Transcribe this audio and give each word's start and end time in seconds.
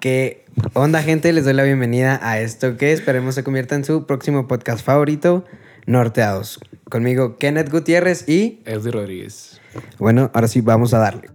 ¿Qué 0.00 0.46
onda, 0.72 1.02
gente? 1.02 1.30
Les 1.30 1.44
doy 1.44 1.52
la 1.52 1.62
bienvenida 1.62 2.18
a 2.22 2.40
esto 2.40 2.78
que 2.78 2.90
esperemos 2.90 3.34
se 3.34 3.44
convierta 3.44 3.74
en 3.74 3.84
su 3.84 4.06
próximo 4.06 4.48
podcast 4.48 4.82
favorito, 4.82 5.44
Norteados. 5.84 6.58
Conmigo, 6.88 7.36
Kenneth 7.36 7.70
Gutiérrez 7.70 8.26
y... 8.26 8.62
Eddie 8.64 8.92
Rodríguez. 8.92 9.60
Bueno, 9.98 10.30
ahora 10.32 10.48
sí, 10.48 10.62
vamos 10.62 10.94
a 10.94 11.00
darle. 11.00 11.28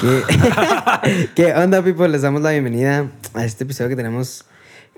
¿Qué, 0.00 1.28
¿Qué 1.34 1.52
onda, 1.52 1.82
people? 1.82 2.08
Les 2.08 2.22
damos 2.22 2.42
la 2.42 2.52
bienvenida 2.52 3.10
a 3.34 3.44
este 3.44 3.64
episodio 3.64 3.88
que 3.88 3.96
tenemos. 3.96 4.46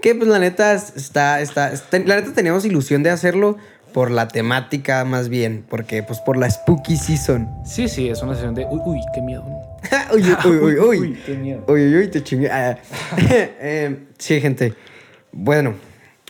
Que, 0.02 0.14
pues, 0.14 0.28
la 0.28 0.38
neta, 0.38 0.72
está, 0.74 1.40
está, 1.40 1.72
está- 1.72 1.98
La 2.00 2.16
neta, 2.16 2.32
teníamos 2.32 2.64
ilusión 2.64 3.02
de 3.02 3.10
hacerlo 3.10 3.56
por 3.92 4.10
la 4.10 4.28
temática, 4.28 5.04
más 5.04 5.28
bien. 5.28 5.64
Porque, 5.68 6.02
pues, 6.02 6.20
por 6.20 6.36
la 6.36 6.48
spooky 6.50 6.96
season. 6.96 7.48
Sí, 7.64 7.88
sí, 7.88 8.08
es 8.08 8.22
una 8.22 8.34
sesión 8.34 8.54
de. 8.54 8.64
Uy, 8.64 8.80
uy, 8.84 9.00
qué 9.14 9.20
miedo. 9.20 9.44
uy, 10.14 10.22
uy, 10.44 10.56
uy, 10.56 10.78
uy, 10.78 10.98
uy. 11.00 11.18
qué 11.26 11.34
miedo. 11.34 11.64
Uy, 11.68 11.86
uy, 11.86 11.96
uy, 11.96 12.08
te 12.08 12.22
chingué. 12.22 12.50
Ah, 12.50 12.78
eh, 13.30 14.06
sí, 14.18 14.40
gente. 14.40 14.74
Bueno, 15.32 15.74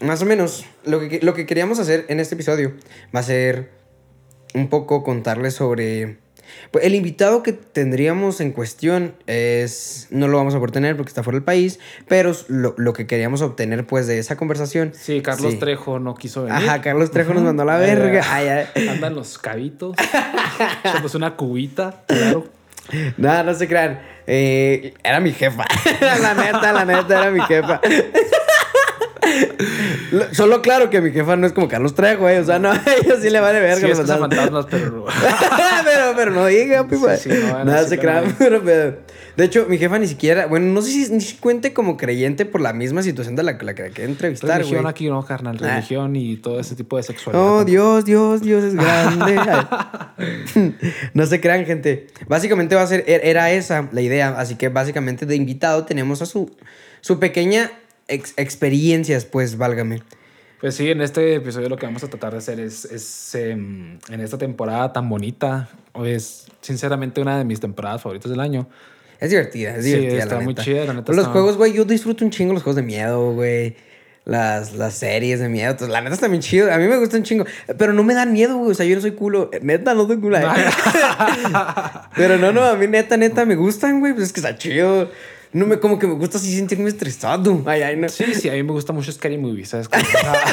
más 0.02 0.22
o 0.22 0.26
menos, 0.26 0.64
lo 0.84 1.00
que, 1.00 1.20
lo 1.22 1.34
que 1.34 1.44
queríamos 1.46 1.78
hacer 1.78 2.06
en 2.08 2.20
este 2.20 2.34
episodio 2.36 2.72
va 3.14 3.20
a 3.20 3.24
ser 3.24 3.70
un 4.54 4.68
poco 4.68 5.02
contarles 5.04 5.54
sobre... 5.54 6.18
Pues 6.70 6.84
el 6.84 6.94
invitado 6.94 7.42
que 7.42 7.52
tendríamos 7.52 8.40
en 8.40 8.52
cuestión 8.52 9.14
es... 9.26 10.06
No 10.10 10.28
lo 10.28 10.36
vamos 10.36 10.54
a 10.54 10.58
poder 10.58 10.70
tener 10.72 10.96
porque 10.96 11.08
está 11.08 11.22
fuera 11.22 11.36
del 11.36 11.44
país, 11.44 11.78
pero 12.08 12.32
lo, 12.48 12.74
lo 12.76 12.92
que 12.92 13.06
queríamos 13.06 13.42
obtener 13.42 13.86
pues 13.86 14.06
de 14.06 14.18
esa 14.18 14.36
conversación... 14.36 14.92
Sí, 14.94 15.20
Carlos 15.22 15.52
Sí. 15.52 15.58
Trejo 15.58 15.98
no 15.98 16.14
quiso 16.14 16.44
venir. 16.44 16.56
Ajá, 16.68 16.80
Carlos 16.82 17.10
Trejo 17.10 17.34
nos 17.34 17.42
mandó 17.42 17.62
a 17.62 17.66
la 17.66 17.76
verga. 17.78 18.22
ay. 18.30 18.48
Ay, 18.48 18.66
ay. 18.74 18.88
Andan 18.88 19.14
los 19.14 19.38
cabitos. 19.38 19.96
Se 20.92 21.00
puso 21.00 21.18
una 21.18 21.36
cubita, 21.36 22.02
claro. 22.06 22.46
No, 23.16 23.42
no 23.44 23.52
se 23.54 23.68
crean. 23.68 24.00
Eh, 24.26 24.94
era 25.04 25.20
mi 25.20 25.32
jefa. 25.32 25.64
la 26.00 26.34
neta, 26.34 26.72
la 26.72 26.84
neta, 26.84 27.20
era 27.20 27.30
mi 27.30 27.40
jefa. 27.42 27.80
Lo- 30.10 30.32
Solo 30.34 30.62
claro 30.62 30.90
que 30.90 31.00
mi 31.00 31.10
jefa 31.10 31.36
no 31.36 31.46
es 31.46 31.52
como 31.52 31.68
Carlos 31.68 31.94
Trejo, 31.94 32.28
eh. 32.28 32.40
O 32.40 32.44
sea, 32.44 32.58
no, 32.58 32.70
a 32.72 32.76
ella 32.76 33.16
sí 33.20 33.30
le 33.30 33.40
vale 33.40 33.60
verga. 33.60 33.76
Sí, 33.86 33.90
es 33.92 33.98
los 33.98 34.06
que 34.10 34.16
fantasmas. 34.16 34.34
fantasmas, 34.34 34.66
pero. 34.70 35.04
pero, 35.84 36.12
pero 36.16 36.30
no 36.30 36.46
diga, 36.46 36.86
pipa. 36.88 37.16
Sí, 37.16 37.30
sí, 37.30 37.38
no 37.48 37.64
Nada 37.64 37.84
se 37.84 37.96
que 37.96 38.00
crean, 38.02 38.24
no. 38.28 38.34
pero, 38.38 38.62
pero- 38.62 38.98
De 39.36 39.44
hecho, 39.44 39.66
mi 39.68 39.78
jefa 39.78 39.98
ni 39.98 40.08
siquiera, 40.08 40.46
bueno, 40.46 40.66
no 40.66 40.82
sé 40.82 40.90
si 40.90 41.12
ni 41.12 41.20
si 41.20 41.36
cuente 41.36 41.72
como 41.72 41.96
creyente 41.96 42.44
por 42.44 42.60
la 42.60 42.72
misma 42.72 43.02
situación 43.02 43.36
de 43.36 43.42
la, 43.44 43.52
la 43.52 43.58
que 43.58 43.64
la 43.64 43.74
quería 43.74 44.04
entrevistar, 44.06 44.58
Religión 44.58 44.82
güey. 44.82 44.90
aquí 44.90 45.08
no, 45.08 45.24
carnal. 45.24 45.58
Ah. 45.62 45.74
Religión 45.76 46.16
y 46.16 46.36
todo 46.38 46.58
ese 46.58 46.74
tipo 46.74 46.96
de 46.96 47.04
sexualidad. 47.04 47.44
Oh, 47.46 47.64
Dios, 47.64 48.04
Dios, 48.04 48.40
Dios 48.42 48.64
es 48.64 48.74
grande. 48.74 49.36
No 51.14 51.26
se 51.26 51.40
crean, 51.40 51.64
gente. 51.66 52.08
Básicamente 52.26 52.74
va 52.74 52.82
a 52.82 52.86
ser, 52.86 53.04
er- 53.06 53.20
era 53.22 53.50
esa 53.52 53.88
la 53.92 54.00
idea. 54.00 54.34
Así 54.38 54.56
que 54.56 54.68
básicamente 54.68 55.26
de 55.26 55.36
invitado 55.36 55.84
tenemos 55.84 56.22
a 56.22 56.26
su, 56.26 56.50
su 57.00 57.18
pequeña 57.18 57.70
ex- 58.08 58.34
experiencias, 58.36 59.24
pues, 59.24 59.56
válgame. 59.56 60.02
Pues 60.60 60.74
sí, 60.74 60.90
en 60.90 61.00
este 61.02 61.36
episodio 61.36 61.68
lo 61.68 61.76
que 61.76 61.86
vamos 61.86 62.02
a 62.02 62.08
tratar 62.08 62.32
de 62.32 62.38
hacer 62.38 62.58
es, 62.58 62.84
es 62.86 63.34
em, 63.36 63.98
en 64.08 64.20
esta 64.20 64.38
temporada 64.38 64.92
tan 64.92 65.08
bonita, 65.08 65.68
es 66.04 66.46
sinceramente 66.60 67.20
una 67.20 67.38
de 67.38 67.44
mis 67.44 67.60
temporadas 67.60 68.02
favoritas 68.02 68.30
del 68.30 68.40
año. 68.40 68.68
Es 69.20 69.30
divertida, 69.30 69.76
es 69.76 69.84
Sí, 69.84 69.92
divertida. 69.94 70.22
está 70.24 70.34
la 70.36 70.40
muy 70.40 70.54
neta. 70.54 70.62
chida, 70.64 70.84
la 70.84 70.94
neta 70.94 71.12
Los 71.12 71.18
está- 71.22 71.32
juegos, 71.32 71.56
güey, 71.56 71.72
yo 71.72 71.84
disfruto 71.84 72.24
un 72.24 72.30
chingo 72.32 72.54
los 72.54 72.62
juegos 72.64 72.76
de 72.76 72.82
miedo, 72.82 73.32
güey. 73.34 73.76
Las, 74.24 74.74
las 74.74 74.92
series 74.94 75.40
de 75.40 75.48
miedo. 75.48 75.70
Entonces, 75.70 75.90
la 75.90 76.02
neta 76.02 76.12
está 76.14 76.28
bien 76.28 76.42
chido. 76.42 76.70
A 76.70 76.76
mí 76.76 76.86
me 76.86 76.98
gustan 76.98 77.20
un 77.20 77.24
chingo. 77.24 77.46
Pero 77.78 77.94
no 77.94 78.02
me 78.04 78.12
dan 78.12 78.30
miedo, 78.32 78.58
güey. 78.58 78.72
O 78.72 78.74
sea, 78.74 78.84
yo 78.84 78.94
no 78.94 79.00
soy 79.00 79.12
culo. 79.12 79.50
Neta, 79.62 79.94
no 79.94 80.06
soy 80.06 80.18
culo. 80.18 80.36
eh. 80.36 80.42
pero 82.14 82.36
no, 82.36 82.52
no, 82.52 82.62
a 82.64 82.74
mí 82.76 82.86
neta, 82.86 83.16
neta 83.16 83.44
me 83.46 83.56
gustan, 83.56 84.00
güey. 84.00 84.12
Pues 84.12 84.26
es 84.26 84.32
que 84.34 84.40
está 84.40 84.56
chido. 84.56 85.10
No 85.52 85.66
me, 85.66 85.78
como 85.78 85.98
que 85.98 86.06
me 86.06 86.14
gusta 86.14 86.36
así 86.38 86.54
sentirme 86.54 86.88
estresado. 86.90 87.62
Ay, 87.66 87.82
ay, 87.82 87.96
no. 87.96 88.08
Sí, 88.08 88.34
sí, 88.34 88.48
a 88.48 88.52
mí 88.52 88.62
me 88.62 88.72
gusta 88.72 88.92
mucho 88.92 89.10
Scary 89.10 89.38
Movie, 89.38 89.64
¿sabes? 89.64 89.88
Como- 89.88 90.02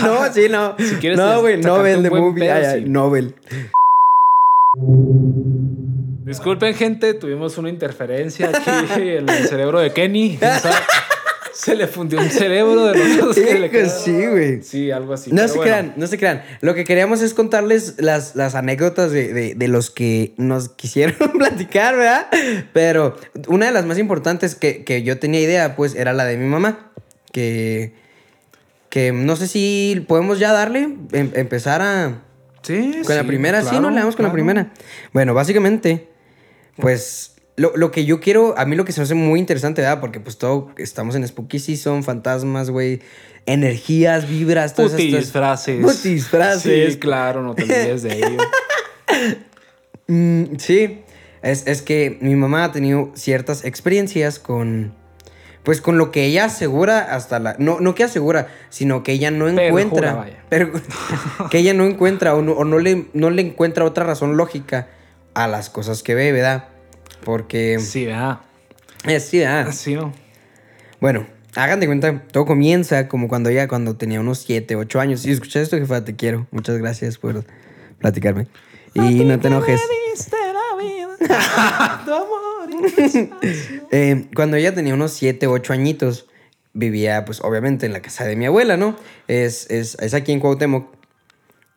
no, 0.01 0.33
sí, 0.33 0.47
no. 0.50 0.75
Si 0.78 0.95
quieres 0.95 1.17
no, 1.19 1.41
güey, 1.41 1.57
Nobel 1.57 2.01
de 2.03 2.09
movie. 2.09 2.45
pedo, 2.45 2.53
ay, 2.56 2.63
ay, 2.66 2.83
sí. 2.83 2.89
Nobel. 2.89 3.35
Disculpen, 6.25 6.73
gente, 6.73 7.13
tuvimos 7.13 7.57
una 7.57 7.69
interferencia 7.69 8.50
aquí 8.53 9.01
en 9.09 9.29
el 9.29 9.47
cerebro 9.47 9.79
de 9.79 9.91
Kenny. 9.94 10.39
Se 11.56 11.74
le 11.74 11.88
fundió 11.88 12.20
un 12.20 12.30
cerebro 12.30 12.88
de 12.92 13.16
los 13.16 13.34
que 13.36 13.54
le 13.60 13.70
quedaron. 13.72 13.92
sí, 14.04 14.26
güey. 14.28 14.62
Sí, 14.62 14.92
algo 14.92 15.14
así. 15.14 15.32
No 15.32 15.48
se 15.48 15.56
bueno. 15.56 15.62
crean, 15.64 15.94
no 15.96 16.06
se 16.08 16.18
crean. 16.18 16.44
Lo 16.62 16.76
que 16.76 16.84
queríamos 16.84 17.22
es 17.22 17.34
contarles 17.34 17.96
las, 17.98 18.36
las 18.36 18.56
anécdotas 18.56 19.12
de, 19.12 19.32
de- 19.34 19.56
de 19.56 19.68
los 19.70 19.90
que 19.90 20.34
nos 20.38 20.68
quisieron 20.70 21.16
platicar, 21.38 21.96
¿verdad? 21.96 22.28
Pero 22.74 23.16
una 23.48 23.68
de 23.68 23.72
las 23.72 23.86
más 23.86 23.98
importantes 23.98 24.54
que, 24.56 24.84
que 24.84 25.02
yo 25.04 25.18
tenía 25.18 25.40
idea, 25.40 25.76
pues, 25.78 25.96
era 25.96 26.12
la 26.14 26.26
de 26.26 26.38
mi 26.38 26.46
mamá. 26.48 26.92
Que, 27.32 27.94
que 28.90 29.12
no 29.14 29.36
sé 29.36 29.48
si 29.48 30.06
podemos 30.08 30.40
ya 30.40 30.52
darle, 30.52 30.90
em- 31.14 31.32
empezar 31.36 31.82
a... 31.82 32.22
Sí, 32.64 33.02
Con 33.06 33.16
la 33.16 33.24
primera, 33.24 33.62
sí, 33.62 33.80
¿no? 33.80 33.92
Le 33.92 33.98
damos 34.00 34.16
con 34.16 34.26
la 34.26 34.32
primera. 34.32 34.74
Bueno, 35.14 35.34
básicamente, 35.36 36.08
pues, 36.78 37.34
lo, 37.58 37.76
lo 37.76 37.92
que 37.92 38.06
yo 38.06 38.20
quiero, 38.20 38.58
a 38.58 38.66
mí 38.66 38.76
lo 38.76 38.86
que 38.86 38.92
se 38.92 39.00
me 39.00 39.04
hace 39.06 39.16
muy 39.16 39.40
interesante, 39.40 39.82
¿verdad? 39.82 40.02
Porque 40.02 40.20
pues 40.20 40.38
todo, 40.38 40.72
estamos 40.78 41.16
en 41.16 41.26
Spooky 41.28 41.60
Season, 41.60 42.04
fantasmas, 42.04 42.70
güey, 42.70 43.02
energías, 43.46 44.28
vibras, 44.28 44.74
todas 44.74 44.92
Putis 44.92 45.14
estas... 45.14 45.32
frases. 45.32 45.82
Putis 45.82 46.28
frases. 46.28 46.94
Sí, 46.94 47.00
claro, 47.00 47.42
no 47.42 47.56
te 47.56 47.64
olvides 47.64 48.04
de 48.04 48.18
ello. 48.18 48.38
Mm, 50.08 50.58
sí, 50.60 51.00
es, 51.42 51.66
es 51.66 51.82
que 51.82 52.20
mi 52.22 52.36
mamá 52.36 52.66
ha 52.66 52.72
tenido 52.72 53.12
ciertas 53.16 53.66
experiencias 53.66 54.38
con... 54.38 54.94
Pues 55.64 55.82
con 55.82 55.98
lo 55.98 56.12
que 56.12 56.26
ella 56.26 56.46
asegura 56.46 57.00
hasta 57.00 57.40
la... 57.40 57.56
No, 57.58 57.80
no 57.80 57.96
que 57.96 58.04
asegura, 58.04 58.50
sino 58.70 59.02
que 59.02 59.14
ella 59.14 59.32
no 59.32 59.48
encuentra... 59.50 60.28
Pero 60.50 60.72
que 61.50 61.58
ella 61.58 61.74
no 61.74 61.86
encuentra 61.86 62.36
o 62.36 62.44
no, 62.44 62.52
o 62.52 62.66
no 62.66 62.78
le, 62.78 63.08
no 63.14 63.32
le 63.32 63.42
encuentra 63.42 63.84
otra 63.84 64.06
razón 64.06 64.38
lógica 64.38 64.90
a 65.34 65.48
las 65.48 65.72
cosas 65.72 66.04
que 66.04 66.14
ve, 66.14 66.32
¿verdad? 66.32 66.66
Porque... 67.24 67.80
Sí, 67.80 68.06
¿verdad? 68.06 68.40
Eh, 69.06 69.20
sí, 69.20 69.44
ah. 69.44 69.72
Sí, 69.72 69.96
¿no? 69.96 70.14
Bueno, 71.00 71.26
hagan 71.56 71.80
de 71.80 71.86
cuenta, 71.86 72.24
todo 72.31 72.46
comienza 72.46 73.08
como 73.08 73.28
cuando 73.28 73.50
ella, 73.50 73.68
cuando 73.68 73.96
tenía 73.96 74.20
unos 74.20 74.40
7, 74.40 74.76
8 74.76 75.00
años. 75.00 75.22
Si 75.22 75.31
escuchas 75.31 75.64
esto, 75.64 75.78
jefa, 75.78 76.04
te 76.04 76.16
quiero. 76.16 76.48
Muchas 76.52 76.78
gracias 76.78 77.18
por 77.18 77.44
platicarme. 78.00 78.48
Y 78.94 79.24
no 79.24 79.40
te 79.40 79.48
enojes. 79.48 79.81
Eh, 83.92 84.28
cuando 84.36 84.58
ella 84.58 84.75
tenía 84.75 84.94
unos 84.94 85.14
7, 85.14 85.48
8 85.48 85.74
añitos, 85.74 86.28
vivía, 86.74 87.24
pues, 87.25 87.42
obviamente 87.42 87.86
en 87.86 87.94
la 87.94 88.02
casa 88.02 88.25
de 88.25 88.36
mi 88.36 88.46
abuela, 88.46 88.78
¿no? 88.78 88.96
Es, 89.28 89.70
es, 89.70 89.96
es 90.00 90.14
aquí 90.14 90.31
en 90.31 90.40
Cuauhtémoc. 90.40 90.94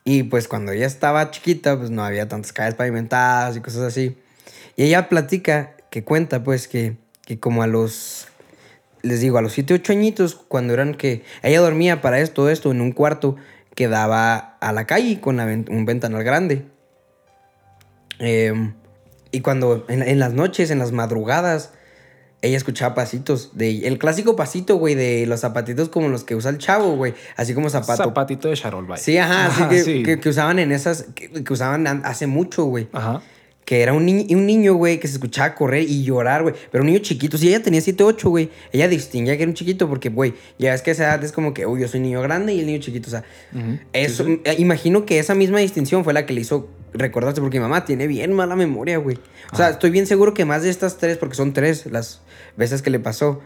Y 0.04 0.22
pues 0.25 0.48
cuando 0.48 0.72
ella 0.72 0.87
estaba 0.87 1.31
chiquita, 1.31 1.77
pues 1.77 1.91
no 1.91 2.03
había 2.03 2.28
tantas 2.28 2.53
calles 2.53 2.75
pavimentadas 2.75 3.56
y 3.56 3.60
cosas 3.60 3.82
así. 3.82 4.16
Y 4.78 4.84
ella 4.84 5.09
platica, 5.09 5.75
que 5.91 6.05
cuenta, 6.05 6.44
pues, 6.44 6.69
que, 6.69 6.97
que 7.27 7.41
como 7.41 7.65
a 7.65 7.66
los, 7.66 8.28
les 9.03 9.21
digo, 9.21 9.37
a 9.39 9.43
los 9.43 9.53
7, 9.55 9.75
8 9.75 9.93
añitos, 9.93 10.37
cuando 10.37 10.72
eran 10.72 10.94
que 10.94 11.25
ella 11.43 11.61
dormía 11.61 12.00
para 12.00 12.21
esto, 12.21 12.49
esto, 12.49 12.71
en 12.71 12.81
un 12.81 12.93
cuarto 12.93 13.34
que 13.75 13.89
daba 13.89 14.56
a 14.61 14.72
la 14.72 14.87
calle 14.87 15.21
con 15.21 15.37
la 15.39 15.47
un 15.47 15.84
ventanal 15.84 16.22
grande. 16.22 16.65
Em, 18.19 18.75
y 19.31 19.41
cuando 19.41 19.84
en, 19.89 20.03
en 20.03 20.19
las 20.19 20.33
noches, 20.33 20.71
en 20.71 20.78
las 20.78 20.93
madrugadas, 20.93 21.72
ella 22.41 22.56
escuchaba 22.56 22.95
pasitos 22.95 23.56
de 23.56 23.87
el 23.89 23.99
clásico 23.99 24.37
pasito, 24.37 24.77
güey, 24.77 24.95
de 24.95 25.27
los 25.27 25.41
zapatitos 25.41 25.89
como 25.89 26.09
los 26.09 26.22
que 26.25 26.34
usa 26.37 26.50
el 26.50 26.59
chavo, 26.59 26.95
güey, 26.97 27.15
así 27.37 27.53
como 27.54 27.69
zapato. 27.69 28.04
Zapatito 28.04 28.48
de 28.48 28.54
Charol. 28.54 28.86
Sí, 28.97 29.19
ajá, 29.19 29.47
así 29.47 29.65
que, 29.65 29.83
sí. 29.83 30.03
que- 30.04 30.21
que 30.21 30.28
usaban 30.28 30.59
en 30.60 30.71
esas, 30.72 31.07
que, 31.15 31.42
que 31.45 31.53
usaban 31.53 31.86
an- 31.86 32.03
hace 32.04 32.27
mucho, 32.28 32.65
güey. 32.65 32.89
Ajá. 32.92 33.22
Que 33.68 33.82
era 33.82 33.92
un, 33.92 34.06
ni- 34.06 34.26
un 34.34 34.47
niño, 34.47 34.72
güey, 34.76 34.98
que 34.98 35.09
se 35.09 35.15
escuchaba 35.16 35.54
correr 35.54 35.82
y 35.82 36.03
llorar, 36.03 36.41
güey. 36.42 36.54
Pero 36.72 36.80
un 36.82 36.86
niño 36.86 37.00
chiquito. 37.00 37.36
Si 37.36 37.48
ella 37.48 37.62
tenía 37.62 37.82
7, 37.82 38.03
8, 38.03 38.30
güey, 38.30 38.48
ella 38.72 38.88
distinguía 38.88 39.36
que 39.36 39.42
era 39.42 39.50
un 39.50 39.54
chiquito 39.54 39.86
porque, 39.91 40.09
güey, 40.09 40.32
ya 40.59 40.72
es 40.72 40.80
que 40.80 40.88
a 40.88 40.92
esa 40.94 41.04
edad 41.04 41.22
es 41.22 41.32
como 41.32 41.53
que, 41.53 41.66
uy, 41.66 41.82
yo 41.82 41.86
soy 41.86 42.00
niño 42.00 42.22
grande 42.22 42.54
y 42.54 42.60
el 42.60 42.66
niño 42.66 42.78
chiquito. 42.80 43.09
O 43.09 43.10
sea, 43.10 43.24
eso, 43.92 44.24
Sí, 44.24 44.36
sí. 44.36 44.41
eh, 44.47 44.54
imagino 44.59 45.04
que 45.04 45.18
esa 45.18 45.34
misma 45.34 45.59
distinción 45.59 46.03
fue 46.03 46.15
la 46.15 46.24
que 46.24 46.32
le 46.32 46.41
hizo 46.41 46.70
recordarse 46.94 47.42
porque 47.42 47.59
mi 47.59 47.62
mamá 47.65 47.84
tiene 47.84 48.06
bien 48.06 48.32
mala 48.32 48.56
memoria, 48.56 48.97
güey. 48.97 49.18
O 49.53 49.56
sea, 49.56 49.68
estoy 49.68 49.91
bien 49.91 50.06
seguro 50.06 50.32
que 50.32 50.47
más 50.47 50.62
de 50.62 50.71
estas 50.71 50.97
tres, 50.97 51.18
porque 51.18 51.34
son 51.34 51.53
tres 51.53 51.84
las 51.92 52.22
veces 52.56 52.80
que 52.80 52.88
le 52.88 53.00
pasó. 53.00 53.42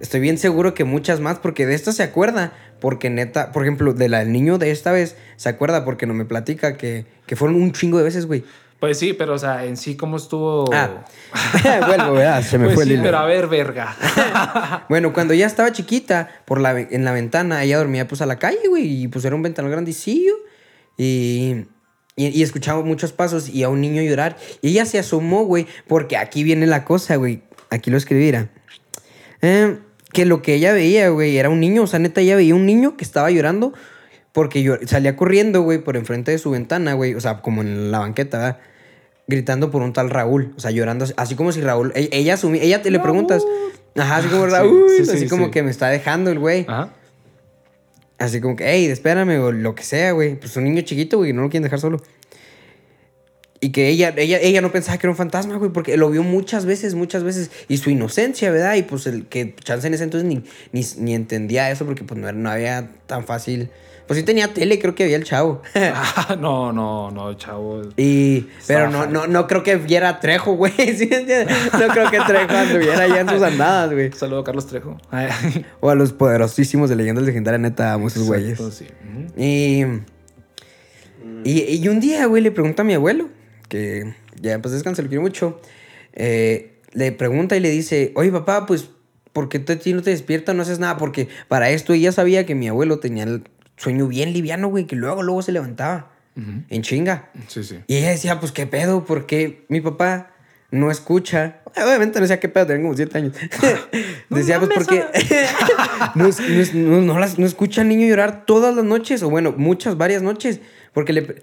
Estoy 0.00 0.18
bien 0.18 0.36
seguro 0.38 0.74
que 0.74 0.82
muchas 0.82 1.20
más, 1.20 1.38
porque 1.38 1.64
de 1.64 1.76
esta 1.76 1.92
se 1.92 2.02
acuerda. 2.02 2.52
Porque 2.80 3.08
neta, 3.08 3.52
por 3.52 3.62
ejemplo, 3.62 3.94
de 3.94 4.08
la 4.08 4.18
del 4.18 4.32
niño 4.32 4.58
de 4.58 4.72
esta 4.72 4.90
vez, 4.90 5.14
se 5.36 5.48
acuerda 5.48 5.84
porque 5.84 6.06
no 6.06 6.12
me 6.14 6.24
platica 6.24 6.76
que, 6.76 7.06
que 7.26 7.36
fueron 7.36 7.54
un 7.56 7.70
chingo 7.72 7.98
de 7.98 8.04
veces, 8.04 8.26
güey. 8.26 8.42
Pues 8.84 8.98
sí, 8.98 9.14
pero 9.14 9.32
o 9.32 9.38
sea, 9.38 9.64
en 9.64 9.78
sí, 9.78 9.96
¿cómo 9.96 10.18
estuvo? 10.18 10.68
Ah, 10.70 11.06
vuelvo, 11.86 12.12
¿verdad? 12.12 12.42
Se 12.42 12.58
me 12.58 12.66
Pues 12.66 12.74
fue 12.74 12.84
el 12.84 12.92
hilo. 12.92 13.02
pero 13.02 13.16
a 13.16 13.24
ver, 13.24 13.46
verga. 13.46 13.96
Bueno, 14.90 15.14
cuando 15.14 15.32
ella 15.32 15.46
estaba 15.46 15.72
chiquita, 15.72 16.28
por 16.44 16.60
la, 16.60 16.78
en 16.78 17.02
la 17.02 17.12
ventana, 17.12 17.64
ella 17.64 17.78
dormía 17.78 18.06
pues 18.06 18.20
a 18.20 18.26
la 18.26 18.38
calle, 18.38 18.68
güey, 18.68 19.04
y 19.04 19.08
pues 19.08 19.24
era 19.24 19.34
un 19.34 19.40
ventanal 19.40 19.70
grandecillo. 19.70 20.34
Y, 20.98 21.64
y, 22.14 22.26
y 22.26 22.42
escuchaba 22.42 22.82
muchos 22.84 23.12
pasos 23.12 23.48
y 23.48 23.62
a 23.62 23.70
un 23.70 23.80
niño 23.80 24.02
llorar. 24.02 24.36
Y 24.60 24.72
ella 24.72 24.84
se 24.84 24.98
asomó, 24.98 25.46
güey, 25.46 25.66
porque 25.88 26.18
aquí 26.18 26.44
viene 26.44 26.66
la 26.66 26.84
cosa, 26.84 27.16
güey. 27.16 27.40
Aquí 27.70 27.90
lo 27.90 27.96
escribirá. 27.96 28.50
Eh, 29.40 29.78
que 30.12 30.26
lo 30.26 30.42
que 30.42 30.56
ella 30.56 30.74
veía, 30.74 31.08
güey, 31.08 31.38
era 31.38 31.48
un 31.48 31.58
niño. 31.58 31.84
O 31.84 31.86
sea, 31.86 32.00
neta, 32.00 32.20
ella 32.20 32.36
veía 32.36 32.54
un 32.54 32.66
niño 32.66 32.98
que 32.98 33.04
estaba 33.04 33.30
llorando 33.30 33.72
porque 34.34 34.62
yo, 34.62 34.74
salía 34.84 35.16
corriendo, 35.16 35.62
güey, 35.62 35.78
por 35.78 35.96
enfrente 35.96 36.32
de 36.32 36.38
su 36.38 36.50
ventana, 36.50 36.92
güey. 36.92 37.14
O 37.14 37.20
sea, 37.20 37.40
como 37.40 37.62
en 37.62 37.90
la 37.90 38.00
banqueta, 38.00 38.36
¿verdad? 38.36 38.58
Gritando 39.26 39.70
por 39.70 39.82
un 39.82 39.92
tal 39.92 40.10
Raúl. 40.10 40.52
O 40.56 40.60
sea, 40.60 40.70
llorando. 40.70 41.06
Así 41.16 41.34
como 41.34 41.50
si 41.52 41.60
Raúl... 41.60 41.92
e- 41.94 42.08
Ella, 42.12 42.34
asumí, 42.34 42.58
ella 42.60 42.82
te 42.82 42.90
le 42.90 43.00
preguntas... 43.00 43.42
Ajá, 43.96 44.16
así 44.16 44.28
como 44.28 44.46
Raúl. 44.46 44.84
sí, 44.96 45.04
sí, 45.06 45.10
así 45.12 45.28
como 45.28 45.50
que 45.50 45.62
me 45.62 45.70
está 45.70 45.88
dejando 45.88 46.30
el 46.30 46.38
güey. 46.38 46.64
Ajá. 46.68 46.92
Así 48.18 48.40
como 48.40 48.54
que, 48.56 48.64
hey, 48.70 48.86
espérame, 48.86 49.38
o 49.40 49.52
lo 49.52 49.74
que 49.74 49.82
sea, 49.82 50.12
güey. 50.12 50.34
Pues 50.38 50.56
un 50.56 50.64
niño 50.64 50.82
chiquito, 50.82 51.18
güey, 51.18 51.32
no 51.32 51.42
lo 51.42 51.48
quieren 51.50 51.62
dejar 51.64 51.80
solo. 51.80 52.02
Y 53.60 53.70
que 53.72 53.88
ella, 53.88 54.12
ella, 54.16 54.38
ella 54.40 54.60
no 54.60 54.70
pensaba 54.72 54.98
que 54.98 55.06
era 55.06 55.10
un 55.12 55.16
fantasma, 55.16 55.56
güey, 55.56 55.70
porque 55.72 55.96
lo 55.96 56.10
vio 56.10 56.22
muchas 56.22 56.66
veces, 56.66 56.94
muchas 56.94 57.22
veces. 57.22 57.50
Y 57.68 57.78
su 57.78 57.88
inocencia, 57.90 58.50
¿verdad? 58.50 58.74
Y 58.74 58.82
pues 58.82 59.06
el 59.06 59.26
que 59.26 59.54
Chance 59.56 59.86
en 59.86 59.94
ese 59.94 60.04
entonces 60.04 60.28
ni, 60.28 60.44
ni, 60.72 60.86
ni 60.98 61.14
entendía 61.14 61.70
eso, 61.70 61.86
porque 61.86 62.04
pues 62.04 62.20
no, 62.20 62.28
era- 62.28 62.36
no 62.36 62.50
había 62.50 62.90
tan 63.06 63.24
fácil. 63.24 63.70
Pues 64.06 64.18
sí 64.18 64.24
tenía 64.24 64.52
tele, 64.52 64.78
creo 64.78 64.94
que 64.94 65.04
había 65.04 65.16
el 65.16 65.24
chavo. 65.24 65.62
Ah, 65.74 66.36
no, 66.38 66.72
no, 66.72 67.10
no, 67.10 67.32
chavo. 67.34 67.82
Y, 67.96 68.48
pero 68.66 68.90
no, 68.90 69.06
no, 69.06 69.26
no 69.26 69.46
creo 69.46 69.62
que 69.62 69.76
viera 69.76 70.08
a 70.10 70.20
Trejo, 70.20 70.52
güey. 70.54 70.72
No 70.78 71.88
creo 71.88 72.10
que 72.10 72.20
Trejo 72.20 72.54
anduviera 72.54 73.00
allá 73.04 73.20
en 73.20 73.28
sus 73.28 73.42
andadas, 73.42 73.92
güey. 73.92 74.12
Saludo 74.12 74.40
a 74.40 74.44
Carlos 74.44 74.66
Trejo. 74.66 74.98
O 75.80 75.90
a 75.90 75.94
los 75.94 76.12
poderosísimos 76.12 76.90
de 76.90 76.96
leyendas 76.96 77.24
legendarias, 77.24 77.60
neta, 77.62 77.92
amo 77.94 78.08
esos 78.08 78.24
güeyes. 78.26 78.60
Sí. 78.72 78.86
Y, 79.36 79.84
y, 81.44 81.76
y 81.76 81.88
un 81.88 82.00
día, 82.00 82.26
güey, 82.26 82.42
le 82.42 82.50
pregunta 82.50 82.82
a 82.82 82.84
mi 82.84 82.94
abuelo, 82.94 83.28
que 83.68 84.14
ya 84.40 84.60
pues 84.60 84.72
descansa, 84.74 85.02
lo 85.02 85.08
quiero 85.08 85.22
mucho. 85.22 85.60
eh, 86.12 86.70
le 86.92 87.10
pregunta 87.10 87.56
y 87.56 87.60
le 87.60 87.70
dice, 87.70 88.12
oye 88.14 88.30
papá, 88.30 88.66
pues, 88.66 88.88
¿por 89.32 89.48
qué 89.48 89.58
tú 89.58 89.72
no 89.94 90.02
te 90.02 90.10
despiertas, 90.10 90.54
no 90.54 90.62
haces 90.62 90.78
nada? 90.78 90.96
Porque 90.96 91.28
para 91.48 91.70
esto 91.70 91.92
ella 91.92 92.12
sabía 92.12 92.46
que 92.46 92.54
mi 92.54 92.68
abuelo 92.68 93.00
tenía 93.00 93.24
el 93.24 93.42
sueño 93.76 94.06
bien 94.08 94.32
liviano, 94.32 94.68
güey, 94.68 94.86
que 94.86 94.96
luego, 94.96 95.22
luego 95.22 95.42
se 95.42 95.52
levantaba 95.52 96.10
en 96.36 96.82
chinga. 96.82 97.30
Sí, 97.48 97.62
sí. 97.62 97.78
Y 97.86 97.96
ella 97.96 98.10
decía, 98.10 98.40
pues, 98.40 98.50
¿qué 98.52 98.66
pedo? 98.66 99.04
¿Por 99.04 99.26
qué 99.26 99.64
mi 99.68 99.80
papá 99.80 100.30
no 100.72 100.90
escucha? 100.90 101.58
Obviamente 101.76 102.18
no 102.18 102.22
decía 102.22 102.40
qué 102.40 102.48
pedo, 102.48 102.66
tenía 102.66 102.82
como 102.82 102.96
siete 102.96 103.18
años. 103.18 103.34
decía, 104.30 104.58
pues, 104.58 104.70
porque 104.74 105.04
no, 106.16 106.28
no, 106.28 106.90
no- 106.90 107.00
no 107.14 107.18
las- 107.20 107.38
no 107.38 107.46
escucha 107.46 107.82
al 107.82 107.88
niño 107.88 108.06
llorar 108.08 108.44
todas 108.46 108.74
las 108.74 108.84
noches, 108.84 109.22
o 109.22 109.30
bueno, 109.30 109.54
muchas, 109.56 109.96
varias 109.96 110.22
noches. 110.22 110.60
Porque 110.92 111.12
le... 111.12 111.36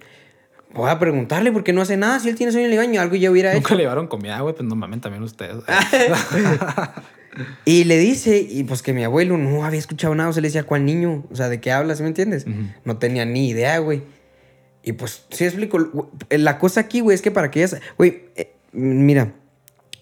Voy 0.74 0.88
a 0.90 0.98
preguntarle 0.98 1.52
por 1.52 1.64
qué 1.64 1.74
no 1.74 1.82
hace 1.82 1.98
nada. 1.98 2.18
Si 2.18 2.30
él 2.30 2.34
tiene 2.34 2.50
sueño 2.50 2.66
liviano, 2.68 2.98
algo 2.98 3.14
ya 3.16 3.30
hubiera 3.30 3.50
hecho. 3.50 3.58
Nunca 3.60 3.74
le 3.74 3.82
llevaron 3.82 4.06
comida, 4.08 4.40
güey, 4.40 4.54
pues 4.54 4.66
no 4.66 4.74
mamen 4.74 5.02
también 5.02 5.22
ustedes. 5.22 5.56
Y 7.64 7.84
le 7.84 7.98
dice, 7.98 8.46
y 8.48 8.64
pues 8.64 8.82
que 8.82 8.92
mi 8.92 9.04
abuelo 9.04 9.38
no 9.38 9.64
había 9.64 9.78
escuchado 9.78 10.14
nada. 10.14 10.28
O 10.28 10.32
sea, 10.32 10.42
le 10.42 10.48
decía, 10.48 10.64
¿cuál 10.64 10.84
niño? 10.84 11.24
O 11.30 11.36
sea, 11.36 11.48
¿de 11.48 11.60
qué 11.60 11.72
hablas? 11.72 11.98
¿Sí 11.98 12.02
me 12.02 12.08
entiendes? 12.08 12.46
No 12.84 12.98
tenía 12.98 13.24
ni 13.24 13.48
idea, 13.48 13.78
güey. 13.78 14.02
Y 14.82 14.92
pues, 14.92 15.24
sí 15.30 15.44
explico. 15.44 16.10
La 16.30 16.58
cosa 16.58 16.80
aquí, 16.80 17.00
güey, 17.00 17.14
es 17.14 17.22
que 17.22 17.30
para 17.30 17.50
que 17.50 17.62
ella... 17.62 17.80
Güey, 17.96 18.24
eh, 18.36 18.52
mira. 18.72 19.32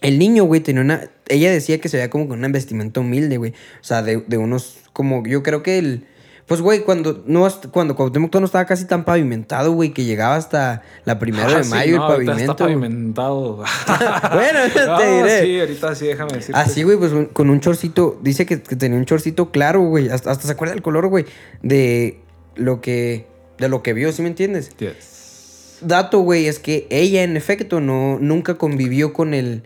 El 0.01 0.17
niño, 0.19 0.45
güey, 0.45 0.61
tenía 0.61 0.81
una... 0.81 1.09
Ella 1.27 1.51
decía 1.51 1.79
que 1.79 1.87
se 1.87 1.97
veía 1.97 2.09
como 2.09 2.27
con 2.27 2.39
una 2.39 2.47
vestimenta 2.49 2.99
humilde, 2.99 3.37
güey. 3.37 3.51
O 3.51 3.83
sea, 3.83 4.01
de, 4.01 4.23
de 4.27 4.37
unos... 4.37 4.79
Como 4.91 5.25
yo 5.25 5.43
creo 5.43 5.63
que 5.63 5.77
el... 5.77 6.07
Pues, 6.47 6.59
güey, 6.59 6.81
cuando 6.81 7.23
no 7.27 7.47
cuando 7.71 7.95
Cuauhtémoc 7.95 8.35
no 8.35 8.45
estaba 8.45 8.65
casi 8.65 8.85
tan 8.85 9.05
pavimentado, 9.05 9.71
güey, 9.71 9.91
que 9.93 10.03
llegaba 10.03 10.35
hasta 10.35 10.81
la 11.05 11.17
primera 11.17 11.47
Ah, 11.47 11.57
de 11.59 11.63
sí, 11.63 11.69
mayo 11.69 11.97
no, 11.97 12.07
el 12.07 12.11
pavimento. 12.25 12.51
Está 12.51 12.55
pavimentado. 12.55 13.63
Bueno, 14.33 14.59
te 14.73 14.85
No, 14.85 14.99
diré. 14.99 15.41
Sí, 15.43 15.59
ahorita 15.59 15.95
sí, 15.95 16.07
déjame 16.07 16.33
decirte. 16.33 16.59
Así, 16.59 16.83
güey, 16.83 16.97
pues 16.97 17.11
con 17.33 17.49
un 17.49 17.59
chorcito. 17.61 18.19
Dice 18.21 18.45
que, 18.45 18.61
que 18.61 18.75
tenía 18.75 18.97
un 18.97 19.05
chorcito 19.05 19.51
claro, 19.51 19.81
güey. 19.81 20.09
Hasta, 20.09 20.31
hasta 20.31 20.45
se 20.45 20.51
acuerda 20.51 20.73
del 20.73 20.81
color, 20.83 21.07
güey. 21.07 21.25
De 21.61 22.19
lo 22.55 22.81
que. 22.81 23.27
De 23.57 23.69
lo 23.69 23.83
que 23.83 23.93
vio, 23.93 24.11
¿sí 24.11 24.21
me 24.21 24.27
entiendes? 24.27 24.75
Yes. 24.77 25.77
Dato, 25.81 26.19
güey, 26.19 26.47
es 26.47 26.59
que 26.59 26.87
ella, 26.89 27.23
en 27.23 27.37
efecto, 27.37 27.79
no, 27.79 28.17
nunca 28.19 28.55
convivió 28.55 29.13
con 29.13 29.33
el. 29.33 29.63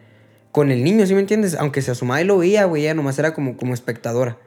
Con 0.52 0.72
el 0.72 0.84
niño, 0.84 1.06
¿sí 1.06 1.14
me 1.14 1.20
entiendes? 1.20 1.56
Aunque 1.56 1.82
se 1.82 1.92
asomaba 1.92 2.22
y 2.22 2.26
lo 2.26 2.38
veía, 2.38 2.64
güey, 2.66 2.84
ella 2.84 2.94
nomás 2.94 3.20
era 3.20 3.34
como, 3.34 3.58
como 3.58 3.74
espectadora. 3.74 4.38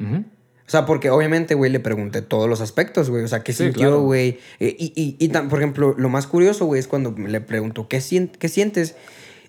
Ujú. 0.00 0.24
O 0.66 0.70
sea, 0.70 0.86
porque 0.86 1.10
obviamente, 1.10 1.54
güey, 1.54 1.70
le 1.70 1.78
pregunté 1.80 2.22
todos 2.22 2.48
los 2.48 2.60
aspectos, 2.62 3.10
güey. 3.10 3.22
O 3.24 3.28
sea, 3.28 3.40
qué 3.42 3.52
Sí, 3.52 3.64
sintió, 3.64 3.80
claro. 3.88 4.02
güey. 4.02 4.38
Eh, 4.60 4.74
Y, 4.78 4.92
y, 4.96 5.16
y 5.18 5.28
tan- 5.28 5.48
por 5.50 5.58
ejemplo, 5.58 5.94
lo 5.98 6.08
más 6.08 6.26
curioso, 6.26 6.64
güey, 6.66 6.80
es 6.80 6.88
cuando 6.88 7.14
le 7.18 7.40
pregunto, 7.42 7.86
¿qué, 7.88 8.00
sien- 8.00 8.30
qué 8.38 8.48
sientes? 8.48 8.94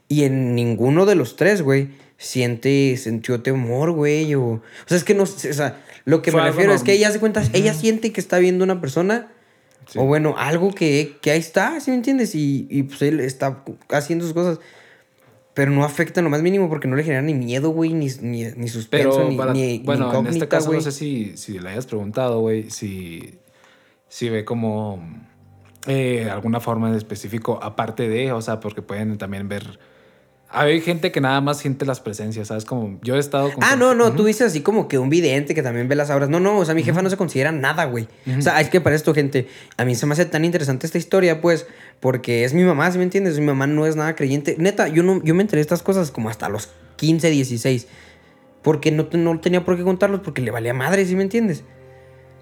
Y 0.10 0.24
en 0.26 0.56
ninguno 0.56 1.06
de 1.06 1.16
los 1.16 1.36
tres, 1.38 1.62
güey, 1.62 1.90
siente, 2.18 2.98
sintió 2.98 3.42
temor, 3.42 3.92
güey. 3.92 4.36
O, 4.36 4.42
o 4.44 4.62
sea, 4.88 4.98
es 4.98 5.04
que 5.06 5.14
no, 5.14 5.26
sé, 5.26 5.50
o 5.50 5.54
sea, 5.54 5.82
lo 6.04 6.22
que 6.22 6.32
Fue 6.32 6.42
me 6.42 6.48
refiero 6.50 6.74
es 6.74 6.84
que 6.84 6.92
ella 6.94 7.12
se 7.12 7.20
cuenta, 7.20 7.44
ella 7.54 7.74
siente 7.74 8.12
que 8.12 8.20
está 8.20 8.38
viendo 8.40 8.64
una 8.66 8.82
persona. 8.82 9.32
Sí. 9.88 10.00
O 10.00 10.06
bueno, 10.06 10.36
algo 10.38 10.74
que, 10.74 11.16
que 11.22 11.32
ahí 11.32 11.40
está, 11.40 11.80
¿sí 11.80 11.92
me 11.92 11.98
entiendes? 11.98 12.34
Y, 12.36 12.68
y 12.70 12.84
pues 12.84 13.02
él 13.04 13.20
está 13.20 13.64
haciendo 13.90 14.26
sus 14.26 14.34
cosas. 14.34 14.60
Pero 15.56 15.72
no 15.72 15.84
afecta 15.84 16.20
en 16.20 16.26
lo 16.26 16.30
más 16.30 16.44
mínimo 16.44 16.70
porque 16.70 16.88
no 16.88 16.96
le 16.96 17.04
genera 17.04 17.24
ni 17.24 17.34
miedo, 17.34 17.70
güey, 17.72 17.94
ni, 17.94 18.08
ni, 18.22 18.44
ni 18.44 18.68
suspenso, 18.68 19.10
Pero, 19.18 19.30
ni, 19.30 19.38
para- 19.38 19.54
ni, 19.54 19.80
ni 19.80 19.80
bueno, 19.80 20.14
en 20.14 20.28
este 20.28 20.48
caso 20.48 20.72
no 20.72 20.82
sé 20.82 20.92
si, 20.92 21.36
si 21.38 21.58
le 21.58 21.70
hayas 21.70 21.88
preguntado, 21.88 22.42
güey, 22.42 22.70
si, 22.70 23.40
si 24.08 24.30
ve 24.30 24.46
como 24.46 25.00
eh, 25.88 26.30
alguna 26.30 26.60
forma 26.60 26.90
en 26.90 26.96
específico 26.96 27.60
aparte 27.64 28.08
de, 28.08 28.32
o 28.34 28.42
sea, 28.42 28.60
porque 28.60 28.84
pueden 28.84 29.18
también 29.18 29.48
ver... 29.48 29.80
Hay 30.50 30.80
gente 30.80 31.12
que 31.12 31.20
nada 31.20 31.42
más 31.42 31.58
siente 31.58 31.86
las 31.86 32.00
presencias, 32.00 32.48
¿sabes? 32.48 32.66
Como 32.66 33.00
yo 33.02 33.16
he 33.16 33.20
estado 33.20 33.52
con... 33.52 33.64
Ah, 33.64 33.76
no, 33.76 33.94
no, 33.94 34.14
tú 34.14 34.24
dices 34.24 34.48
así 34.48 34.62
como 34.62 34.88
que 34.88 34.98
un 34.98 35.10
vidente 35.10 35.54
que 35.54 35.62
también 35.62 35.88
ve 35.88 35.96
las 35.96 36.10
obras. 36.10 36.30
No, 36.30 36.40
no, 36.40 36.58
o 36.60 36.66
sea, 36.66 36.76
mi 36.76 36.84
jefa 36.84 37.02
no 37.02 37.10
se 37.10 37.18
considera 37.18 37.52
nada, 37.52 37.86
güey. 37.86 38.08
O 38.38 38.42
sea, 38.42 38.62
es 38.62 38.70
que 38.70 38.80
para 38.80 38.96
esto, 38.96 39.14
gente, 39.14 39.48
a 39.76 39.84
mí 39.84 39.96
se 39.96 40.06
me 40.06 40.14
hace 40.14 40.26
tan 40.26 40.46
interesante 40.46 40.86
esta 40.86 40.98
historia, 40.98 41.42
pues, 41.42 41.66
porque 42.00 42.46
es 42.46 42.54
mi 42.54 42.64
mamá, 42.64 42.90
¿sí 42.92 42.98
me 42.98 43.04
entiendes? 43.04 43.40
Mi 43.40 43.46
mamá 43.46 43.68
no 43.68 43.86
es 43.86 43.96
nada 43.96 44.16
creyente. 44.16 44.56
Neta, 44.58 44.88
yo, 44.88 45.04
no, 45.04 45.22
yo 45.24 45.36
me 45.36 45.42
enteré 45.42 45.58
de 45.58 45.64
estas 45.64 45.84
cosas 45.84 46.12
como 46.12 46.30
hasta 46.30 46.48
los 46.48 46.70
15, 46.98 47.30
16. 47.30 47.88
Porque 48.62 48.92
no, 48.92 49.08
no 49.12 49.40
tenía 49.40 49.66
por 49.66 49.76
qué 49.76 49.84
contarlos 49.84 50.22
porque 50.22 50.42
le 50.42 50.52
valía 50.52 50.74
madre, 50.74 51.06
¿sí 51.06 51.16
me 51.16 51.24
entiendes? 51.24 51.64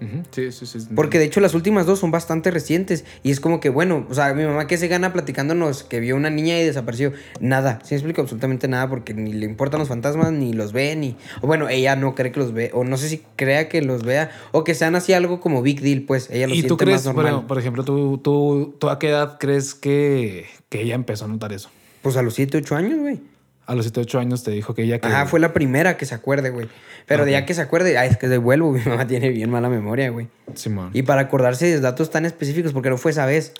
Ujú, 0.00 0.22
Sí, 0.32 0.50
sí, 0.52 0.66
sí. 0.66 0.78
Porque 0.94 1.18
de 1.18 1.24
hecho 1.24 1.40
las 1.40 1.54
últimas 1.54 1.86
dos 1.86 2.00
son 2.00 2.10
bastante 2.10 2.50
recientes. 2.50 3.04
Y 3.22 3.30
es 3.30 3.40
como 3.40 3.60
que, 3.60 3.68
bueno, 3.70 4.06
o 4.10 4.14
sea, 4.14 4.34
mi 4.34 4.44
mamá 4.44 4.66
que 4.66 4.76
se 4.76 4.88
gana 4.88 5.12
platicándonos 5.12 5.82
que 5.84 6.00
vio 6.00 6.16
una 6.16 6.30
niña 6.30 6.58
y 6.58 6.64
desapareció. 6.64 7.12
Nada, 7.40 7.78
sí 7.84 7.94
explico 7.94 8.20
absolutamente 8.20 8.68
nada 8.68 8.88
porque 8.88 9.14
ni 9.14 9.32
le 9.32 9.46
importan 9.46 9.78
los 9.80 9.88
fantasmas, 9.88 10.32
ni 10.32 10.52
los 10.52 10.72
ve, 10.72 10.94
ni... 10.96 11.16
O 11.42 11.46
bueno, 11.46 11.68
ella 11.68 11.96
no 11.96 12.14
cree 12.14 12.32
que 12.32 12.40
los 12.40 12.52
ve, 12.52 12.70
o 12.74 12.84
no 12.84 12.96
sé 12.96 13.08
si 13.08 13.22
crea 13.36 13.68
que 13.68 13.82
los 13.82 14.02
vea, 14.02 14.30
o 14.52 14.64
que 14.64 14.74
sean 14.74 14.94
así 14.96 15.12
algo 15.12 15.40
como 15.40 15.62
big 15.62 15.80
deal, 15.80 16.02
pues 16.02 16.28
ella 16.30 16.48
lo 16.48 16.52
¿Y 16.54 16.56
siente 16.56 16.68
tú 16.68 16.76
crees, 16.76 17.04
más 17.06 17.14
normal. 17.14 17.24
bueno, 17.32 17.46
por 17.46 17.58
ejemplo, 17.58 17.84
tú, 17.84 18.18
tú, 18.18 18.74
tú 18.78 18.88
a 18.90 18.98
qué 18.98 19.08
edad 19.10 19.38
crees 19.38 19.74
que, 19.74 20.46
que 20.68 20.82
ella 20.82 20.94
empezó 20.96 21.24
a 21.24 21.28
notar 21.28 21.52
eso? 21.52 21.70
Pues 22.02 22.16
a 22.16 22.22
los 22.22 22.34
7, 22.34 22.58
8 22.58 22.76
años, 22.76 22.98
güey. 22.98 23.20
A 23.66 23.74
los 23.74 23.86
7, 23.86 24.00
8 24.00 24.18
años 24.18 24.44
te 24.44 24.50
dijo 24.50 24.74
que 24.74 24.82
ella... 24.82 24.98
Que... 24.98 25.08
Ajá, 25.08 25.26
fue 25.26 25.40
la 25.40 25.52
primera 25.52 25.96
que 25.96 26.04
se 26.04 26.14
acuerde, 26.14 26.50
güey. 26.50 26.68
Pero 27.06 27.24
de 27.24 27.32
ya 27.32 27.46
que 27.46 27.54
se 27.54 27.62
acuerde, 27.62 27.96
ay, 27.96 28.10
es 28.10 28.16
que 28.16 28.28
devuelvo, 28.28 28.72
mi 28.72 28.80
mamá 28.80 29.06
tiene 29.06 29.30
bien 29.30 29.50
mala 29.50 29.68
memoria, 29.68 30.10
güey. 30.10 30.28
Simón. 30.54 30.90
Y 30.92 31.02
para 31.02 31.22
acordarse 31.22 31.66
de 31.66 31.80
datos 31.80 32.10
tan 32.10 32.26
específicos, 32.26 32.72
porque 32.72 32.90
no 32.90 32.98
fue 32.98 33.10
esa 33.10 33.26
vez. 33.26 33.54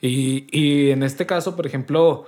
Y, 0.00 0.46
y 0.50 0.90
en 0.90 1.02
este 1.02 1.24
caso, 1.24 1.56
por 1.56 1.66
ejemplo, 1.66 2.26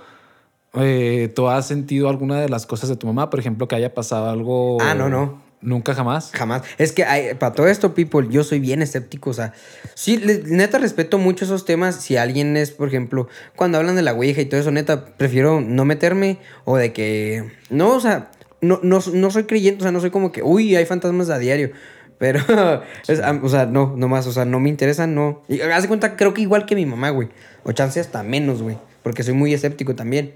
eh, 0.75 1.33
¿tú 1.35 1.49
has 1.49 1.67
sentido 1.67 2.09
alguna 2.09 2.41
de 2.41 2.49
las 2.49 2.67
cosas 2.67 2.89
de 2.89 2.97
tu 2.97 3.07
mamá? 3.07 3.31
Por 3.31 3.41
ejemplo, 3.41 3.67
que 3.69 3.75
haya 3.75 3.95
pasado 3.95 4.31
algo... 4.31 4.79
Ah, 4.81 4.95
no, 4.95 5.09
no. 5.09 5.46
Nunca 5.63 5.95
jamás. 5.95 6.31
Jamás. 6.33 6.63
Es 6.79 6.93
que 6.93 7.05
hay- 7.05 7.35
para 7.35 7.55
todo 7.55 7.67
esto, 7.67 7.95
people, 7.95 8.27
yo 8.31 8.45
soy 8.45 8.61
bien 8.61 8.83
escéptico. 8.83 9.31
O 9.31 9.33
sea, 9.33 9.53
sí, 9.95 10.19
le- 10.19 10.43
neta 10.45 10.79
respeto 10.79 11.19
mucho 11.19 11.45
esos 11.45 11.65
temas. 11.65 11.97
Si 11.97 12.17
alguien 12.17 12.57
es, 12.57 12.71
por 12.71 12.89
ejemplo, 12.89 13.29
cuando 13.57 13.79
hablan 13.79 13.97
de 13.97 14.03
la 14.03 14.13
Ouija 14.13 14.41
y 14.41 14.47
todo 14.47 14.61
eso, 14.61 14.71
neta, 14.71 15.07
prefiero 15.17 15.61
no 15.61 15.85
meterme 15.85 16.39
o 16.65 16.77
de 16.77 16.93
que. 16.93 17.51
No, 17.71 17.91
o 17.97 18.01
sea, 18.01 18.31
no, 18.61 18.81
no, 18.83 19.01
no 19.13 19.31
soy 19.31 19.45
creyente, 19.45 19.81
o 19.81 19.83
sea, 19.83 19.93
no 19.93 20.01
soy 20.01 20.11
como 20.11 20.31
que, 20.31 20.43
uy, 20.43 20.77
hay 20.77 20.85
fantasmas 20.87 21.31
a 21.31 21.39
diario. 21.39 21.71
Pero, 22.19 22.41
es, 23.09 23.21
o 23.43 23.49
sea, 23.49 23.67
no, 23.67 23.95
no 23.97 24.09
más, 24.09 24.27
o 24.27 24.33
sea, 24.33 24.45
no 24.45 24.61
me 24.61 24.69
interesa, 24.69 25.07
no. 25.07 25.43
Y 25.49 25.61
haz 25.61 25.83
de 25.83 25.89
cuenta, 25.89 26.17
creo 26.17 26.33
que 26.35 26.43
igual 26.43 26.65
que 26.67 26.75
mi 26.75 26.87
mamá, 26.87 27.11
güey. 27.11 27.29
O 27.65 27.73
chance 27.73 27.99
hasta 27.99 28.23
menos, 28.23 28.63
güey. 28.63 28.79
Porque 29.03 29.23
soy 29.23 29.35
muy 29.35 29.53
escéptico 29.53 29.95
también. 29.95 30.35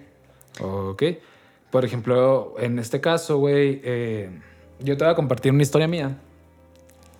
Ok. 0.61 1.03
Por 1.71 1.85
ejemplo, 1.85 2.55
en 2.59 2.79
este 2.79 3.01
caso, 3.01 3.39
güey, 3.39 3.81
eh, 3.85 4.29
yo 4.83 4.97
te 4.97 5.05
voy 5.05 5.13
a 5.13 5.17
compartir 5.17 5.53
una 5.53 5.63
historia 5.63 5.87
mía. 5.89 6.17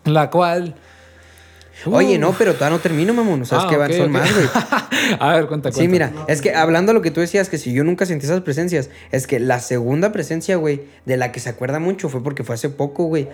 La 0.05 0.31
cual... 0.31 0.75
Oye, 1.87 2.19
no, 2.19 2.33
pero 2.37 2.53
todavía 2.53 2.77
no 2.77 2.83
termino, 2.83 3.15
mamón. 3.15 3.41
O 3.41 3.45
sea, 3.47 3.57
es 3.59 3.65
Ah, 3.65 3.69
que 3.71 3.77
van, 3.79 3.91
son 3.91 4.13
más, 4.13 4.31
güey. 4.35 4.47
A 5.19 5.33
ver, 5.33 5.47
cuenta, 5.47 5.71
cuenta. 5.71 5.73
Sí, 5.73 5.89
mira, 5.89 6.13
es 6.29 6.43
que 6.43 6.55
hablando 6.55 6.91
de 6.91 6.95
lo 6.99 7.01
que 7.01 7.11
tú 7.11 7.21
decías, 7.21 7.49
que 7.49 7.57
si 7.57 7.73
yo 7.73 7.85
nunca 7.85 8.05
sentí 8.05 8.27
esas 8.27 8.43
presencias, 8.43 8.91
es 9.13 9.27
que 9.27 9.41
la 9.41 9.61
segunda 9.61 10.13
presencia, 10.13 10.57
güey, 10.57 10.83
de 11.07 11.17
la 11.17 11.33
que 11.33 11.41
se 11.41 11.49
acuerda 11.49 11.79
mucho 11.79 12.11
fue 12.11 12.23
porque 12.23 12.45
fue 12.45 12.55
hace 12.57 12.69
poco, 12.69 13.05
güey. 13.05 13.29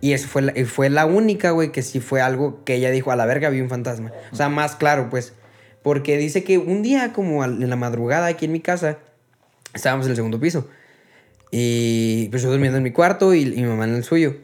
Y 0.00 0.14
eso 0.14 0.28
fue 0.28 0.40
la, 0.40 0.54
fue 0.64 0.88
la 0.88 1.04
única, 1.04 1.50
güey, 1.50 1.72
que 1.72 1.82
sí 1.82 2.00
fue 2.00 2.22
algo 2.22 2.64
que 2.64 2.76
ella 2.76 2.90
dijo, 2.90 3.10
a 3.10 3.16
la 3.16 3.26
verga 3.26 3.50
vi 3.50 3.60
un 3.60 3.68
fantasma. 3.68 4.12
O 4.32 4.36
sea, 4.36 4.48
más 4.48 4.76
claro, 4.76 5.10
pues. 5.10 5.34
Porque 5.82 6.16
dice 6.16 6.42
que 6.42 6.56
un 6.56 6.82
día, 6.82 7.12
como 7.12 7.44
en 7.44 7.68
la 7.68 7.76
madrugada 7.76 8.28
aquí 8.28 8.46
en 8.46 8.52
mi 8.52 8.60
casa, 8.60 8.96
estábamos 9.74 10.06
en 10.06 10.10
el 10.12 10.16
segundo 10.16 10.40
piso. 10.40 10.68
Y 11.56 12.28
pues 12.30 12.42
yo 12.42 12.50
durmiendo 12.50 12.78
en 12.78 12.82
mi 12.82 12.90
cuarto 12.90 13.32
y, 13.32 13.42
y 13.42 13.62
mi 13.62 13.68
mamá 13.68 13.84
en 13.84 13.94
el 13.94 14.02
suyo. 14.04 14.34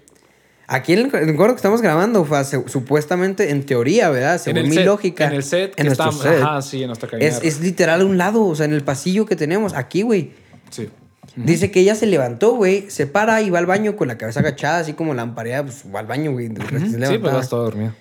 Aquí 0.69 0.93
en 0.93 1.00
el, 1.00 1.14
en 1.17 1.29
el 1.31 1.35
cuarto 1.37 1.55
que 1.55 1.59
estamos 1.59 1.83
grabando 1.83 2.25
fue 2.25 2.38
hace- 2.38 2.62
supuestamente, 2.69 3.50
en 3.50 3.67
teoría, 3.67 4.11
¿verdad? 4.11 4.38
Según 4.40 4.69
mi 4.69 4.76
set, 4.76 4.87
lógica. 4.87 5.26
En 5.26 5.33
el 5.33 5.43
set. 5.43 5.71
En 5.71 5.75
que 5.76 5.85
nuestro 5.85 6.11
estamos- 6.11 6.23
set. 6.37 6.40
Ajá, 6.43 6.62
sí, 6.62 6.83
en 6.83 6.87
nuestra 6.87 7.09
cabina. 7.09 7.26
Es, 7.29 7.40
es 7.43 7.61
literal 7.61 8.02
a 8.02 8.05
un 8.05 8.17
lado, 8.17 8.45
o 8.47 8.55
sea, 8.55 8.67
en 8.67 8.73
el 8.75 8.83
pasillo 8.85 9.26
que 9.26 9.35
tenemos, 9.35 9.75
aquí, 9.75 10.02
güey. 10.02 10.31
Sí. 10.71 10.88
Dice 11.35 11.73
que 11.73 11.81
ella 11.81 11.97
se 11.97 12.07
levantó, 12.07 12.55
güey, 12.55 12.88
se 12.90 13.07
para 13.09 13.40
y 13.43 13.50
va 13.50 13.59
al 13.59 13.67
baño 13.67 13.97
con 13.97 14.07
la 14.07 14.17
cabeza 14.17 14.38
agachada, 14.40 14.79
así 14.79 14.93
como 14.93 15.12
lampareada, 15.14 15.64
pues 15.64 15.83
va 15.93 15.99
al 16.00 16.07
baño, 16.07 16.31
güey. 16.31 16.47
Ujú. 16.49 16.62
recién 16.69 17.05
Sí, 17.07 17.19
pues 17.19 17.33
vas 17.33 17.49
todo 17.49 17.64
dormido. 17.64 17.93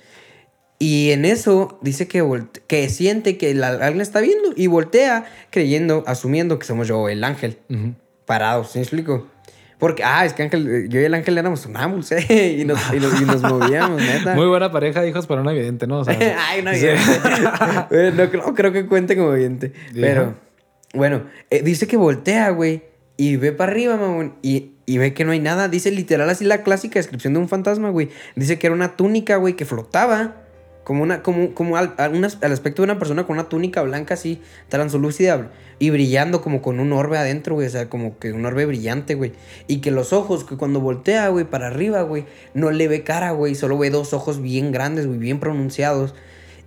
Y 0.78 1.10
en 1.12 1.26
eso 1.26 1.80
dice 1.82 2.08
que, 2.08 2.24
que 2.68 2.90
siente 2.90 3.38
que 3.38 3.54
la, 3.56 3.70
alguien 3.70 4.02
está 4.02 4.20
viendo 4.22 4.54
y 4.56 4.68
voltea 4.68 5.26
creyendo, 5.50 6.04
asumiendo 6.06 6.60
que 6.60 6.66
somos 6.68 6.88
yo, 6.88 7.10
el 7.10 7.24
ángel, 7.24 7.58
Ujú. 7.70 7.96
Parados, 8.30 8.72
¿sí 8.72 8.78
me 8.78 8.84
explico? 8.84 9.26
Porque, 9.80 10.04
ah, 10.04 10.24
es 10.24 10.34
que 10.34 10.44
Ángel, 10.44 10.88
yo 10.90 11.00
y 11.02 11.04
el 11.06 11.14
ángel 11.16 11.36
éramos 11.38 11.62
sonámbulos, 11.62 12.12
¿eh? 12.12 12.58
Y 12.60 12.64
nos, 12.66 12.80
y 12.94 13.00
nos, 13.00 13.20
y 13.20 13.26
nos 13.26 13.42
movíamos, 13.42 14.00
neta. 14.00 14.36
Muy 14.36 14.46
buena 14.46 14.72
pareja 14.72 15.02
de 15.02 15.10
hijos 15.10 15.26
para 15.26 15.42
una 15.42 15.52
evidente, 15.52 15.88
¿no? 15.88 16.00
O 16.02 16.06
sea, 16.06 16.16
Ay, 16.50 16.62
no, 16.62 16.72
sí. 16.74 16.82
ya. 16.82 17.88
Eh, 17.92 18.14
no, 18.16 18.30
creo- 18.30 18.44
no 18.46 18.54
creo 18.54 18.72
que 18.72 18.86
cuente 18.86 19.16
como 19.18 19.30
oyente. 19.30 19.74
Ya. 19.94 20.02
Pero, 20.02 20.36
bueno, 20.94 21.24
eh, 21.50 21.64
dice 21.64 21.88
que 21.88 21.98
voltea, 21.98 22.52
güey, 22.52 22.84
y 23.18 23.38
ve 23.38 23.52
para 23.52 23.72
arriba, 23.72 23.98
mamón, 23.98 24.36
y, 24.44 24.74
y 24.86 24.98
ve 25.00 25.14
que 25.16 25.26
no 25.26 25.32
hay 25.32 25.40
nada. 25.40 25.68
Dice 25.70 25.90
literal 25.92 26.30
así 26.30 26.46
la 26.46 26.62
clásica 26.62 27.00
descripción 27.00 27.34
de 27.34 27.40
un 27.40 27.50
fantasma, 27.50 27.90
güey. 27.90 28.10
Dice 28.36 28.60
que 28.60 28.68
era 28.68 28.76
una 28.76 28.96
túnica, 28.96 29.38
güey, 29.38 29.56
que 29.56 29.66
flotaba. 29.66 30.36
Como, 30.90 31.04
una, 31.04 31.22
como, 31.22 31.54
como 31.54 31.78
al, 31.78 31.94
al 32.00 32.52
aspecto 32.52 32.82
de 32.82 32.86
una 32.86 32.98
persona 32.98 33.28
con 33.28 33.36
una 33.36 33.48
túnica 33.48 33.84
blanca 33.84 34.16
así, 34.16 34.42
translúcida 34.70 35.52
y 35.78 35.92
brillando 35.92 36.42
como 36.42 36.64
con 36.64 36.80
un 36.80 36.92
orbe 36.94 37.20
adentro, 37.20 37.54
güey. 37.54 37.68
O 37.68 37.70
sea, 37.70 37.90
como 37.90 38.18
que 38.18 38.34
un 38.34 38.44
orbe 38.44 38.66
brillante, 38.66 39.14
güey. 39.14 39.34
Y 39.68 39.82
que 39.82 39.92
los 39.92 40.14
ojos, 40.14 40.44
que 40.44 40.58
cuando 40.58 40.80
voltea, 40.80 41.28
güey, 41.28 41.46
para 41.46 41.68
arriba, 41.68 42.02
güey, 42.02 42.26
no 42.56 42.72
le 42.72 42.88
ve 42.88 43.04
cara, 43.04 43.30
güey. 43.34 43.54
Solo 43.54 43.78
ve 43.78 43.92
dos 43.92 44.14
ojos 44.14 44.42
bien 44.42 44.72
grandes, 44.72 45.06
güey, 45.06 45.20
bien 45.20 45.40
pronunciados. 45.40 46.16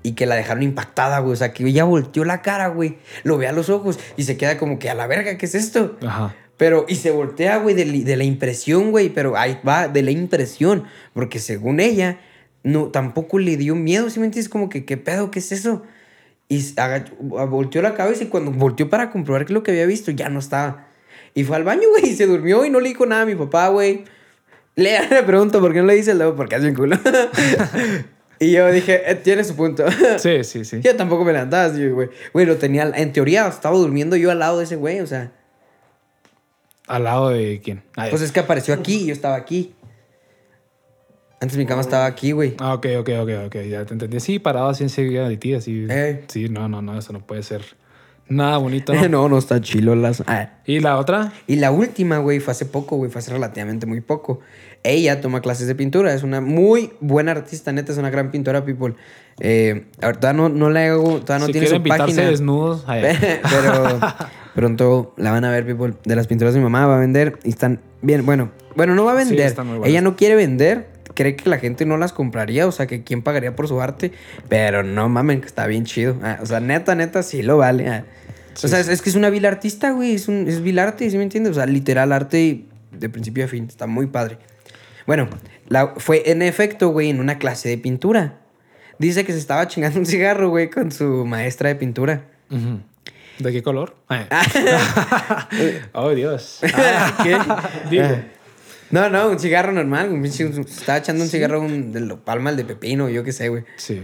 Y 0.04 0.12
que 0.12 0.26
la 0.26 0.36
dejaron 0.36 0.62
impactada, 0.62 1.18
güey. 1.18 1.32
O 1.32 1.36
sea, 1.36 1.52
que 1.52 1.66
ella 1.66 1.82
volteó 1.82 2.24
la 2.24 2.42
cara, 2.42 2.68
güey. 2.68 2.98
Lo 3.24 3.38
ve 3.38 3.48
a 3.48 3.52
los 3.52 3.70
ojos 3.70 3.98
y 4.16 4.22
se 4.22 4.36
queda 4.36 4.56
como 4.56 4.78
que 4.78 4.88
a 4.88 4.94
la 4.94 5.08
verga, 5.08 5.36
¿qué 5.36 5.46
es 5.46 5.56
esto? 5.56 5.96
Ajá. 6.06 6.36
Pero, 6.58 6.84
y 6.88 6.94
se 6.94 7.10
voltea, 7.10 7.56
güey, 7.56 7.74
de 7.74 8.16
la 8.16 8.22
impresión, 8.22 8.92
güey. 8.92 9.08
Pero 9.08 9.36
ahí 9.36 9.58
va, 9.66 9.88
de 9.88 10.02
la 10.02 10.12
impresión. 10.12 10.84
Porque 11.12 11.40
según 11.40 11.80
ella, 11.80 12.20
no, 12.64 12.88
tampoco 12.88 13.38
le 13.38 13.56
dio 13.56 13.74
miedo, 13.74 14.08
¿sí 14.10 14.20
me 14.20 14.26
entiendes? 14.26 14.48
Como 14.48 14.68
que, 14.68 14.84
¿qué 14.84 14.96
pedo? 14.96 15.30
¿Qué 15.30 15.38
es 15.40 15.52
eso? 15.52 15.82
Y 16.48 16.60
agachó- 16.76 17.16
volteó 17.48 17.82
la 17.82 17.94
cabeza 17.94 18.24
y 18.24 18.26
cuando 18.28 18.50
volteó 18.52 18.88
para 18.90 19.10
comprobar 19.10 19.44
que 19.46 19.52
lo 19.52 19.62
que 19.62 19.70
había 19.70 19.86
visto 19.86 20.10
ya 20.10 20.28
no 20.28 20.38
estaba. 20.38 20.86
Y 21.34 21.44
fue 21.44 21.56
al 21.56 21.64
baño, 21.64 21.88
güey, 21.90 22.10
y 22.10 22.14
se 22.14 22.26
durmió 22.26 22.64
y 22.64 22.70
no 22.70 22.78
le 22.80 22.88
dijo 22.90 23.06
nada 23.06 23.22
a 23.22 23.26
mi 23.26 23.34
papá, 23.34 23.68
güey. 23.68 24.04
Le, 24.76 24.98
pregunto 25.26 25.60
por 25.60 25.72
qué 25.72 25.80
no 25.80 25.86
le 25.86 25.94
dice 25.94 26.14
luego, 26.14 26.36
porque 26.36 26.56
hace 26.56 26.68
un 26.68 26.74
culo. 26.74 26.98
y 28.38 28.52
yo 28.52 28.70
dije, 28.70 29.10
eh, 29.10 29.14
tiene 29.16 29.44
su 29.44 29.54
punto. 29.56 29.84
Sí, 30.18 30.44
sí, 30.44 30.64
sí. 30.64 30.80
Yo 30.82 30.94
tampoco 30.96 31.24
me 31.24 31.32
levantaba 31.32 31.64
así, 31.64 31.88
güey. 31.88 32.08
Güey, 32.32 32.46
lo 32.46 32.56
tenía, 32.56 32.90
en 32.94 33.12
teoría 33.12 33.46
estaba 33.48 33.76
durmiendo 33.76 34.16
yo 34.16 34.30
al 34.30 34.38
lado 34.38 34.58
de 34.58 34.64
ese 34.64 34.76
güey, 34.76 35.00
o 35.00 35.06
sea. 35.06 35.32
¿Al 36.86 37.04
lado 37.04 37.30
de 37.30 37.60
quién? 37.64 37.82
Ah, 37.96 38.06
Pues 38.10 38.22
es 38.22 38.32
que 38.32 38.40
apareció 38.40 38.74
aquí 38.74 38.96
y 39.02 39.06
yo 39.06 39.12
estaba 39.12 39.36
aquí. 39.36 39.74
Antes 41.42 41.58
mi 41.58 41.66
cama 41.66 41.80
estaba 41.80 42.06
aquí, 42.06 42.30
güey. 42.30 42.54
Ah, 42.60 42.74
ok, 42.74 42.86
ok, 43.00 43.08
ok, 43.22 43.30
ok, 43.46 43.56
ya 43.68 43.84
te 43.84 43.94
entendí. 43.94 44.20
Sí, 44.20 44.38
parado 44.38 44.68
así 44.68 44.84
enseguida 44.84 45.28
de 45.28 45.36
ti, 45.36 45.54
así. 45.54 45.88
Sí, 46.28 46.48
no, 46.48 46.68
no, 46.68 46.82
no, 46.82 46.96
eso 46.96 47.12
no 47.12 47.18
puede 47.26 47.42
ser 47.42 47.62
nada 48.28 48.58
bonito, 48.58 48.94
¿no? 48.94 49.08
no, 49.08 49.28
no 49.28 49.38
está 49.38 49.60
chilo 49.60 49.96
las. 49.96 50.22
Ah. 50.28 50.50
¿Y 50.66 50.78
la 50.78 50.98
otra? 50.98 51.32
Y 51.48 51.56
la 51.56 51.72
última, 51.72 52.18
güey, 52.18 52.38
fue 52.38 52.52
hace 52.52 52.64
poco, 52.64 52.96
güey, 52.96 53.10
fue 53.10 53.18
hace 53.18 53.32
relativamente 53.32 53.86
muy 53.86 54.00
poco. 54.00 54.38
Ella 54.84 55.20
toma 55.20 55.40
clases 55.40 55.66
de 55.66 55.74
pintura, 55.74 56.14
es 56.14 56.22
una 56.22 56.40
muy 56.40 56.92
buena 57.00 57.32
artista, 57.32 57.72
neta, 57.72 57.90
es 57.90 57.98
una 57.98 58.10
gran 58.10 58.30
pintora, 58.30 58.64
people. 58.64 58.94
Eh, 59.40 59.86
ahorita 60.00 60.32
no, 60.34 60.48
no 60.48 60.70
la 60.70 60.86
hago, 60.86 61.22
todavía 61.22 61.40
no 61.40 61.46
si 61.46 61.52
tiene 61.52 61.66
su 61.66 61.82
página. 61.82 62.22
desnudos, 62.22 62.84
Pero 62.86 64.00
pronto 64.54 65.12
la 65.16 65.32
van 65.32 65.44
a 65.44 65.50
ver, 65.50 65.66
people. 65.66 65.94
De 66.04 66.14
las 66.14 66.28
pinturas 66.28 66.54
de 66.54 66.60
mi 66.60 66.64
mamá 66.64 66.86
va 66.86 66.98
a 66.98 67.00
vender 67.00 67.40
y 67.42 67.48
están 67.48 67.80
bien. 68.00 68.24
Bueno, 68.24 68.52
bueno, 68.76 68.94
no 68.94 69.04
va 69.04 69.10
a 69.10 69.16
vender. 69.16 69.54
Ella 69.84 70.02
no 70.02 70.14
quiere 70.14 70.36
vender. 70.36 70.91
Cree 71.14 71.36
que 71.36 71.48
la 71.48 71.58
gente 71.58 71.84
no 71.86 71.96
las 71.96 72.12
compraría, 72.12 72.66
o 72.66 72.72
sea, 72.72 72.86
que 72.86 73.02
quién 73.04 73.22
pagaría 73.22 73.54
por 73.54 73.68
su 73.68 73.80
arte. 73.80 74.12
Pero 74.48 74.82
no 74.82 75.08
mamen, 75.08 75.40
que 75.40 75.46
está 75.46 75.66
bien 75.66 75.84
chido. 75.84 76.16
Ah, 76.22 76.38
o 76.42 76.46
sea, 76.46 76.60
neta, 76.60 76.94
neta, 76.94 77.22
sí 77.22 77.42
lo 77.42 77.58
vale. 77.58 77.88
ah. 77.88 78.04
Sí, 78.54 78.66
o 78.66 78.68
sea, 78.68 78.80
es, 78.80 78.88
es 78.88 79.00
que 79.00 79.08
es 79.10 79.16
una 79.16 79.30
vil 79.30 79.46
artista, 79.46 79.92
güey. 79.92 80.14
Es, 80.14 80.28
un, 80.28 80.46
es 80.48 80.62
vil 80.62 80.78
arte, 80.78 81.08
¿sí 81.10 81.16
me 81.16 81.22
entiendes? 81.22 81.52
O 81.52 81.54
sea, 81.54 81.66
literal 81.66 82.12
arte 82.12 82.64
de 82.90 83.08
principio 83.08 83.44
a 83.44 83.48
fin. 83.48 83.66
Está 83.68 83.86
muy 83.86 84.06
padre. 84.06 84.38
Bueno, 85.06 85.28
la, 85.68 85.94
fue 85.96 86.30
en 86.30 86.42
efecto, 86.42 86.88
güey, 86.90 87.10
en 87.10 87.20
una 87.20 87.38
clase 87.38 87.68
de 87.68 87.78
pintura. 87.78 88.38
Dice 88.98 89.24
que 89.24 89.32
se 89.32 89.38
estaba 89.38 89.66
chingando 89.68 89.98
un 89.98 90.06
cigarro, 90.06 90.50
güey, 90.50 90.70
con 90.70 90.92
su 90.92 91.24
maestra 91.26 91.68
de 91.70 91.76
pintura. 91.76 92.24
¿De 93.38 93.52
qué 93.52 93.62
color? 93.62 93.96
Ah. 94.30 95.48
oh, 95.94 96.10
Dios. 96.10 96.60
¿Qué? 97.22 97.36
Digo. 97.90 98.04
No, 98.92 99.08
no, 99.08 99.30
un 99.30 99.40
cigarro 99.40 99.72
normal. 99.72 100.10
un 100.10 100.24
estaba 100.24 100.98
echando 100.98 101.24
un 101.24 101.30
cigarro 101.30 101.60
un, 101.60 101.92
de 101.92 102.00
lo 102.00 102.24
palma 102.24 102.52
de 102.52 102.64
pepino, 102.64 103.08
yo 103.08 103.24
qué 103.24 103.32
sé, 103.32 103.48
güey. 103.48 103.64
Sí. 103.76 104.02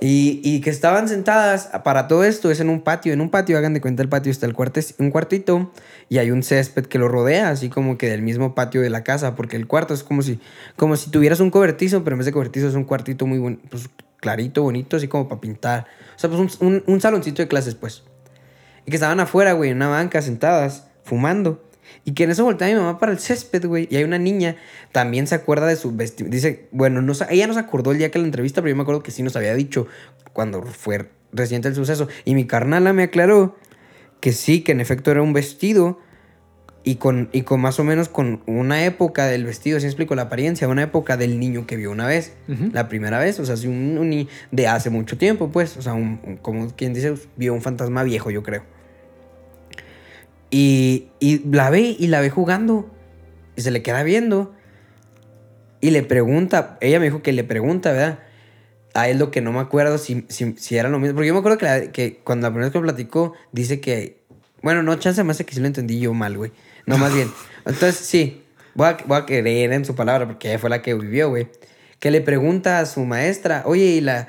Y, 0.00 0.40
y 0.42 0.60
que 0.60 0.70
estaban 0.70 1.08
sentadas, 1.08 1.70
para 1.84 2.08
todo 2.08 2.24
esto 2.24 2.50
es 2.50 2.58
en 2.58 2.68
un 2.68 2.82
patio. 2.82 3.12
En 3.12 3.20
un 3.20 3.30
patio, 3.30 3.56
hagan 3.56 3.74
de 3.74 3.80
cuenta 3.80 4.02
el 4.02 4.08
patio, 4.08 4.32
está 4.32 4.44
el 4.46 4.52
cuarte, 4.52 4.84
un 4.98 5.12
cuartito 5.12 5.72
y 6.08 6.18
hay 6.18 6.32
un 6.32 6.42
césped 6.42 6.86
que 6.86 6.98
lo 6.98 7.06
rodea, 7.06 7.48
así 7.48 7.68
como 7.68 7.96
que 7.96 8.10
del 8.10 8.22
mismo 8.22 8.56
patio 8.56 8.80
de 8.82 8.90
la 8.90 9.04
casa, 9.04 9.36
porque 9.36 9.56
el 9.56 9.68
cuarto 9.68 9.94
es 9.94 10.02
como 10.02 10.20
si, 10.22 10.40
como 10.76 10.96
si 10.96 11.10
tuvieras 11.10 11.38
un 11.38 11.50
cobertizo, 11.50 12.02
pero 12.02 12.14
en 12.14 12.18
vez 12.18 12.26
de 12.26 12.32
cobertizo 12.32 12.68
es 12.68 12.74
un 12.74 12.84
cuartito 12.84 13.26
muy 13.26 13.38
buen, 13.38 13.58
pues, 13.70 13.88
clarito, 14.18 14.62
bonito, 14.62 14.96
así 14.96 15.06
como 15.06 15.28
para 15.28 15.40
pintar. 15.40 15.86
O 16.16 16.18
sea, 16.18 16.28
pues 16.28 16.58
un, 16.60 16.66
un, 16.66 16.82
un 16.86 17.00
saloncito 17.00 17.40
de 17.40 17.46
clases, 17.46 17.76
pues. 17.76 18.02
Y 18.84 18.90
que 18.90 18.96
estaban 18.96 19.20
afuera, 19.20 19.52
güey, 19.52 19.70
en 19.70 19.76
una 19.76 19.88
banca, 19.88 20.20
sentadas, 20.22 20.88
fumando. 21.04 21.62
Y 22.04 22.12
que 22.12 22.24
en 22.24 22.30
eso 22.30 22.44
voltea 22.44 22.68
mi 22.68 22.74
mamá 22.74 22.98
para 22.98 23.12
el 23.12 23.18
césped, 23.18 23.64
güey. 23.66 23.88
Y 23.90 23.96
hay 23.96 24.04
una 24.04 24.18
niña, 24.18 24.56
también 24.92 25.26
se 25.26 25.34
acuerda 25.34 25.66
de 25.66 25.76
su 25.76 25.92
vestimenta. 25.96 26.34
Dice, 26.34 26.68
bueno, 26.70 27.00
no, 27.00 27.14
ella 27.30 27.46
no 27.46 27.54
se 27.54 27.60
acordó 27.60 27.92
el 27.92 27.98
día 27.98 28.10
que 28.10 28.18
la 28.18 28.26
entrevista, 28.26 28.60
pero 28.60 28.70
yo 28.70 28.76
me 28.76 28.82
acuerdo 28.82 29.02
que 29.02 29.10
sí 29.10 29.22
nos 29.22 29.36
había 29.36 29.54
dicho 29.54 29.86
cuando 30.34 30.62
fue 30.62 31.08
reciente 31.32 31.68
el 31.68 31.74
suceso. 31.74 32.08
Y 32.26 32.34
mi 32.34 32.46
carnala 32.46 32.92
me 32.92 33.04
aclaró 33.04 33.56
que 34.20 34.32
sí, 34.32 34.60
que 34.60 34.72
en 34.72 34.80
efecto 34.80 35.10
era 35.10 35.22
un 35.22 35.32
vestido. 35.32 35.98
Y 36.86 36.96
con, 36.96 37.30
y 37.32 37.40
con 37.42 37.62
más 37.62 37.80
o 37.80 37.84
menos 37.84 38.10
con 38.10 38.42
una 38.44 38.84
época 38.84 39.24
del 39.24 39.46
vestido, 39.46 39.80
si 39.80 39.86
explico 39.86 40.14
la 40.14 40.22
apariencia, 40.22 40.68
una 40.68 40.82
época 40.82 41.16
del 41.16 41.40
niño 41.40 41.66
que 41.66 41.76
vio 41.78 41.90
una 41.90 42.06
vez, 42.06 42.34
la 42.74 42.90
primera 42.90 43.18
vez, 43.18 43.40
o 43.40 43.46
sea, 43.46 43.56
sí, 43.56 43.68
un, 43.68 43.96
un 43.96 44.28
de 44.50 44.66
hace 44.68 44.90
mucho 44.90 45.16
tiempo, 45.16 45.48
pues, 45.50 45.78
o 45.78 45.82
sea, 45.82 45.94
un- 45.94 46.20
un- 46.22 46.36
como 46.36 46.68
quien 46.76 46.92
dice, 46.92 47.14
vio 47.36 47.54
un 47.54 47.62
fantasma 47.62 48.02
viejo, 48.02 48.30
yo 48.30 48.42
creo. 48.42 48.64
Y, 50.56 51.08
y 51.18 51.40
la 51.50 51.68
ve 51.68 51.96
y 51.98 52.06
la 52.06 52.20
ve 52.20 52.30
jugando. 52.30 52.88
Y 53.56 53.62
se 53.62 53.72
le 53.72 53.82
queda 53.82 54.04
viendo. 54.04 54.54
Y 55.80 55.90
le 55.90 56.02
pregunta, 56.04 56.78
ella 56.80 57.00
me 57.00 57.06
dijo 57.06 57.22
que 57.22 57.32
le 57.32 57.42
pregunta, 57.42 57.90
¿verdad? 57.92 58.20
A 58.94 59.08
él 59.08 59.18
lo 59.18 59.32
que 59.32 59.40
no 59.40 59.50
me 59.52 59.58
acuerdo 59.58 59.98
si, 59.98 60.24
si, 60.28 60.54
si 60.56 60.76
era 60.76 60.88
lo 60.88 61.00
mismo. 61.00 61.16
Porque 61.16 61.26
yo 61.26 61.34
me 61.34 61.40
acuerdo 61.40 61.58
que, 61.58 61.64
la- 61.64 61.90
que 61.92 62.20
cuando 62.22 62.46
la 62.46 62.50
primera 62.52 62.66
vez 62.66 62.72
que 62.72 62.78
lo 62.78 62.84
platicó, 62.84 63.32
dice 63.50 63.80
que. 63.80 64.22
Bueno, 64.62 64.82
no, 64.84 64.94
chance 64.94 65.24
más 65.24 65.42
que 65.42 65.52
sí 65.52 65.60
lo 65.60 65.66
entendí 65.66 65.98
yo 65.98 66.14
mal, 66.14 66.36
güey. 66.36 66.52
No, 66.86 66.98
más 66.98 67.12
bien. 67.12 67.28
Entonces, 67.66 67.96
sí, 67.96 68.42
voy 68.74 68.86
a, 68.88 68.96
voy 69.06 69.18
a 69.18 69.26
creer 69.26 69.72
en 69.72 69.84
su 69.84 69.96
palabra 69.96 70.26
porque 70.26 70.50
ella 70.50 70.58
fue 70.60 70.70
la 70.70 70.82
que 70.82 70.94
vivió, 70.94 71.30
güey. 71.30 71.48
Que 71.98 72.10
le 72.12 72.20
pregunta 72.20 72.78
a 72.78 72.86
su 72.86 73.04
maestra, 73.04 73.62
oye, 73.66 73.86
¿y 73.86 74.00
la, 74.00 74.28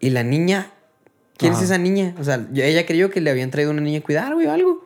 y 0.00 0.10
la 0.10 0.24
niña? 0.24 0.72
¿Quién 1.36 1.52
Ajá. 1.52 1.62
es 1.62 1.70
esa 1.70 1.78
niña? 1.78 2.14
O 2.18 2.24
sea, 2.24 2.44
ella 2.54 2.84
creyó 2.84 3.10
que 3.10 3.20
le 3.20 3.30
habían 3.30 3.50
traído 3.50 3.70
una 3.70 3.80
niña 3.80 4.00
a 4.00 4.02
cuidar, 4.02 4.34
güey, 4.34 4.46
o 4.46 4.52
algo. 4.52 4.81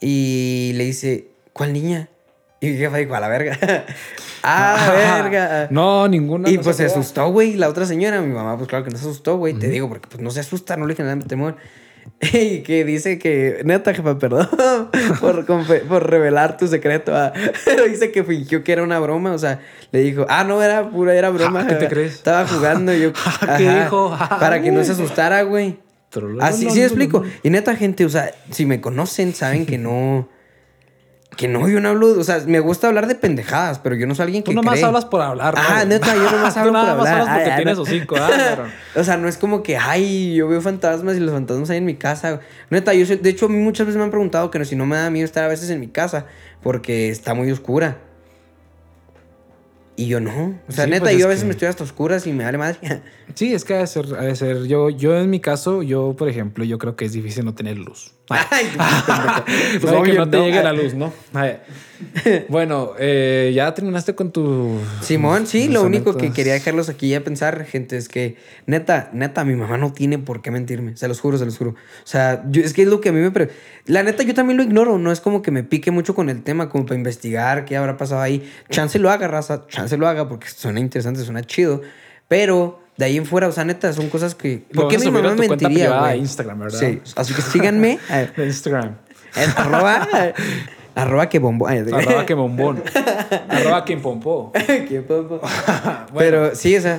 Y 0.00 0.72
le 0.74 0.84
dice, 0.84 1.28
¿cuál 1.52 1.72
niña? 1.72 2.08
Y 2.60 2.70
mi 2.70 2.76
jefa 2.76 2.96
dijo, 2.96 3.14
a 3.14 3.20
la 3.20 3.28
verga. 3.28 3.58
ah, 4.42 4.92
verga. 4.92 5.68
No, 5.70 6.08
ninguna. 6.08 6.48
Y 6.50 6.56
no 6.56 6.62
pues 6.62 6.76
se 6.76 6.86
asustó, 6.86 7.30
güey. 7.30 7.54
La 7.54 7.68
otra 7.68 7.86
señora, 7.86 8.20
mi 8.20 8.32
mamá, 8.32 8.56
pues 8.56 8.68
claro 8.68 8.84
que 8.84 8.90
no 8.90 8.98
se 8.98 9.04
asustó, 9.04 9.36
güey. 9.36 9.54
Te 9.54 9.68
digo, 9.68 9.88
porque 9.88 10.08
pues 10.08 10.20
no 10.20 10.30
se 10.30 10.40
asusta, 10.40 10.76
no 10.76 10.86
le 10.86 10.94
genera 10.94 11.18
temor. 11.24 11.56
Y 12.32 12.62
que 12.62 12.84
dice 12.84 13.18
que, 13.18 13.60
neta, 13.64 13.94
jefa, 13.94 14.18
perdón 14.18 14.48
por, 15.20 16.10
revelar 16.10 16.56
tu 16.56 16.66
secreto. 16.66 17.14
ah. 17.14 17.32
Pero 17.64 17.84
dice 17.84 18.10
que 18.10 18.24
fingió 18.24 18.64
que 18.64 18.72
era 18.72 18.82
una 18.82 18.98
broma. 18.98 19.32
O 19.32 19.38
sea, 19.38 19.60
le 19.92 20.00
dijo, 20.00 20.26
ah, 20.28 20.44
no, 20.44 20.62
era 20.62 20.90
pura, 20.90 21.14
era 21.14 21.30
broma. 21.30 21.60
Ah, 21.60 21.66
¿qué 21.66 21.74
te 21.74 21.88
crees? 21.88 22.14
Estaba 22.14 22.46
jugando 22.46 22.92
y 22.94 23.02
yo. 23.02 23.12
¿Qué 23.12 23.68
ajá, 23.68 23.84
dijo? 23.84 24.16
Ah, 24.18 24.38
Para 24.40 24.60
que 24.62 24.70
no 24.72 24.82
se 24.84 24.92
asustara, 24.92 25.42
güey. 25.42 25.78
Así, 26.40 26.70
sí, 26.70 26.78
me 26.80 26.84
explico. 26.86 27.22
Y 27.42 27.50
neta, 27.50 27.76
gente, 27.76 28.04
o 28.04 28.08
sea, 28.08 28.30
si 28.50 28.64
me 28.66 28.80
conocen, 28.80 29.34
saben 29.34 29.66
que 29.66 29.78
no. 29.78 30.28
Que 31.36 31.46
no, 31.46 31.68
yo 31.68 31.78
no 31.80 31.90
hablo. 31.90 32.18
O 32.18 32.24
sea, 32.24 32.40
me 32.46 32.58
gusta 32.58 32.88
hablar 32.88 33.06
de 33.06 33.14
pendejadas, 33.14 33.78
pero 33.78 33.94
yo 33.94 34.06
no 34.06 34.14
soy 34.14 34.24
alguien 34.24 34.42
que. 34.42 34.50
Tú 34.50 34.56
nomás 34.56 34.74
cree. 34.74 34.86
hablas 34.86 35.04
por 35.04 35.20
hablar. 35.20 35.54
Ah, 35.56 35.74
güey. 35.76 35.88
neta, 35.88 36.14
yo 36.16 36.30
nomás 36.30 36.56
hablo 36.56 36.72
por 36.72 36.80
nada 36.82 36.94
más 36.96 37.06
hablar. 37.06 37.20
hablas 37.20 37.34
porque 37.36 37.50
Ay, 37.50 37.56
tienes 37.56 37.76
no. 37.76 37.82
hocico, 37.82 38.16
ah. 38.18 38.66
O 38.96 39.04
sea, 39.04 39.16
no 39.18 39.28
es 39.28 39.36
como 39.36 39.62
que, 39.62 39.76
ay, 39.76 40.34
yo 40.34 40.48
veo 40.48 40.60
fantasmas 40.62 41.16
y 41.16 41.20
los 41.20 41.30
fantasmas 41.32 41.70
hay 41.70 41.76
en 41.78 41.84
mi 41.84 41.94
casa. 41.94 42.40
Neta, 42.70 42.94
yo 42.94 43.04
sé- 43.06 43.18
de 43.18 43.30
hecho, 43.30 43.46
a 43.46 43.48
mí 43.50 43.58
muchas 43.58 43.86
veces 43.86 43.98
me 43.98 44.04
han 44.04 44.10
preguntado 44.10 44.50
que 44.50 44.58
no, 44.58 44.64
si 44.64 44.74
no 44.74 44.86
me 44.86 44.96
da 44.96 45.10
miedo 45.10 45.26
estar 45.26 45.44
a 45.44 45.48
veces 45.48 45.68
en 45.70 45.78
mi 45.78 45.88
casa 45.88 46.24
porque 46.62 47.10
está 47.10 47.34
muy 47.34 47.52
oscura. 47.52 47.98
Y 49.98 50.06
yo 50.06 50.20
no. 50.20 50.54
O 50.68 50.72
sea, 50.72 50.84
Sí, 50.84 50.90
neta, 50.90 51.06
pues 51.06 51.18
yo 51.18 51.24
a 51.24 51.28
veces 51.28 51.42
que- 51.42 51.46
me 51.48 51.52
estoy 51.52 51.66
hasta 51.66 51.82
oscuras 51.82 52.24
y 52.28 52.32
me 52.32 52.44
vale 52.44 52.56
madre. 52.56 52.78
Sí, 53.34 53.52
es 53.52 53.64
que 53.64 53.74
ha 53.74 53.78
de 53.78 53.86
ser, 53.88 54.06
ha 54.16 54.22
de 54.22 54.36
ser. 54.36 54.64
Yo, 54.68 54.90
yo 54.90 55.18
en 55.18 55.28
mi 55.28 55.40
caso, 55.40 55.82
yo, 55.82 56.14
por 56.16 56.28
ejemplo, 56.28 56.62
yo 56.64 56.78
creo 56.78 56.94
que 56.94 57.04
es 57.04 57.12
difícil 57.12 57.44
no 57.44 57.54
tener 57.56 57.78
luz. 57.78 58.14
Ay. 58.30 58.66
Pues 59.80 59.92
No, 59.92 60.02
que 60.02 60.12
no 60.14 60.28
te 60.28 60.36
no. 60.36 60.44
llegue 60.44 60.62
la 60.62 60.72
luz, 60.72 60.94
¿no? 60.94 61.12
Bueno, 62.48 62.92
eh, 62.98 63.50
ya 63.54 63.74
terminaste 63.74 64.14
con 64.14 64.30
tu. 64.30 64.78
Simón, 65.00 65.46
sí, 65.48 65.66
lo 65.68 65.82
único 65.82 66.16
que 66.16 66.32
quería 66.32 66.52
dejarlos 66.52 66.88
aquí 66.88 67.12
a 67.14 67.24
pensar, 67.24 67.64
gente, 67.64 67.96
es 67.96 68.08
que 68.08 68.36
neta, 68.66 69.10
neta, 69.12 69.44
mi 69.44 69.56
mamá 69.56 69.78
no 69.78 69.92
tiene 69.92 70.18
por 70.18 70.40
qué 70.40 70.52
mentirme. 70.52 70.96
Se 70.96 71.08
los 71.08 71.20
juro, 71.20 71.38
se 71.38 71.44
los 71.44 71.58
juro. 71.58 71.70
O 71.72 71.74
sea, 72.06 72.44
yo- 72.50 72.62
es 72.62 72.72
que 72.72 72.82
es 72.82 72.88
lo 72.88 73.00
que 73.00 73.08
a 73.08 73.12
mí 73.12 73.20
me... 73.20 73.32
pre- 73.32 73.50
La 73.86 74.04
neta, 74.04 74.22
yo 74.22 74.32
también 74.32 74.58
lo 74.58 74.62
ignoro. 74.62 74.96
No 74.98 75.10
es 75.10 75.20
como 75.20 75.42
que 75.42 75.50
me 75.50 75.64
pique 75.64 75.90
mucho 75.90 76.14
con 76.14 76.28
el 76.30 76.42
tema, 76.44 76.68
como 76.68 76.86
para 76.86 76.96
investigar 76.96 77.64
qué 77.64 77.76
habrá 77.76 77.96
pasado 77.96 78.20
ahí. 78.20 78.48
Chance 78.70 79.00
lo 79.00 79.10
haga, 79.10 79.26
raza. 79.26 79.66
Chance 79.66 79.96
lo 79.96 80.06
haga 80.06 80.28
porque 80.28 80.46
suena 80.48 80.78
interesante, 80.78 81.24
suena 81.24 81.42
chido. 81.42 81.82
Pero 82.28 82.80
de 82.98 83.04
ahí 83.04 83.16
en 83.16 83.24
fuera, 83.24 83.48
o 83.48 83.52
sea, 83.52 83.64
neta, 83.64 83.92
son 83.94 84.10
cosas 84.10 84.34
que... 84.34 84.64
Lo 84.70 84.82
¿Por 84.82 84.90
qué 84.90 84.98
mi 84.98 85.10
mamá 85.10 85.34
mentiría, 85.34 86.00
güey? 86.00 86.12
de 86.12 86.16
Instagram, 86.18 86.58
¿verdad? 86.58 86.78
Sí, 86.78 87.00
así 87.16 87.32
que 87.32 87.40
síganme. 87.42 87.98
eh, 88.10 88.28
De 88.36 88.46
Instagram. 88.46 88.96
en 89.36 89.50
arroba... 89.56 90.06
arroba 90.94 91.28
que 91.28 91.38
bombo. 91.38 91.68
ay, 91.68 91.78
Arroba 91.78 92.26
que 92.26 92.34
bombón. 92.34 92.82
Arroba 93.48 93.84
que 93.84 93.96
pompó. 93.96 94.52
Qué 94.52 95.00
popo. 95.06 95.40
Pero 96.16 96.54
sí, 96.56 96.74
esa. 96.74 96.98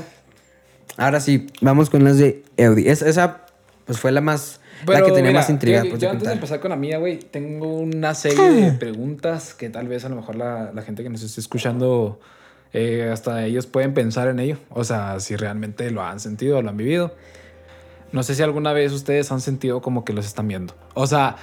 Ahora 0.95 1.19
sí, 1.19 1.47
vamos 1.61 1.89
con 1.89 2.03
las 2.05 2.17
de 2.17 2.43
Eudi. 2.57 2.87
Es- 2.87 3.01
esa, 3.01 3.45
pues 3.85 3.99
fue 3.99 4.11
la 4.13 4.21
más. 4.21 4.61
la 4.87 5.01
que 5.01 5.11
tenía 5.11 5.31
mira, 5.31 5.41
más 5.41 5.49
intriga. 5.49 5.83
Yo, 5.83 5.91
yo 5.91 5.97
de 5.97 6.07
antes 6.07 6.11
de 6.11 6.17
contar. 6.17 6.33
empezar 6.33 6.59
con 6.61 6.69
la 6.69 6.75
mía, 6.77 6.97
güey, 6.97 7.19
tengo 7.19 7.73
una 7.75 8.13
serie 8.15 8.49
de 8.49 8.71
preguntas 8.71 9.53
que 9.53 9.69
tal 9.69 9.89
vez 9.89 10.05
a 10.05 10.09
lo 10.09 10.15
mejor 10.15 10.35
la, 10.37 10.71
la 10.73 10.81
gente 10.81 11.03
que 11.03 11.09
nos 11.09 11.21
esté 11.21 11.41
escuchando, 11.41 12.19
eh, 12.73 13.09
hasta 13.11 13.45
ellos 13.45 13.65
pueden 13.67 13.93
pensar 13.93 14.27
en 14.27 14.39
ello. 14.39 14.57
O 14.69 14.83
sea, 14.83 15.19
si 15.19 15.35
realmente 15.35 15.89
lo 15.91 16.03
han 16.03 16.19
sentido 16.19 16.57
o 16.57 16.61
lo 16.61 16.69
han 16.69 16.77
vivido. 16.77 17.15
No 18.11 18.23
sé 18.23 18.33
si 18.35 18.41
alguna 18.41 18.73
vez 18.73 18.91
ustedes 18.91 19.31
han 19.31 19.41
sentido 19.41 19.81
como 19.81 20.03
que 20.03 20.13
los 20.13 20.25
están 20.25 20.47
viendo. 20.47 20.73
O 20.95 21.05
sea, 21.05 21.35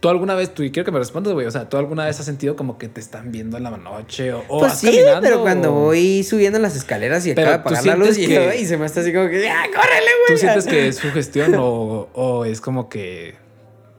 tú 0.00 0.08
alguna 0.10 0.34
vez, 0.34 0.52
tú 0.52 0.62
y 0.62 0.70
quiero 0.70 0.84
que 0.84 0.90
me 0.92 0.98
respondas, 0.98 1.32
güey. 1.32 1.46
O 1.46 1.50
sea, 1.50 1.68
tú 1.70 1.78
alguna 1.78 2.04
vez 2.04 2.18
has 2.20 2.26
sentido 2.26 2.54
como 2.54 2.76
que 2.76 2.88
te 2.88 3.00
están 3.00 3.32
viendo 3.32 3.56
en 3.56 3.62
la 3.62 3.70
noche 3.70 4.32
o, 4.34 4.44
o 4.48 4.58
Pues 4.60 4.74
sí, 4.74 4.86
caminando, 4.88 5.20
pero 5.22 5.40
cuando 5.40 5.72
voy 5.72 6.22
subiendo 6.22 6.58
las 6.58 6.76
escaleras 6.76 7.24
y 7.26 7.30
acaba 7.30 7.48
de 7.52 7.54
tú 7.54 7.60
apagar 7.60 7.86
la 7.86 7.96
luz 7.96 8.18
y, 8.18 8.26
sientes 8.26 8.52
que- 8.54 8.60
y 8.60 8.66
se 8.66 8.76
me 8.76 8.84
está 8.86 9.00
así 9.00 9.12
como 9.12 9.28
que, 9.28 9.42
¡ya, 9.42 9.62
córrele, 9.74 10.10
¿Tú 10.26 10.32
güey! 10.34 10.38
sientes 10.38 10.66
que 10.66 10.88
es 10.88 10.96
sugestión 10.98 11.54
o, 11.56 12.08
o 12.12 12.44
es 12.44 12.60
como 12.60 12.88
que... 12.90 13.36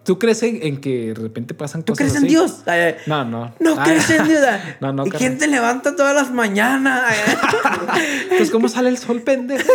¿Tú 0.03 0.19
crees 0.19 0.43
en, 0.43 0.59
en 0.61 0.81
que 0.81 1.07
de 1.07 1.13
repente 1.13 1.53
pasan 1.53 1.83
¿Tú 1.83 1.93
cosas 1.93 2.07
crees 2.11 2.21
en? 2.23 2.27
Dios? 2.27 2.63
Ay. 2.65 2.95
No, 3.07 3.23
no. 3.25 3.53
No 3.59 3.75
Ay, 3.79 3.83
crees 3.91 4.09
en 4.09 4.27
Dios. 4.27 4.41
ay. 4.47 4.75
No, 4.81 4.91
no, 4.93 5.05
¿Y 5.07 5.11
quién 5.11 5.37
te 5.37 5.47
levanta 5.47 5.95
todas 5.95 6.13
las 6.15 6.31
mañanas? 6.31 7.03
Pues, 8.37 8.51
¿cómo 8.51 8.67
sale 8.67 8.89
el 8.89 8.97
sol, 8.97 9.21
pendejo? 9.21 9.69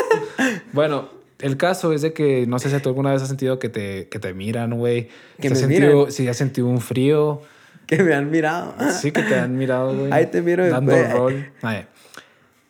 bueno, 0.73 1.09
el 1.39 1.57
caso 1.57 1.93
es 1.93 2.03
de 2.03 2.13
que 2.13 2.47
no 2.47 2.59
sé 2.59 2.69
si 2.71 2.79
tú 2.81 2.89
alguna 2.91 3.13
vez 3.13 3.23
has 3.23 3.29
sentido 3.29 3.59
que 3.59 3.69
te, 3.69 4.09
que 4.09 4.19
te 4.19 4.35
miran, 4.35 4.75
güey. 4.79 5.09
Que 5.41 5.49
Si 5.49 5.55
has 5.55 5.63
me 5.63 5.69
sentido, 5.69 5.97
miran. 5.99 6.13
Si 6.13 6.29
has 6.29 6.37
sentido 6.37 6.67
un 6.67 6.81
frío. 6.81 7.41
que 7.87 8.03
me 8.03 8.15
han 8.15 8.31
mirado. 8.31 8.75
Sí, 9.01 9.13
que 9.13 9.23
te 9.23 9.35
han 9.37 9.57
mirado, 9.57 9.95
güey. 9.97 10.13
Ahí 10.13 10.27
te 10.27 10.43
miro 10.43 10.69
Dando 10.69 10.93
después. 10.93 11.13
rol. 11.13 11.53
Ay. 11.63 11.87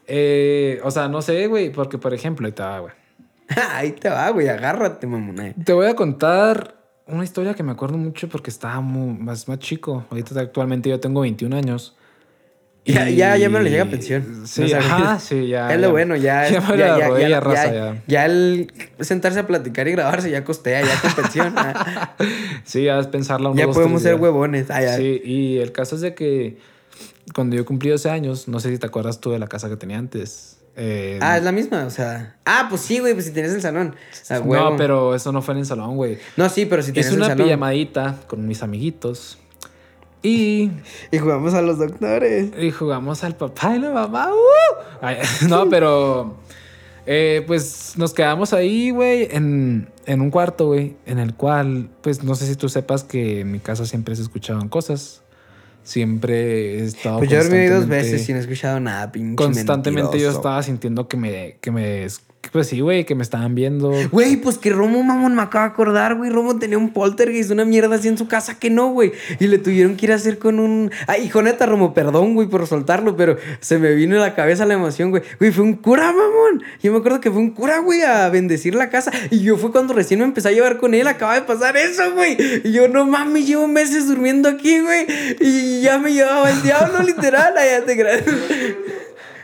Eh, 0.06 0.80
o 0.84 0.90
sea, 0.90 1.08
no 1.08 1.22
sé, 1.22 1.46
güey, 1.48 1.70
porque, 1.72 1.98
por 1.98 2.14
ejemplo, 2.14 2.46
ahí 2.46 2.52
te 2.52 2.62
va, 2.62 2.78
güey. 2.80 2.92
Ahí 3.72 3.92
te 3.92 4.08
va, 4.08 4.28
güey. 4.30 4.48
Agárrate, 4.48 5.06
mamona. 5.06 5.52
Te 5.64 5.73
voy 5.73 5.86
a 5.86 5.94
contar 5.94 6.77
una 7.08 7.25
historia 7.25 7.54
que 7.54 7.62
me 7.62 7.73
acuerdo 7.73 7.97
mucho 7.99 8.28
porque 8.28 8.50
estaba 8.50 8.80
muy, 8.80 9.18
más, 9.18 9.49
más 9.49 9.58
chico. 9.58 10.04
Ahorita 10.10 10.38
actualmente 10.40 10.88
yo 10.90 11.00
tengo 11.00 11.21
21 11.23 11.56
años. 11.56 11.94
Ya, 12.84 13.10
Y- 13.10 13.16
ya, 13.16 13.36
ya 13.36 13.50
me 13.50 13.58
lo 13.60 13.66
llega 13.66 13.82
a 13.82 13.86
pensión. 13.90 14.47
Sí, 14.47 14.62
No 14.73 14.78
ajá, 14.78 15.18
sí, 15.21 15.49
ya. 15.49 15.73
Es 15.73 15.76
lo 15.80 15.88
ya. 15.88 15.90
bueno, 15.92 16.16
ya. 16.16 16.49
Ya 16.50 16.60
ya, 16.60 16.60
me 16.60 16.78
ya, 16.78 16.86
la 16.88 16.99
ya, 16.99 17.08
rodilla, 17.08 17.28
ya, 17.28 17.40
raza, 17.40 17.66
ya, 17.66 17.73
ya. 17.73 18.02
ya 18.06 18.26
el 18.26 18.73
sentarse 19.00 19.40
a 19.40 19.47
platicar 19.47 19.86
y 19.88 19.92
grabarse 19.92 20.30
ya 20.30 20.42
costea, 20.44 20.80
ya 20.82 21.00
con 21.00 21.12
pensión. 21.14 21.52
ah. 21.56 22.14
Sí, 22.64 22.84
ya 22.84 22.99
es 22.99 23.06
pensarla 23.06 23.49
unos 23.50 23.58
ya 23.58 23.66
dos, 23.66 23.75
podemos 23.76 24.02
tres 24.02 24.12
ser 24.14 24.21
huevones. 24.21 24.71
Ah, 24.71 24.80
ya. 24.82 24.97
Sí, 24.97 25.21
y 25.25 25.58
el 25.58 25.73
caso 25.73 25.97
es 25.97 26.00
de 26.02 26.14
que 26.14 26.58
cuando 27.34 27.56
yo 27.56 27.64
cumplí 27.64 27.90
12 27.90 28.08
años, 28.10 28.49
no 28.49 28.58
sé 28.60 28.71
si 28.71 28.78
te 28.78 28.86
acuerdas 28.86 29.21
tú 29.21 29.30
de 29.30 29.38
la 29.38 29.47
casa 29.49 29.68
que 29.68 29.76
tenía 29.76 29.99
antes. 29.99 30.57
Eh, 30.80 31.19
Ah, 31.21 31.36
es 31.38 31.43
la 31.43 31.50
misma, 31.50 31.84
o 31.86 31.91
sea. 31.91 32.36
Ah, 32.45 32.67
pues 32.71 32.82
sí, 32.82 33.00
güey, 33.00 33.12
pues 33.12 33.26
si 33.26 33.32
tienes 33.32 33.52
el 33.52 33.60
salón. 33.60 33.97
Ah, 34.30 34.38
no, 34.45 34.76
pero 34.76 35.14
eso 35.17 35.32
no 35.32 35.43
fue 35.43 35.54
en 35.54 35.60
el 35.60 35.67
salón, 35.67 35.97
güey. 35.97 36.19
No, 36.36 36.49
sí, 36.49 36.67
pero 36.67 36.82
si 36.82 36.93
tienes 36.93 37.08
Hice 37.08 37.17
el 37.17 37.21
una 37.23 37.28
salón. 37.30 37.47
pijamadita 37.47 38.17
con 38.28 38.47
mis 38.47 38.62
amiguitos 38.62 39.38
y, 40.23 40.71
Y 41.10 41.19
jugamos 41.19 41.54
a 41.54 41.62
los 41.62 41.78
doctores. 41.78 42.50
y 42.58 42.71
jugamos 42.71 43.25
al 43.25 43.36
papá 43.36 43.75
y 43.76 43.80
la 43.80 43.91
mamá. 43.91 44.30
¡uh! 44.32 44.76
Ay, 45.00 45.17
no, 45.49 45.69
pero 45.69 46.36
eh, 47.06 47.43
pues 47.47 47.95
nos 47.97 48.12
quedamos 48.14 48.52
ahí, 48.52 48.91
güey, 48.91 49.28
en, 49.30 49.88
en 50.06 50.21
un 50.21 50.30
cuarto, 50.30 50.67
güey, 50.67 50.97
en 51.06 51.19
el 51.19 51.34
cual, 51.34 51.88
pues 52.02 52.23
no 52.23 52.34
sé 52.34 52.47
si 52.47 52.54
tú 52.56 52.69
sepas 52.69 53.02
que 53.04 53.41
en 53.41 53.50
mi 53.50 53.58
casa 53.60 53.84
siempre 53.86 54.14
se 54.14 54.23
escuchaban 54.23 54.69
cosas. 54.69 55.23
Siempre 55.88 56.80
he 56.80 56.84
estado. 56.84 57.16
Pues 57.16 57.30
yo 57.30 57.42
dormí 57.42 57.64
dos 57.64 57.88
veces 57.88 58.28
y 58.28 58.32
no 58.32 58.38
he 58.38 58.42
escuchado 58.42 58.78
nada, 58.78 59.10
pinche. 59.10 59.36
Constantemente 59.36 60.20
yo 60.20 60.30
estaba 60.30 60.62
sintiendo 60.62 61.08
que 61.08 61.16
me, 61.16 61.56
que 61.62 61.70
me, 61.70 62.06
pues 62.52 62.69
sí, 62.69 62.80
güey, 62.80 63.04
que 63.04 63.15
me 63.15 63.23
estaban 63.23 63.54
viendo. 63.54 63.93
Güey, 64.11 64.37
pues 64.37 64.58
que 64.58 64.71
Romo, 64.71 65.02
mamón, 65.02 65.34
me 65.34 65.43
acaba 65.43 65.67
de 65.67 65.71
acordar, 65.73 66.15
güey. 66.15 66.30
Romo 66.30 66.58
tenía 66.58 66.78
un 66.78 66.93
poltergeist, 66.93 67.50
una 67.50 67.65
mierda 67.65 67.97
así 67.97 68.08
en 68.08 68.19
su 68.19 68.28
casa 68.28 68.58
que 68.58 68.71
no, 68.71 68.89
güey. 68.89 69.13
Y 69.39 69.47
le 69.47 69.58
tuvieron 69.58 69.97
que 69.97 70.06
ir 70.06 70.13
a 70.13 70.17
hacer 70.17 70.39
con 70.39 70.58
un. 70.58 70.91
Ay, 71.06 71.25
hijo 71.25 71.43
neta, 71.43 71.67
Romo, 71.67 71.95
perdón, 71.95 72.34
güey, 72.34 72.49
por 72.49 72.67
soltarlo, 72.67 73.17
pero 73.17 73.37
se 73.61 73.78
me 73.78 73.95
vino 73.95 74.17
a 74.17 74.21
la 74.21 74.34
cabeza 74.34 74.67
la 74.67 74.75
emoción, 74.75 75.11
güey. 75.11 75.23
Güey, 75.39 75.52
fue 75.52 75.65
un 75.65 75.75
cura, 75.75 76.06
mamón. 76.13 76.63
Yo 76.82 76.93
me 76.93 76.99
acuerdo 76.99 77.21
que 77.21 77.30
fue 77.30 77.41
un 77.41 77.50
cura, 77.50 77.78
güey, 77.78 78.02
a 78.02 78.28
bendecir 78.28 78.75
la 78.75 78.91
casa. 78.91 79.11
Y 79.30 79.41
yo 79.41 79.56
fue 79.56 79.73
cuando 79.73 79.95
recién 79.95 80.21
me 80.21 80.26
empecé 80.26 80.49
a 80.49 80.52
llevar 80.52 80.78
con 80.78 80.95
él. 80.95 81.06
Acaba 81.06 81.34
de 81.34 81.43
pasar 81.43 81.76
eso, 81.76 82.13
güey. 82.15 82.37
Y 82.65 82.73
yo, 82.73 82.89
no 82.89 83.06
mames, 83.06 83.47
llevo 83.47 83.69
meses 83.69 84.08
durmiendo 84.08 84.49
aquí, 84.49 84.80
güey. 84.80 85.06
Y 85.41 85.80
ya 85.82 85.99
me 85.99 86.13
llevaba 86.13 86.50
el 86.50 86.63
diablo, 86.63 87.02
literal. 87.06 87.56
Allá 87.56 87.84
te 87.84 87.97
creas. 87.97 88.23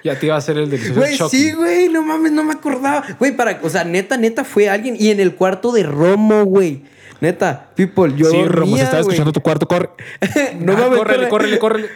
Ya 0.05 0.19
te 0.19 0.27
iba 0.27 0.35
a 0.35 0.38
hacer 0.38 0.59
el 0.59 0.69
delicioso 0.71 1.01
Güey, 1.01 1.17
sí, 1.31 1.53
güey, 1.53 1.88
no 1.88 2.03
mames, 2.03 2.31
no 2.31 2.45
me 2.45 2.53
acordaba. 2.53 3.03
Güey, 3.19 3.35
para, 3.35 3.59
o 3.62 3.71
sea, 3.71 3.85
neta, 3.85 4.17
neta 4.19 4.45
fue 4.45 4.69
alguien. 4.69 4.97
Y 4.99 5.11
en 5.11 5.19
el 5.19 5.35
cuarto 5.35 5.73
de 5.73 5.83
Romo, 5.83 6.45
güey. 6.45 6.85
Neta, 7.21 7.71
people, 7.75 8.12
yo. 8.14 8.31
Sí, 8.31 8.45
Romo, 8.45 8.77
se 8.77 8.83
estaba 8.83 9.01
güey. 9.03 9.14
escuchando 9.14 9.33
tu 9.33 9.40
cuarto, 9.40 9.67
corre. 9.67 9.88
No 10.61 10.75
Ah, 10.75 10.77
mames, 10.77 10.99
córrele, 10.99 11.29
corre. 11.29 11.59
córrele, 11.59 11.59
córrele. 11.59 11.88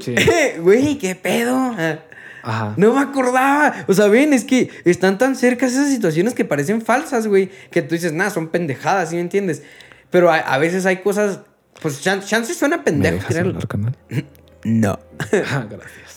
Sí. 0.00 0.14
Güey, 0.60 0.98
qué 0.98 1.14
pedo. 1.14 1.54
Ah, 1.56 1.98
Ajá. 2.42 2.74
No 2.76 2.92
me 2.94 3.00
acordaba. 3.00 3.72
O 3.86 3.94
sea, 3.94 4.08
ven, 4.08 4.32
es 4.32 4.44
que 4.44 4.68
están 4.84 5.16
tan 5.16 5.36
cerca 5.36 5.66
esas 5.66 5.88
situaciones 5.88 6.34
que 6.34 6.44
parecen 6.44 6.82
falsas, 6.82 7.28
güey. 7.28 7.48
Que 7.70 7.80
tú 7.80 7.94
dices, 7.94 8.12
nah, 8.12 8.28
son 8.30 8.48
pendejadas, 8.48 9.10
¿sí 9.10 9.14
me 9.14 9.20
entiendes? 9.22 9.62
Pero 10.10 10.30
a, 10.32 10.38
a 10.38 10.58
veces 10.58 10.84
hay 10.84 10.96
cosas. 10.96 11.40
Pues 11.80 12.00
chan- 12.02 12.22
chance 12.24 12.52
suena 12.54 12.78
¿Me 12.78 12.82
pendejo. 12.82 13.14
dejas 13.14 13.28
creerlo. 13.30 13.50
hablar, 13.52 13.68
canal? 13.68 13.96
No. 14.64 14.98
Ah, 15.52 15.66
Gracias. 15.70 16.13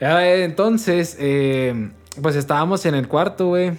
Eh, 0.00 0.42
Entonces, 0.44 1.16
eh, 1.18 1.90
pues 2.20 2.36
estábamos 2.36 2.86
en 2.86 2.94
el 2.94 3.08
cuarto, 3.08 3.48
güey. 3.48 3.72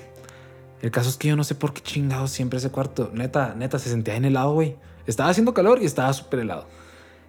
El 0.82 0.92
caso 0.92 1.10
es 1.10 1.18
que 1.18 1.30
yo 1.30 1.36
no 1.36 1.44
sé 1.44 1.56
por 1.56 1.74
qué 1.74 1.82
chingados 1.82 2.32
siempre 2.32 2.60
ese 2.60 2.70
cuarto. 2.70 3.10
Neta, 3.14 3.56
neta, 3.56 3.80
se 3.80 3.90
sentía 3.90 4.16
en 4.16 4.26
helado, 4.26 4.54
güey. 4.54 4.76
Estaba 5.08 5.30
haciendo 5.30 5.54
calor 5.54 5.80
y 5.82 5.86
estaba 5.86 6.12
súper 6.14 6.40
helado. 6.42 6.68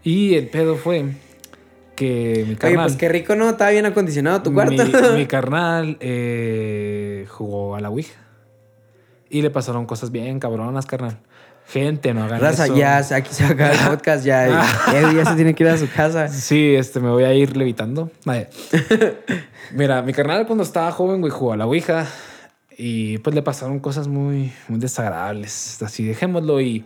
Y 0.02 0.34
el 0.34 0.48
pedo 0.48 0.76
fue 0.76 1.14
que 1.94 2.44
mi 2.46 2.50
Oye, 2.52 2.56
carnal... 2.56 2.86
pues 2.86 2.96
qué 2.96 3.08
rico, 3.08 3.34
¿no? 3.34 3.48
Estaba 3.48 3.70
bien 3.70 3.86
acondicionado 3.86 4.42
tu 4.42 4.52
cuarto. 4.52 4.84
Mi, 4.84 5.18
mi 5.18 5.26
carnal 5.26 5.96
eh, 6.00 7.26
jugó 7.28 7.76
a 7.76 7.80
la 7.80 7.88
Ouija. 7.88 8.20
Y 9.28 9.42
le 9.42 9.50
pasaron 9.50 9.86
cosas 9.86 10.12
bien 10.12 10.38
cabronas, 10.38 10.86
carnal. 10.86 11.18
Gente, 11.68 12.14
no 12.14 12.24
hagan 12.24 12.40
Raza, 12.40 12.66
eso. 12.66 12.76
ya, 12.76 12.98
aquí 12.98 13.32
se 13.32 13.42
va 13.42 13.50
a 13.50 13.52
acabar 13.52 13.74
el 13.74 13.96
podcast, 13.96 14.24
ya. 14.24 14.46
Eddie 14.94 15.16
ya 15.16 15.24
se 15.24 15.34
tiene 15.34 15.54
que 15.54 15.64
ir 15.64 15.70
a 15.70 15.76
su 15.76 15.90
casa. 15.90 16.28
Sí, 16.28 16.74
este, 16.74 17.00
me 17.00 17.10
voy 17.10 17.24
a 17.24 17.34
ir 17.34 17.56
levitando. 17.56 18.10
Vaya. 18.24 18.48
Mira, 19.72 20.02
mi 20.02 20.12
carnal 20.12 20.46
cuando 20.46 20.62
estaba 20.62 20.92
joven, 20.92 21.20
güey, 21.20 21.32
jugó 21.32 21.54
a 21.54 21.56
la 21.56 21.66
Ouija. 21.66 22.06
Y 22.78 23.18
pues 23.18 23.34
le 23.34 23.42
pasaron 23.42 23.80
cosas 23.80 24.06
muy, 24.06 24.52
muy 24.68 24.78
desagradables. 24.78 25.82
Así 25.82 26.04
dejémoslo 26.04 26.60
y 26.60 26.84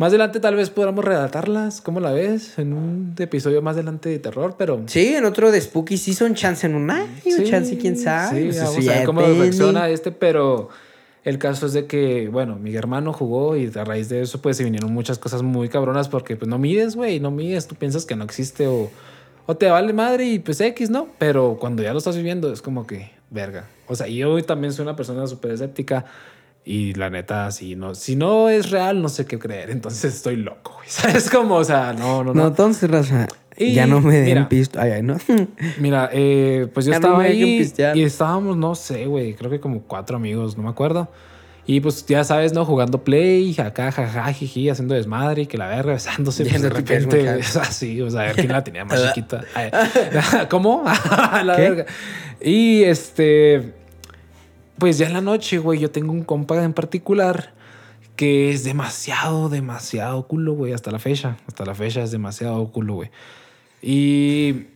más 0.00 0.08
adelante 0.08 0.40
tal 0.40 0.56
vez 0.56 0.70
podamos 0.70 1.04
relatarlas. 1.04 1.80
¿Cómo 1.80 2.00
la 2.00 2.10
ves? 2.10 2.58
En 2.58 2.72
un 2.72 3.14
episodio 3.18 3.62
más 3.62 3.76
adelante 3.76 4.08
de 4.08 4.18
terror, 4.18 4.56
pero... 4.58 4.82
Sí, 4.86 5.14
en 5.14 5.26
otro 5.26 5.50
de 5.50 5.60
Spooky 5.60 5.96
Season, 5.96 6.34
chance 6.34 6.66
en 6.66 6.74
un 6.74 6.90
año, 6.90 7.08
chance 7.44 7.78
quién 7.78 7.96
sabe. 7.96 8.50
Sí, 8.50 8.58
vamos 8.58 8.88
a 8.88 8.92
ver 8.92 9.04
cómo 9.04 9.20
reacciona 9.20 9.88
este, 9.88 10.10
pero... 10.10 10.70
El 11.22 11.38
caso 11.38 11.66
es 11.66 11.74
de 11.74 11.86
que, 11.86 12.28
bueno, 12.28 12.56
mi 12.56 12.74
hermano 12.74 13.12
jugó 13.12 13.56
y 13.56 13.70
a 13.74 13.84
raíz 13.84 14.08
de 14.08 14.22
eso 14.22 14.40
pues 14.40 14.56
se 14.56 14.64
vinieron 14.64 14.92
muchas 14.92 15.18
cosas 15.18 15.42
muy 15.42 15.68
cabronas 15.68 16.08
porque 16.08 16.36
pues 16.36 16.48
no 16.48 16.58
mides, 16.58 16.96
güey, 16.96 17.20
no 17.20 17.30
mides, 17.30 17.68
tú 17.68 17.74
piensas 17.74 18.06
que 18.06 18.16
no 18.16 18.24
existe 18.24 18.66
o, 18.66 18.90
o 19.46 19.56
te 19.56 19.68
vale 19.68 19.92
madre 19.92 20.26
y 20.26 20.38
pues 20.38 20.60
X, 20.60 20.88
¿no? 20.88 21.08
Pero 21.18 21.58
cuando 21.60 21.82
ya 21.82 21.92
lo 21.92 21.98
estás 21.98 22.16
viviendo 22.16 22.52
es 22.52 22.62
como 22.62 22.86
que, 22.86 23.10
verga. 23.28 23.68
O 23.86 23.94
sea, 23.94 24.06
yo 24.06 24.42
también 24.44 24.72
soy 24.72 24.84
una 24.84 24.96
persona 24.96 25.26
súper 25.26 25.50
escéptica 25.50 26.06
y 26.64 26.94
la 26.94 27.10
neta, 27.10 27.50
si 27.50 27.74
no, 27.74 27.94
si 27.94 28.16
no 28.16 28.48
es 28.48 28.70
real, 28.70 29.02
no 29.02 29.08
sé 29.08 29.26
qué 29.26 29.38
creer. 29.38 29.70
Entonces 29.70 30.14
estoy 30.14 30.36
loco, 30.36 30.74
güey. 30.76 30.88
¿Sabes 30.88 31.30
cómo? 31.30 31.56
O 31.56 31.64
sea, 31.64 31.92
no, 31.92 32.22
no, 32.22 32.32
no. 32.32 32.42
No, 32.42 32.48
entonces, 32.48 32.90
Raza, 32.90 33.28
ya 33.58 33.86
no 33.86 34.00
me 34.00 34.20
den 34.20 34.48
pisto. 34.48 34.80
Ay, 34.80 34.92
ay, 34.92 35.02
no. 35.02 35.16
mira, 35.78 36.10
eh, 36.12 36.68
pues 36.72 36.86
yo 36.86 36.92
estaba 36.92 37.22
ahí 37.22 37.70
y 37.94 38.02
estábamos, 38.02 38.56
no 38.56 38.74
sé, 38.74 39.06
güey, 39.06 39.34
creo 39.34 39.50
que 39.50 39.60
como 39.60 39.82
cuatro 39.82 40.16
amigos, 40.16 40.56
no 40.56 40.62
me 40.62 40.70
acuerdo. 40.70 41.08
Y 41.66 41.80
pues 41.80 42.04
ya 42.06 42.24
sabes, 42.24 42.52
¿no? 42.52 42.64
Jugando 42.64 43.04
play, 43.04 43.54
acá, 43.58 43.92
jajaja, 43.92 44.32
jiji, 44.32 44.70
haciendo 44.70 44.94
desmadre 44.94 45.42
y 45.42 45.46
que 45.46 45.58
la 45.58 45.68
verga 45.68 45.92
besándose. 45.94 46.44
Pues, 46.44 46.62
de 46.62 46.70
repente, 46.70 47.28
así, 47.28 48.00
o 48.02 48.10
sea, 48.10 48.22
a 48.22 48.24
ver 48.24 48.36
quién 48.36 48.52
la 48.52 48.64
tenía 48.64 48.84
más 48.84 49.12
chiquita. 49.12 49.44
¿Cómo? 50.48 50.84
la 51.44 51.56
verga. 51.56 51.86
Y 52.40 52.82
este 52.84 53.80
pues 54.80 54.96
ya 54.96 55.06
en 55.06 55.12
la 55.12 55.20
noche, 55.20 55.58
güey, 55.58 55.78
yo 55.78 55.90
tengo 55.90 56.10
un 56.10 56.24
compa 56.24 56.64
en 56.64 56.72
particular 56.72 57.52
que 58.16 58.50
es 58.50 58.64
demasiado, 58.64 59.50
demasiado 59.50 60.26
culo, 60.26 60.54
güey, 60.54 60.72
hasta 60.72 60.90
la 60.90 60.98
fecha. 60.98 61.36
Hasta 61.46 61.66
la 61.66 61.74
fecha 61.74 62.02
es 62.02 62.10
demasiado 62.10 62.66
culo, 62.72 62.94
güey. 62.94 63.10
Y 63.82 64.66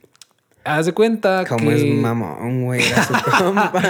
haz 0.65 0.87
de 0.87 0.93
cuenta 0.93 1.45
Como 1.47 1.71
es 1.71 1.85
mamón, 1.85 2.65
güey, 2.65 2.83
era 2.83 3.05
su 3.05 3.13
compa. 3.45 3.83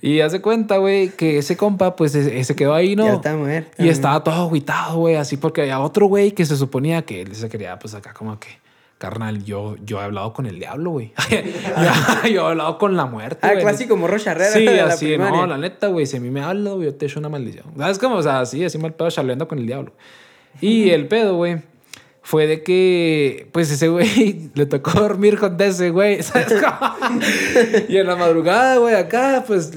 y 0.00 0.20
haz 0.20 0.32
de 0.32 0.40
cuenta, 0.40 0.76
güey, 0.76 1.08
que 1.10 1.38
ese 1.38 1.56
compa, 1.56 1.96
pues, 1.96 2.12
se 2.12 2.56
quedó 2.56 2.74
ahí, 2.74 2.94
¿no? 2.94 3.06
Ya 3.06 3.14
está 3.14 3.36
muerto. 3.36 3.82
Y 3.82 3.88
estaba 3.88 4.22
todo 4.22 4.48
aguitado, 4.48 4.98
güey, 4.98 5.16
así 5.16 5.36
porque 5.36 5.62
había 5.62 5.80
otro 5.80 6.06
güey 6.06 6.32
que 6.32 6.44
se 6.44 6.56
suponía 6.56 7.02
que 7.02 7.22
él 7.22 7.34
se 7.34 7.48
quería, 7.48 7.78
pues, 7.78 7.94
acá 7.94 8.12
como 8.12 8.38
que 8.38 8.48
carnal, 9.00 9.42
yo, 9.44 9.76
yo 9.82 9.98
he 9.98 10.04
hablado 10.04 10.34
con 10.34 10.44
el 10.44 10.58
diablo, 10.58 10.90
güey. 10.90 11.14
yo, 12.30 12.48
he 12.48 12.50
hablado 12.50 12.76
con 12.76 12.98
la 12.98 13.06
muerte. 13.06 13.38
Ah, 13.40 13.54
clásico 13.58 13.96
morro 13.96 14.18
charrera. 14.18 14.50
Sí, 14.50 14.68
así, 14.68 15.16
no, 15.16 15.46
la 15.46 15.56
neta, 15.56 15.86
güey, 15.86 16.04
si 16.04 16.18
a 16.18 16.20
mí 16.20 16.28
me 16.28 16.42
habla, 16.42 16.72
güey, 16.72 16.84
yo 16.84 16.94
te 16.94 17.06
echo 17.06 17.18
una 17.18 17.30
maldición. 17.30 17.64
¿Sabes 17.78 17.98
cómo? 17.98 18.16
O 18.16 18.22
sea, 18.22 18.40
así, 18.40 18.62
así 18.62 18.76
mal 18.76 18.92
pedo 18.92 19.10
charleando 19.10 19.48
con 19.48 19.58
el 19.58 19.66
diablo. 19.66 19.92
Y 20.60 20.90
el 20.90 21.08
pedo, 21.08 21.36
güey, 21.36 21.62
fue 22.22 22.46
de 22.46 22.62
que, 22.62 23.48
pues 23.52 23.70
ese 23.70 23.88
güey 23.88 24.50
le 24.54 24.66
tocó 24.66 24.92
dormir 24.92 25.38
con 25.38 25.60
ese 25.60 25.90
güey, 25.90 26.22
¿sabes 26.22 26.62
cómo? 26.62 26.96
y 27.88 27.96
en 27.96 28.06
la 28.06 28.16
madrugada, 28.16 28.76
güey, 28.78 28.94
acá, 28.94 29.44
pues 29.46 29.72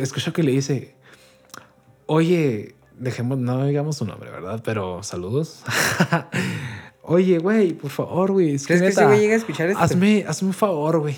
escucho 0.00 0.32
que 0.32 0.42
le 0.42 0.52
dice, 0.52 0.94
oye, 2.06 2.74
dejemos, 2.98 3.38
no 3.38 3.66
digamos 3.66 3.96
su 3.96 4.04
nombre, 4.04 4.30
¿verdad? 4.30 4.60
Pero 4.64 5.02
saludos. 5.02 5.62
Oye, 7.02 7.38
güey, 7.38 7.72
por 7.72 7.90
favor, 7.90 8.30
güey. 8.30 8.58
¿Crees 8.58 8.82
que, 8.82 8.88
ese 8.88 9.04
güey 9.04 9.20
llega 9.20 9.34
a 9.34 9.38
escuchar 9.38 9.68
esto? 9.68 9.82
Hazme, 9.82 10.24
hazme 10.28 10.48
un 10.48 10.54
favor, 10.54 11.00
güey. 11.00 11.16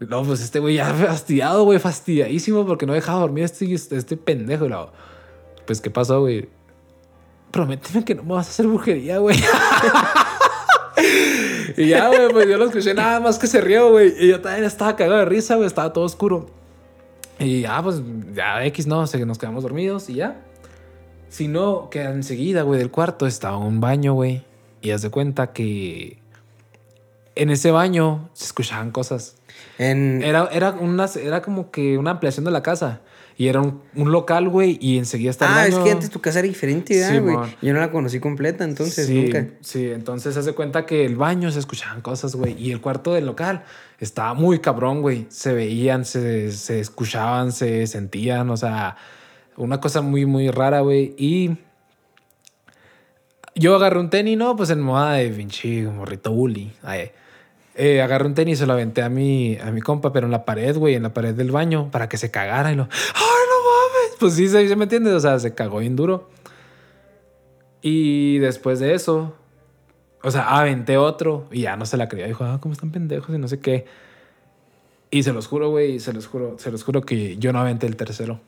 No, 0.00 0.22
pues 0.24 0.42
este 0.42 0.58
güey 0.58 0.74
ya 0.74 0.92
fastidiado, 0.92 1.64
güey, 1.64 1.78
fastidiadísimo 1.78 2.66
porque 2.66 2.84
no 2.84 2.92
dejaba 2.92 3.20
dormir 3.20 3.44
a 3.44 3.46
este, 3.46 3.72
este 3.72 4.16
pendejo. 4.16 4.68
No. 4.68 4.92
Pues, 5.66 5.80
¿qué 5.80 5.90
pasó, 5.90 6.20
güey? 6.20 6.48
Prométeme 7.54 8.04
que 8.04 8.16
no 8.16 8.24
me 8.24 8.32
vas 8.32 8.48
a 8.48 8.50
hacer 8.50 8.66
brujería, 8.66 9.18
güey. 9.18 9.38
y 11.76 11.86
ya, 11.86 12.08
güey, 12.08 12.28
pues 12.32 12.48
yo 12.48 12.58
lo 12.58 12.64
escuché 12.64 12.94
nada 12.94 13.20
más 13.20 13.38
que 13.38 13.46
se 13.46 13.60
rió, 13.60 13.92
güey. 13.92 14.12
Y 14.18 14.30
yo 14.30 14.40
también 14.40 14.64
estaba 14.64 14.96
cagado 14.96 15.20
de 15.20 15.26
risa, 15.26 15.54
güey, 15.54 15.68
estaba 15.68 15.92
todo 15.92 16.02
oscuro. 16.02 16.50
Y 17.38 17.60
ya, 17.60 17.80
pues, 17.80 18.02
ya 18.34 18.66
X, 18.66 18.88
no, 18.88 19.06
sé 19.06 19.18
que 19.18 19.24
nos 19.24 19.38
quedamos 19.38 19.62
dormidos 19.62 20.10
y 20.10 20.14
ya. 20.14 20.42
Si 21.28 21.46
no, 21.46 21.90
que 21.90 22.02
enseguida, 22.02 22.62
güey, 22.62 22.80
del 22.80 22.90
cuarto 22.90 23.24
estaba 23.24 23.56
un 23.56 23.80
baño, 23.80 24.14
güey. 24.14 24.42
Y 24.82 24.90
haz 24.90 25.02
de 25.02 25.10
cuenta 25.10 25.52
que 25.52 26.18
en 27.36 27.50
ese 27.50 27.70
baño 27.70 28.30
se 28.32 28.46
escuchaban 28.46 28.90
cosas. 28.90 29.36
Era, 29.78 30.48
era, 30.50 30.72
una, 30.72 31.06
era 31.22 31.40
como 31.40 31.70
que 31.70 31.98
una 31.98 32.10
ampliación 32.10 32.44
de 32.44 32.50
la 32.50 32.64
casa. 32.64 33.00
Y 33.36 33.48
era 33.48 33.60
un, 33.60 33.82
local, 34.12 34.48
güey, 34.48 34.78
y 34.80 34.96
enseguida 34.96 35.30
estaba 35.30 35.62
Ah, 35.62 35.66
es 35.66 35.74
que 35.76 35.90
antes 35.90 36.08
tu 36.08 36.20
casa 36.20 36.38
era 36.38 36.46
diferente, 36.46 37.20
güey. 37.20 37.36
Yo 37.60 37.72
no 37.72 37.80
la 37.80 37.90
conocí 37.90 38.20
completa, 38.20 38.62
entonces 38.62 39.06
sí, 39.06 39.22
nunca. 39.22 39.46
Sí, 39.60 39.90
entonces 39.90 40.36
haz 40.36 40.44
de 40.44 40.52
cuenta 40.52 40.86
que 40.86 41.04
el 41.04 41.16
baño 41.16 41.50
se 41.50 41.58
escuchaban 41.58 42.00
cosas, 42.00 42.36
güey. 42.36 42.54
Y 42.56 42.70
el 42.70 42.80
cuarto 42.80 43.12
del 43.12 43.26
local 43.26 43.64
estaba 43.98 44.34
muy 44.34 44.60
cabrón, 44.60 45.02
güey. 45.02 45.26
Se 45.30 45.52
veían, 45.52 46.04
se, 46.04 46.52
se 46.52 46.78
escuchaban, 46.78 47.50
se 47.50 47.88
sentían, 47.88 48.50
o 48.50 48.56
sea, 48.56 48.96
una 49.56 49.80
cosa 49.80 50.00
muy, 50.00 50.26
muy 50.26 50.50
rara, 50.50 50.80
güey. 50.80 51.14
Y 51.18 51.56
yo 53.56 53.74
agarré 53.76 53.98
un 54.00 54.10
tenis, 54.10 54.36
¿no? 54.36 54.56
Pues 54.56 54.70
en 54.70 54.80
moda 54.80 55.14
de 55.14 55.30
Vinci, 55.30 55.82
morrito 55.82 56.32
bully. 56.32 56.72
Eh, 57.76 58.02
agarré 58.02 58.26
un 58.26 58.34
tenis 58.34 58.58
y 58.58 58.60
se 58.60 58.66
lo 58.66 58.72
aventé 58.72 59.02
a 59.02 59.08
mi, 59.08 59.58
a 59.58 59.70
mi 59.72 59.80
compa, 59.80 60.12
pero 60.12 60.26
en 60.26 60.32
la 60.32 60.44
pared, 60.44 60.76
güey, 60.76 60.94
en 60.94 61.02
la 61.02 61.12
pared 61.12 61.34
del 61.34 61.50
baño, 61.50 61.90
para 61.90 62.08
que 62.08 62.16
se 62.16 62.30
cagara 62.30 62.72
y 62.72 62.76
lo. 62.76 62.88
¡Ay, 63.14 63.23
mames! 63.23 63.23
Pues 64.20 64.34
sí, 64.34 64.48
se, 64.48 64.76
me 64.76 64.84
entiende. 64.84 65.12
O 65.12 65.20
sea, 65.20 65.38
se 65.38 65.54
cagó 65.54 65.78
bien 65.78 65.96
duro. 65.96 66.28
Y 67.82 68.38
después 68.38 68.80
de 68.80 68.94
eso, 68.94 69.34
o 70.22 70.30
sea, 70.30 70.56
aventé 70.56 70.96
otro 70.96 71.46
y 71.50 71.62
ya 71.62 71.76
no 71.76 71.84
se 71.84 71.96
la 71.96 72.08
creía. 72.08 72.26
Dijo, 72.26 72.44
ah, 72.44 72.58
¿cómo 72.60 72.72
están 72.72 72.90
pendejos? 72.90 73.34
Y 73.34 73.38
no 73.38 73.48
sé 73.48 73.60
qué. 73.60 73.84
Y 75.10 75.22
se 75.22 75.32
los 75.32 75.46
juro, 75.46 75.70
güey, 75.70 76.00
se 76.00 76.12
los 76.12 76.26
juro, 76.26 76.56
se 76.58 76.70
los 76.70 76.82
juro 76.82 77.02
que 77.02 77.36
yo 77.36 77.52
no 77.52 77.60
aventé 77.60 77.86
el 77.86 77.96
tercero. 77.96 78.40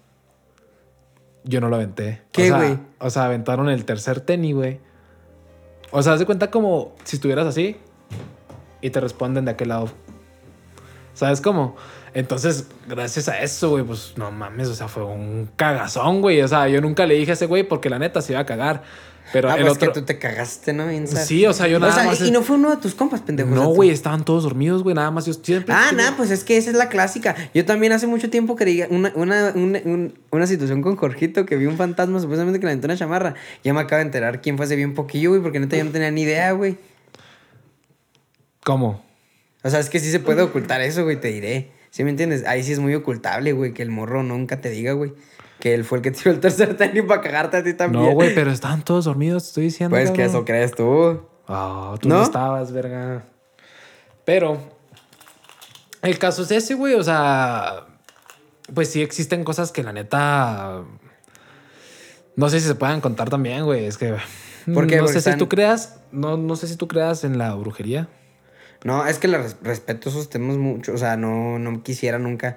Yo 1.44 1.61
no 1.61 1.68
lo 1.68 1.76
aventé. 1.76 2.22
¿Qué, 2.33 2.50
güey? 2.50 2.79
O, 2.98 3.11
sea, 3.11 3.26
aventaron 3.26 3.68
el 3.68 3.85
tercer 3.85 4.20
tenis, 4.20 4.55
güey. 4.55 4.81
O 5.92 6.02
sea, 6.02 6.14
haz 6.14 6.18
de 6.18 6.26
cuenta 6.26 6.50
como 6.50 6.94
si 7.05 7.16
estuvieras 7.16 7.46
así 7.46 7.76
y 8.81 8.90
te 8.90 9.00
responden 9.00 9.44
de 9.44 9.52
aquel 9.52 9.68
lado. 9.68 9.90
¿Sabes 11.16 11.40
cómo? 11.40 11.76
Entonces, 12.12 12.66
gracias 12.87 13.29
a 13.29 13.40
eso, 13.40 13.70
güey, 13.70 13.83
pues 13.83 14.12
no 14.16 14.31
mames, 14.31 14.68
o 14.68 14.74
sea, 14.74 14.87
fue 14.87 15.02
un 15.02 15.48
cagazón, 15.57 16.20
güey. 16.20 16.42
O 16.42 16.48
sea, 16.48 16.68
yo 16.68 16.83
nunca 16.83 17.07
le 17.07 17.14
dije 17.14 17.31
a 17.31 17.35
ese 17.35 17.46
güey 17.46 17.62
porque 17.62 17.88
la 17.88 17.98
neta 17.98 18.20
se 18.20 18.35
iba 18.35 18.40
a 18.40 18.46
cagar. 18.46 18.83
Pero 19.33 19.50
ah, 19.50 19.57
el 19.57 19.62
pues 19.62 19.72
otro... 19.72 19.92
que 19.92 20.00
tú 20.00 20.07
te 20.07 20.18
cagaste, 20.18 20.74
¿no? 20.74 20.87
Sí, 21.07 21.46
o 21.46 21.55
sea, 21.55 21.66
yo 21.68 21.81
nada 21.81 22.05
más... 22.05 22.20
Y 22.20 22.31
no 22.31 22.42
fue 22.42 22.57
uno 22.57 22.70
de 22.70 22.76
tus 22.76 22.94
compas, 22.94 23.22
pendejos. 23.22 23.52
No, 23.52 23.68
güey, 23.68 23.90
estaban 23.90 24.24
todos 24.24 24.44
dormidos, 24.44 24.83
güey, 24.83 24.94
nada 24.94 25.11
más 25.11 25.24
yo 25.24 25.33
siempre... 25.33 25.74
Ah, 25.74 25.90
nada, 25.94 26.14
pues 26.16 26.31
es 26.31 26.44
que 26.44 26.59
esa 26.59 26.70
es 26.70 26.76
la 26.76 26.90
clásica. 26.90 27.35
Yo 27.55 27.64
también 27.64 27.92
hace 27.92 28.07
mucho 28.07 28.29
tiempo 28.29 28.55
que 28.55 28.87
una, 28.90 29.12
una, 29.16 29.52
una, 29.55 29.81
una, 30.31 30.46
situación 30.46 30.83
con 30.83 30.96
Jorgito 30.96 31.44
que 31.44 31.57
vi 31.57 31.66
un 31.66 31.76
fantasma 31.76 32.20
supuestamente 32.20 32.61
que 32.61 32.66
le 32.66 32.72
aventó 32.72 32.87
una 32.87 32.96
chamarra. 32.96 33.35
Ya 33.64 33.72
me 33.72 33.81
acabo 33.81 33.96
de 33.96 34.05
enterar 34.05 34.42
quién 34.42 34.59
fue 34.59 34.66
hace 34.66 34.76
bien 34.76 34.94
poquillo, 34.94 35.31
güey, 35.31 35.42
porque 35.42 35.59
neta 35.61 35.76
yo 35.76 35.85
no 35.85 35.90
tenía 35.90 36.11
ni 36.11 36.22
idea, 36.22 36.52
güey. 36.52 36.76
¿Cómo? 38.62 39.05
O 39.66 39.70
sea, 39.70 39.81
es 39.81 39.90
que 39.90 39.98
sí 39.98 40.11
se 40.11 40.20
puede 40.20 40.42
ocultar 40.42 40.81
eso, 40.81 41.05
güey, 41.05 41.20
te 41.20 41.29
diré. 41.29 41.72
¿Sí 41.90 42.05
me 42.05 42.11
entiendes? 42.11 42.44
Ahí 42.46 42.62
sí 42.62 42.72
es 42.72 42.79
muy 42.79 42.94
ocultable, 42.94 43.52
güey, 43.52 43.72
que 43.72 43.83
el 43.83 43.90
morro 43.90 44.22
nunca 44.22 44.61
te 44.61 44.70
diga, 44.70 44.92
güey 44.92 45.12
que 45.59 45.72
él 45.72 45.85
fue 45.85 45.98
el 45.98 46.02
que 46.02 46.11
tiró 46.12 46.33
el 46.33 46.40
tercer 46.40 46.76
tenis 46.76 47.05
para 47.05 47.22
cagarte 47.22 47.57
a 47.57 47.64
ti 47.64 47.72
también. 47.72 48.05
No, 48.05 48.12
güey, 48.12 48.35
pero 48.35 48.50
estaban 48.50 48.83
todos 48.83 49.07
dormidos, 49.07 49.48
estoy 49.48 49.64
diciendo. 49.64 49.96
Pues 49.96 50.11
que 50.11 50.24
eso 50.24 50.44
crees 50.44 50.72
tú. 50.72 51.22
Ah, 51.48 51.94
tú 51.98 52.11
no 52.11 52.22
estabas, 52.22 52.72
verga. 52.72 53.24
Pero 54.24 54.61
el 56.02 56.18
caso 56.18 56.42
es 56.42 56.50
ese, 56.50 56.74
güey, 56.74 56.94
o 56.94 57.02
sea, 57.02 57.87
pues 58.74 58.90
sí 58.90 59.00
existen 59.00 59.44
cosas 59.44 59.72
que 59.72 59.83
la 59.83 59.92
neta 59.92 60.85
no 62.37 62.50
sé 62.50 62.61
si 62.61 62.66
se 62.66 62.74
puedan 62.74 63.00
contar 63.00 63.31
también, 63.31 63.64
güey, 63.64 63.87
es 63.87 63.96
que 63.96 64.14
Porque 64.74 64.98
no 64.98 65.09
sé 65.09 65.20
si 65.20 65.37
tú 65.37 65.48
creas, 65.48 66.00
no, 66.12 66.37
no 66.37 66.55
sé 66.57 66.68
si 66.68 66.76
tú 66.76 66.87
creas 66.87 67.24
en 67.24 67.38
la 67.38 67.55
brujería. 67.55 68.09
No, 68.87 69.07
es 69.07 69.18
que 69.18 69.29
le 69.29 69.38
respeto 69.62 70.09
esos 70.09 70.31
temas 70.31 70.57
mucho, 70.57 70.94
o 70.94 70.99
sea, 70.99 71.16
no, 71.16 71.59
no 71.59 71.83
quisiera 71.83 72.18
nunca 72.18 72.57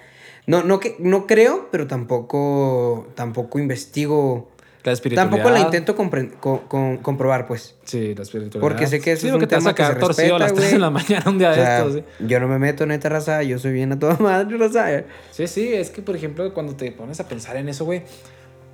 no, 0.50 0.63
no, 0.63 0.80
que, 0.80 0.96
no 0.98 1.28
creo, 1.28 1.70
pero 1.72 1.86
tampoco, 1.86 3.08
tampoco 3.13 3.60
investigo. 3.60 4.50
La 4.84 4.94
espiritualidad. 4.94 5.32
Tampoco 5.32 5.54
la 5.54 5.60
intento 5.60 5.96
comprobar, 7.04 7.46
pues. 7.46 7.76
Sí, 7.84 8.15
la 8.15 8.24
espiritualidad. 8.24 8.60
Porque 8.60 8.88
sé 8.88 9.00
que 9.00 9.12
eso 9.12 9.28
es 9.28 9.34
un 9.34 9.48
tema 9.48 9.76
que 9.76 9.84
se 9.84 9.94
respeta, 9.94 10.36
a 10.38 10.39
las 10.39 10.56
3 10.56 10.72
de 10.72 10.80
la 10.80 10.89
mañana 10.89 11.26
un 11.28 11.38
día 11.38 11.52
de 11.52 11.62
estos. 11.62 11.94
¿sí? 11.94 12.26
Yo 12.26 12.39
no 12.39 12.48
me 12.48 12.58
meto 12.58 12.84
en 12.84 12.94
esta 12.94 13.10
raza, 13.10 13.44
yo 13.44 13.60
soy 13.60 13.74
bien 13.74 13.92
a 13.92 14.00
toda 14.00 14.15
madre, 14.18 14.58
raza. 14.58 15.04
Sí, 15.30 15.46
sí, 15.46 15.72
es 15.72 15.92
que, 15.92 16.02
por 16.02 16.15
ejemplo, 16.15 16.52
cuando 16.52 16.76
te 16.76 16.92
pones 16.94 17.20
a 17.20 17.28
pensar 17.28 17.56
en 17.58 17.70
eso, 17.70 17.86
güey, 17.86 18.02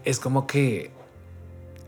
es 0.05 0.17
como 0.21 0.47
que... 0.47 0.91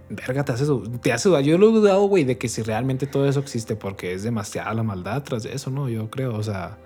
Verga, 0.10 0.46
te 0.46 0.54
hace, 0.54 0.65
te 1.02 1.12
hace 1.12 1.30
dudar. 1.30 1.43
Yo 1.43 1.58
lo 1.58 1.70
he 1.70 1.72
dudado, 1.74 2.04
güey, 2.08 2.24
de 2.24 2.38
que 2.38 2.48
si 2.50 2.62
realmente 2.62 3.08
todo 3.08 3.28
eso 3.28 3.39
existe, 3.41 3.76
porque 3.76 4.13
es 4.13 4.24
demasiada 4.24 4.74
la 4.74 4.84
maldad 4.84 5.22
tras 5.24 5.43
de 5.43 5.54
eso, 5.54 5.70
¿no? 5.70 5.89
Yo 5.89 6.10
creo, 6.10 6.36
o 6.36 6.43
sea... 6.43 6.78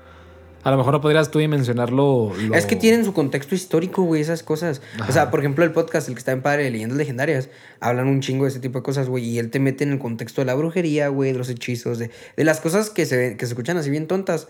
A 0.64 0.70
lo 0.70 0.78
mejor 0.78 0.94
no 0.94 1.02
podrías 1.02 1.32
tú 1.32 1.40
dimensionarlo. 1.40 2.32
lo- 2.40 2.54
Es 2.56 2.68
que 2.68 2.76
tienen 2.76 3.04
su 3.04 3.14
contexto 3.14 3.56
histórico, 3.56 4.04
güey, 4.04 4.22
esas 4.22 4.44
cosas. 4.44 4.84
O 5.10 5.12
sea, 5.12 5.32
por 5.32 5.40
ejemplo, 5.40 5.64
el 5.66 5.72
podcast, 5.72 6.08
el 6.08 6.14
que 6.14 6.20
está 6.20 6.34
en 6.34 6.44
Padre 6.44 6.66
de 6.66 6.70
Leyendas 6.70 7.00
Legendarias, 7.00 7.50
hablan 7.80 8.08
un 8.08 8.22
chingo 8.22 8.44
de 8.46 8.52
ese 8.52 8.60
tipo 8.60 8.78
de 8.78 8.84
cosas, 8.84 9.10
güey. 9.10 9.24
Y 9.28 9.40
él 9.40 9.50
te 9.50 9.60
mete 9.60 9.84
en 9.86 9.92
el 9.94 9.98
contexto 9.98 10.40
de 10.42 10.46
la 10.46 10.54
brujería, 10.54 11.08
güey, 11.08 11.32
de 11.32 11.38
los 11.40 11.50
hechizos, 11.50 11.98
de, 11.98 12.12
de 12.38 12.44
las 12.44 12.60
cosas 12.62 12.92
que 12.92 13.08
se, 13.08 13.38
que 13.38 13.46
se 13.48 13.54
escuchan 13.54 13.78
así 13.78 13.90
bien 13.90 14.06
tontas. 14.06 14.50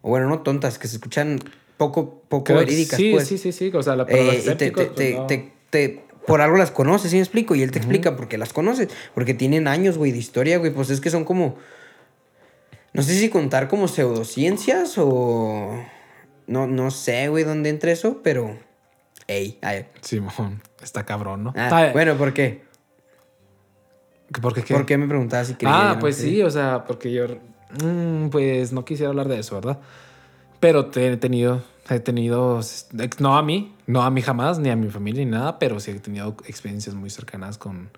O 0.00 0.08
bueno, 0.08 0.28
no 0.28 0.40
tontas, 0.40 0.80
que 0.80 0.88
se 0.88 0.96
escuchan 0.96 1.38
poco, 1.76 2.22
poco 2.28 2.54
verídicas, 2.54 2.96
Sí, 2.96 3.12
pues. 3.12 3.28
sí, 3.28 3.38
sí, 3.38 3.52
sí. 3.52 3.70
O 3.72 3.84
sea, 3.84 3.94
la, 3.94 4.02
Eh, 4.08 4.16
los 4.16 4.34
y 4.34 4.56
te, 4.56 4.66
escépticos, 4.66 4.82
te- 4.82 4.90
pues, 4.90 4.96
te- 4.96 5.14
no. 5.14 5.26
te- 5.28 5.52
te- 5.70 6.04
por 6.26 6.40
algo 6.40 6.56
las 6.56 6.70
conoces, 6.70 7.10
¿sí 7.10 7.16
me 7.16 7.22
explico? 7.22 7.54
Y 7.54 7.62
él 7.62 7.70
te 7.70 7.78
explica 7.78 8.16
por 8.16 8.28
qué 8.28 8.38
las 8.38 8.52
conoces. 8.52 8.88
Porque 9.14 9.34
tienen 9.34 9.66
años, 9.68 9.98
güey, 9.98 10.12
de 10.12 10.18
historia, 10.18 10.58
güey. 10.58 10.72
Pues 10.72 10.90
es 10.90 11.00
que 11.00 11.10
son 11.10 11.24
como. 11.24 11.56
No 12.92 13.02
sé 13.02 13.14
si 13.14 13.28
contar 13.30 13.68
como 13.68 13.88
pseudociencias 13.88 14.94
o. 14.98 15.74
No, 16.46 16.66
no 16.66 16.90
sé, 16.90 17.28
güey, 17.28 17.44
dónde 17.44 17.70
entra 17.70 17.90
eso, 17.92 18.20
pero. 18.22 18.58
Ey, 19.28 19.58
ay. 19.62 19.86
Simón, 20.00 20.62
está 20.82 21.04
cabrón, 21.06 21.44
¿no? 21.44 21.54
Ah, 21.56 21.90
bueno, 21.92 22.16
¿por 22.16 22.32
qué? 22.34 22.62
¿Por 24.40 24.54
qué 24.54 24.62
qué? 24.62 24.74
¿Por 24.74 24.86
qué 24.86 24.96
me 24.98 25.06
preguntabas 25.06 25.48
si 25.48 25.54
quería? 25.54 25.90
Ah, 25.92 25.98
pues 25.98 26.16
sí, 26.16 26.42
o 26.42 26.50
sea, 26.50 26.84
porque 26.86 27.12
yo. 27.12 27.26
mm, 27.84 28.28
pues 28.30 28.72
no 28.72 28.84
quisiera 28.84 29.10
hablar 29.10 29.28
de 29.28 29.38
eso, 29.38 29.54
¿verdad? 29.54 29.78
Pero 30.60 30.86
te- 30.86 31.12
he 31.12 31.16
tenido. 31.16 31.62
He 31.88 32.00
tenido. 32.00 32.60
No 33.18 33.36
a 33.36 33.42
mí, 33.42 33.71
no 33.92 34.02
a 34.02 34.10
mí 34.10 34.22
jamás, 34.22 34.58
ni 34.58 34.70
a 34.70 34.76
mi 34.76 34.88
familia, 34.88 35.24
ni 35.24 35.30
nada, 35.30 35.58
pero 35.58 35.78
sí 35.80 35.90
he 35.92 36.00
tenido 36.00 36.36
experiencias 36.46 36.94
muy 36.94 37.10
cercanas 37.10 37.58
con. 37.58 37.90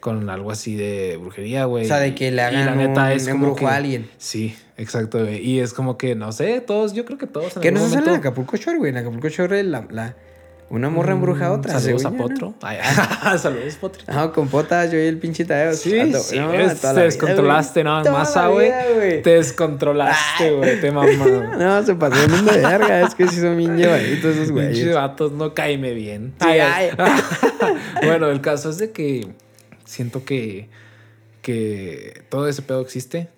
Con 0.00 0.30
algo 0.30 0.50
así 0.50 0.76
de 0.76 1.18
brujería, 1.20 1.66
güey. 1.66 1.84
O 1.84 1.86
sea, 1.86 1.98
de 1.98 2.14
que 2.14 2.30
le 2.30 2.38
Y 2.40 2.44
hagan 2.46 2.78
un 2.90 2.98
embrujo 3.28 3.56
que- 3.56 3.66
a 3.66 3.76
alguien. 3.76 4.08
Sí, 4.16 4.56
exacto, 4.78 5.18
güey. 5.18 5.46
Y 5.46 5.60
es 5.60 5.74
como 5.74 5.98
que, 5.98 6.14
no 6.14 6.32
sé, 6.32 6.62
todos, 6.62 6.94
yo 6.94 7.04
creo 7.04 7.18
que 7.18 7.26
todos. 7.26 7.54
en 7.56 7.60
¿Qué 7.60 7.68
algún 7.68 7.82
no 7.82 7.88
se 7.90 7.94
sale 7.96 8.08
en 8.12 8.16
Acapulco 8.16 8.56
Shore, 8.56 8.78
güey? 8.78 8.92
En 8.92 8.96
Acapulco 8.96 9.28
Shore, 9.28 9.62
la, 9.62 9.86
la- 9.90 10.16
una 10.70 10.88
morra 10.88 11.12
embruja 11.12 11.46
a 11.46 11.52
otra. 11.52 11.74
Mm, 11.74 11.80
Saludos 11.80 12.02
según 12.02 12.14
a 12.14 12.18
¿no? 12.18 12.28
Potro. 12.28 12.54
Ay, 12.62 12.78
saludos, 13.38 13.74
Potro. 13.74 14.02
Ah, 14.06 14.30
con 14.32 14.48
potas, 14.48 14.90
yo 14.90 14.98
y 14.98 15.06
el 15.06 15.18
pinche 15.18 15.44
Tadeo. 15.44 15.74
Sí, 15.74 15.98
A 15.98 16.06
sí, 16.18 16.38
no, 16.38 16.50
te 16.52 17.00
descontrolaste, 17.00 17.82
güey. 17.82 17.84
¿no? 17.84 18.02
La 18.04 18.48
güey. 18.48 19.22
Te 19.22 19.30
descontrolaste, 19.30 20.50
güey. 20.52 20.80
Te 20.80 20.90
mamá. 20.92 21.12
No, 21.58 21.82
se 21.84 21.94
pasó 21.96 22.22
el 22.24 22.30
mundo 22.30 22.52
de 22.52 22.58
verga. 22.60 23.00
Es 23.02 23.14
que 23.14 23.26
sí 23.28 23.40
son 23.40 23.56
bien 23.58 23.76
llevaditos 23.76 24.36
esos 24.36 24.48
Pinches 24.52 24.52
güeyes. 24.78 24.94
vatos, 24.94 25.32
no 25.32 25.52
caíme 25.54 25.92
bien. 25.92 26.34
Sí, 26.40 26.48
ay. 26.48 26.90
bueno, 28.04 28.28
el 28.30 28.40
caso 28.40 28.70
es 28.70 28.78
de 28.78 28.92
que 28.92 29.26
siento 29.84 30.24
que, 30.24 30.68
que 31.42 32.22
todo 32.28 32.48
ese 32.48 32.62
pedo 32.62 32.80
existe. 32.80 33.28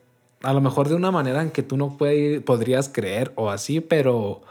A 0.42 0.52
lo 0.52 0.60
mejor 0.60 0.88
de 0.88 0.96
una 0.96 1.10
manera 1.10 1.40
en 1.40 1.50
que 1.50 1.62
tú 1.62 1.76
no 1.76 1.96
puede- 1.96 2.40
podrías 2.40 2.88
creer 2.88 3.32
o 3.36 3.50
así, 3.50 3.80
pero 3.80 4.42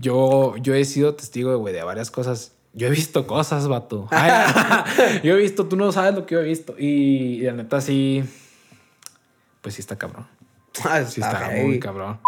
yo, 0.00 0.56
yo 0.58 0.74
he 0.74 0.84
sido 0.84 1.14
testigo 1.14 1.50
de, 1.50 1.56
güey, 1.56 1.74
de 1.74 1.82
varias 1.82 2.10
cosas. 2.10 2.52
Yo 2.72 2.86
he 2.88 2.90
visto 2.90 3.26
cosas, 3.26 3.68
vato. 3.68 4.06
Ay, 4.10 5.20
yo 5.22 5.34
he 5.36 5.40
visto, 5.40 5.66
tú 5.66 5.76
no 5.76 5.90
sabes 5.92 6.14
lo 6.14 6.26
que 6.26 6.34
yo 6.34 6.40
he 6.40 6.44
visto. 6.44 6.74
Y, 6.78 7.40
la 7.40 7.52
neta 7.52 7.80
sí, 7.80 8.22
pues 9.62 9.74
sí 9.76 9.80
está 9.80 9.96
cabrón. 9.96 10.26
Ah, 10.84 11.02
Sí 11.04 11.20
está 11.22 11.50
muy 11.62 11.78
cabrón. 11.80 12.18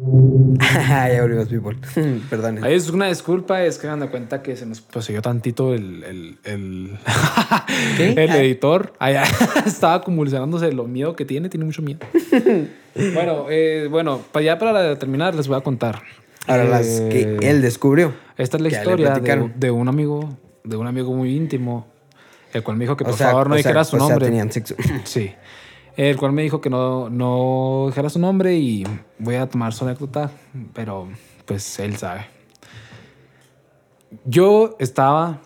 ya 0.60 1.20
volvimos, 1.20 1.48
people. 1.48 1.76
Perdón. 2.30 2.64
Ahí 2.64 2.74
es 2.74 2.88
una 2.90 3.08
disculpa, 3.08 3.62
es 3.64 3.76
que 3.76 3.86
me 3.86 3.96
dan 3.98 4.08
cuenta 4.08 4.40
que 4.42 4.56
se 4.56 4.64
nos 4.64 4.80
poseyó 4.80 5.20
tantito 5.20 5.74
el, 5.74 6.04
el, 6.04 6.38
el, 6.44 6.98
¿Qué? 7.96 8.12
el 8.16 8.30
Ah. 8.30 8.38
editor. 8.38 8.92
Ahí, 8.98 9.16
estaba 9.66 10.00
convulsionándose 10.02 10.72
lo 10.72 10.84
miedo 10.86 11.16
que 11.16 11.24
tiene, 11.24 11.48
tiene 11.48 11.66
mucho 11.66 11.82
miedo. 11.82 12.00
bueno, 13.14 13.46
eh, 13.50 13.88
bueno, 13.90 14.20
para 14.32 14.44
ya 14.44 14.58
para 14.58 14.98
terminar 14.98 15.34
les 15.34 15.48
voy 15.48 15.58
a 15.58 15.60
contar. 15.60 16.02
Ahora, 16.46 16.64
las 16.64 16.86
Eh, 16.86 17.36
que 17.40 17.50
él 17.50 17.62
descubrió. 17.62 18.14
Esta 18.36 18.56
es 18.56 18.62
la 18.62 18.68
historia 18.68 19.10
de, 19.14 19.50
de 19.54 19.70
un 19.70 19.88
amigo, 19.88 20.28
de 20.64 20.76
un 20.76 20.86
amigo 20.86 21.12
muy 21.14 21.36
íntimo, 21.36 21.86
el 22.52 22.62
cual 22.62 22.76
me 22.76 22.84
dijo 22.84 22.96
que 22.96 23.04
O 23.04 23.08
por 23.08 23.16
sea, 23.16 23.28
favor 23.30 23.48
no 23.48 23.54
o 23.54 23.58
sea, 23.58 23.70
dijera 23.70 23.84
su 23.84 23.96
o 23.96 23.98
sea, 24.00 24.08
nombre. 24.08 24.26
tenían 24.26 24.50
sexo. 24.50 24.74
Sí. 25.04 25.32
El 25.96 26.16
cual 26.16 26.32
me 26.32 26.42
dijo 26.42 26.60
que 26.60 26.70
no, 26.70 27.10
no 27.10 27.86
dijera 27.88 28.08
su 28.08 28.18
nombre 28.18 28.56
y 28.56 28.84
voy 29.18 29.34
a 29.34 29.48
tomar 29.48 29.74
su 29.74 29.84
anécdota, 29.84 30.30
pero 30.72 31.08
pues 31.44 31.78
él 31.80 31.96
sabe. 31.96 32.26
Yo 34.24 34.76
estaba 34.78 35.40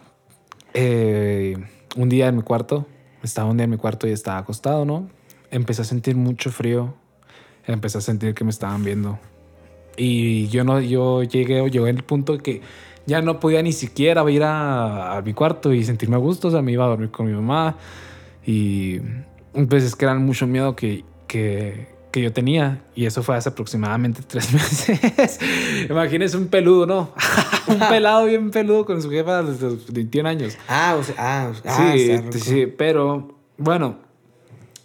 eh, 0.75 1.57
un 1.97 2.09
día 2.09 2.29
en 2.29 2.37
mi 2.37 2.43
cuarto, 2.43 2.87
estaba 3.23 3.51
un 3.51 3.57
día 3.57 3.65
en 3.65 3.71
mi 3.71 3.77
cuarto 3.79 4.07
y 4.07 4.13
estaba 4.13 4.39
acostado, 4.39 4.85
¿no? 4.85 5.09
Empecé 5.51 5.83
a 5.83 5.85
sentir 5.85 6.15
mucho 6.17 6.51
frío, 6.53 6.95
empecé 7.67 7.99
a 7.99 8.01
sentir 8.01 8.35
que 8.35 8.45
me 8.45 8.51
estaban 8.51 8.85
viendo. 8.85 9.19
Y 9.97 10.49
yo 10.49 10.65
no, 10.65 10.81
yo 10.81 11.23
llegué, 11.23 11.71
llegué 11.71 11.91
al 11.91 12.03
punto 12.05 12.39
que 12.39 12.63
ya 13.07 13.23
no 13.23 13.39
podía 13.39 13.63
ni 13.63 13.73
siquiera 13.73 14.29
ir 14.31 14.43
a, 14.43 15.17
a 15.17 15.23
mi 15.23 15.35
cuarto 15.35 15.73
y 15.73 15.85
sentirme 15.85 16.17
a 16.17 16.19
gusto, 16.19 16.49
o 16.49 16.51
sea, 16.51 16.63
me 16.63 16.73
iba 16.73 16.85
a 16.85 16.89
dormir 16.89 17.11
con 17.11 17.27
mi 17.27 17.33
mamá 17.33 17.77
y 18.47 19.01
pues 19.69 19.85
es 19.85 19.95
que 19.95 20.05
era 20.05 20.15
mucho 20.15 20.47
miedo 20.47 20.75
que, 20.75 21.05
que, 21.27 21.89
que 22.11 22.23
yo 22.23 22.33
tenía 22.33 22.83
y 22.95 23.07
eso 23.07 23.23
fue 23.23 23.37
hace 23.37 23.49
aproximadamente 23.49 24.23
tres 24.27 24.53
meses. 24.53 25.39
Imagínense 25.89 26.37
un 26.37 26.49
peludo, 26.49 26.87
¿no? 26.87 27.13
un 27.67 27.79
pelado 27.79 28.27
bien 28.27 28.51
peludo 28.51 28.85
con 28.85 29.01
su 29.01 29.11
jefa 29.11 29.43
desde 29.43 29.71
los 29.71 29.93
21 29.93 30.29
años. 30.29 30.59
Ah, 30.69 30.97
o 30.99 31.03
sea, 31.03 31.15
ah, 31.19 31.49
o 31.51 31.55
sea, 31.55 31.73
ah, 31.73 31.93
sí, 31.93 32.17
rico. 32.17 32.33
sí, 32.33 32.67
pero 32.67 33.37
bueno, 33.57 33.99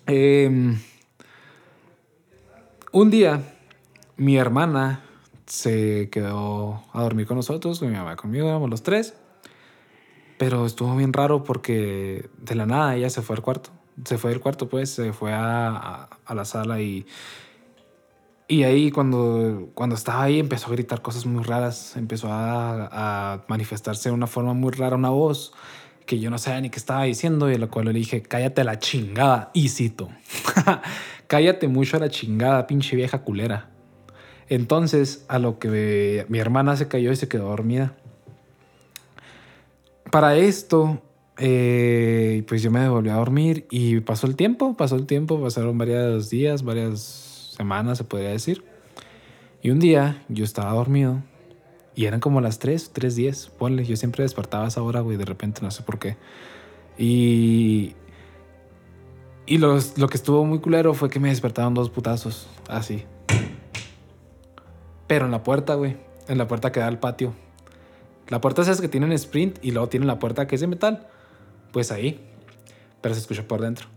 em, 0.06 0.78
un 2.92 3.10
día 3.10 3.42
mi 4.20 4.38
hermana 4.38 5.02
se 5.48 6.10
quedó 6.12 6.84
a 6.94 7.02
dormir 7.02 7.26
con 7.26 7.38
nosotros, 7.38 7.80
con 7.80 7.90
mi 7.90 7.96
mamá, 7.98 8.16
conmigo, 8.16 8.48
éramos 8.48 8.70
los 8.70 8.84
tres. 8.84 9.16
Pero 10.38 10.66
estuvo 10.66 10.96
bien 10.96 11.12
raro 11.12 11.44
porque 11.44 12.30
de 12.38 12.56
la 12.56 12.66
nada 12.66 12.96
ella 12.96 13.10
se 13.10 13.22
fue 13.22 13.36
al 13.36 13.42
cuarto. 13.42 13.72
Se 14.06 14.18
fue 14.18 14.30
del 14.32 14.40
cuarto, 14.40 14.70
pues, 14.70 14.90
se 14.92 15.12
fue 15.12 15.34
a, 15.34 16.08
a- 16.26 16.34
la 16.36 16.46
sala 16.46 16.80
y, 16.82 17.06
y 18.48 18.64
ahí 18.64 18.92
cuando, 18.92 19.70
cuando 19.74 19.96
estaba 19.96 20.24
ahí 20.24 20.40
empezó 20.40 20.68
a 20.68 20.72
gritar 20.72 21.02
cosas 21.02 21.26
muy 21.26 21.44
raras. 21.44 21.98
Empezó 21.98 22.32
a, 22.32 23.34
a 23.36 23.46
manifestarse 23.50 24.10
de 24.10 24.16
una 24.16 24.28
forma 24.28 24.54
muy 24.54 24.72
rara 24.72 24.96
una 24.96 25.10
voz 25.10 25.54
que 26.06 26.20
yo 26.20 26.30
no 26.30 26.38
sabía 26.38 26.62
ni 26.62 26.70
qué 26.70 26.78
estaba 26.80 27.04
diciendo 27.04 27.52
y 27.52 27.56
a 27.56 27.58
la 27.60 27.68
cual 27.68 27.86
le 27.86 27.94
dije, 27.94 28.22
cállate 28.22 28.62
a 28.62 28.64
la 28.64 28.80
chingada, 28.80 29.52
y 29.54 29.70
cito, 29.70 30.10
cállate 31.28 31.68
mucho 31.68 31.98
a 31.98 32.00
la 32.00 32.10
chingada, 32.10 32.66
pinche 32.66 32.96
vieja 32.96 33.20
culera. 33.22 33.70
Entonces, 34.50 35.26
a 35.28 35.40
lo 35.40 35.60
que 35.60 36.26
mi 36.28 36.40
hermana 36.40 36.76
se 36.76 36.88
cayó 36.88 37.12
y 37.12 37.16
se 37.16 37.28
quedó 37.28 37.50
dormida. 37.50 37.96
Para 40.12 40.36
esto, 40.36 41.02
eh, 41.38 42.44
pues 42.48 42.64
yo 42.64 42.72
me 42.72 42.80
devolví 42.80 43.10
a 43.10 43.16
dormir 43.16 43.68
y 43.70 44.00
pasó 44.00 44.26
el 44.26 44.36
tiempo, 44.36 44.76
pasó 44.76 44.96
el 44.96 45.06
tiempo, 45.06 45.40
pasaron 45.40 45.78
varios 45.78 46.30
días, 46.32 46.64
varias 46.64 47.54
semanas, 47.56 48.00
se 48.00 48.04
podría 48.04 48.30
decir. 48.30 48.64
Y 49.62 49.70
un 49.70 49.80
día 49.80 50.24
yo 50.30 50.44
estaba 50.46 50.72
dormido 50.74 51.22
y 51.96 52.06
eran 52.06 52.20
como 52.22 52.42
las 52.42 52.58
3, 52.60 52.92
3, 52.92 53.16
10, 53.16 53.50
ponle, 53.50 53.86
yo 53.86 53.96
siempre 53.98 54.24
despertaba 54.24 54.68
esa 54.68 54.82
hora, 54.82 55.02
güey, 55.02 55.18
de 55.18 55.26
repente, 55.26 55.62
no 55.62 55.70
sé 55.70 55.84
por 55.84 56.00
qué. 56.00 56.18
Y, 56.98 57.94
y 59.46 59.58
los- 59.60 59.98
lo 59.98 60.08
que 60.08 60.18
estuvo 60.18 60.44
muy 60.44 60.60
culero 60.60 60.94
fue 60.96 61.10
que 61.10 61.20
me 61.20 61.30
despertaron 61.30 61.74
dos 61.76 61.90
putazos, 61.90 62.48
así. 62.68 63.04
Pero 65.10 65.26
en 65.26 65.32
la 65.32 65.42
puerta, 65.42 65.74
güey, 65.74 65.98
en 66.28 66.38
la 66.38 66.48
puerta 66.48 66.72
que 66.72 66.80
da 66.80 66.86
al 66.86 67.00
patio. 67.00 67.34
La 68.28 68.40
puerta 68.42 68.62
es 68.62 68.68
esa 68.68 68.80
que 68.80 68.90
tienen 68.90 69.12
sprint 69.14 69.58
y 69.64 69.72
luego 69.72 69.90
tienen 69.90 70.06
la 70.06 70.20
puerta 70.20 70.46
que 70.46 70.54
es 70.54 70.62
de 70.62 70.68
metal. 70.68 71.08
Pues 71.74 71.92
ahí. 71.92 72.24
Pero 73.02 73.16
se 73.16 73.22
escuchó 73.22 73.48
por 73.48 73.60
dentro. 73.60 73.88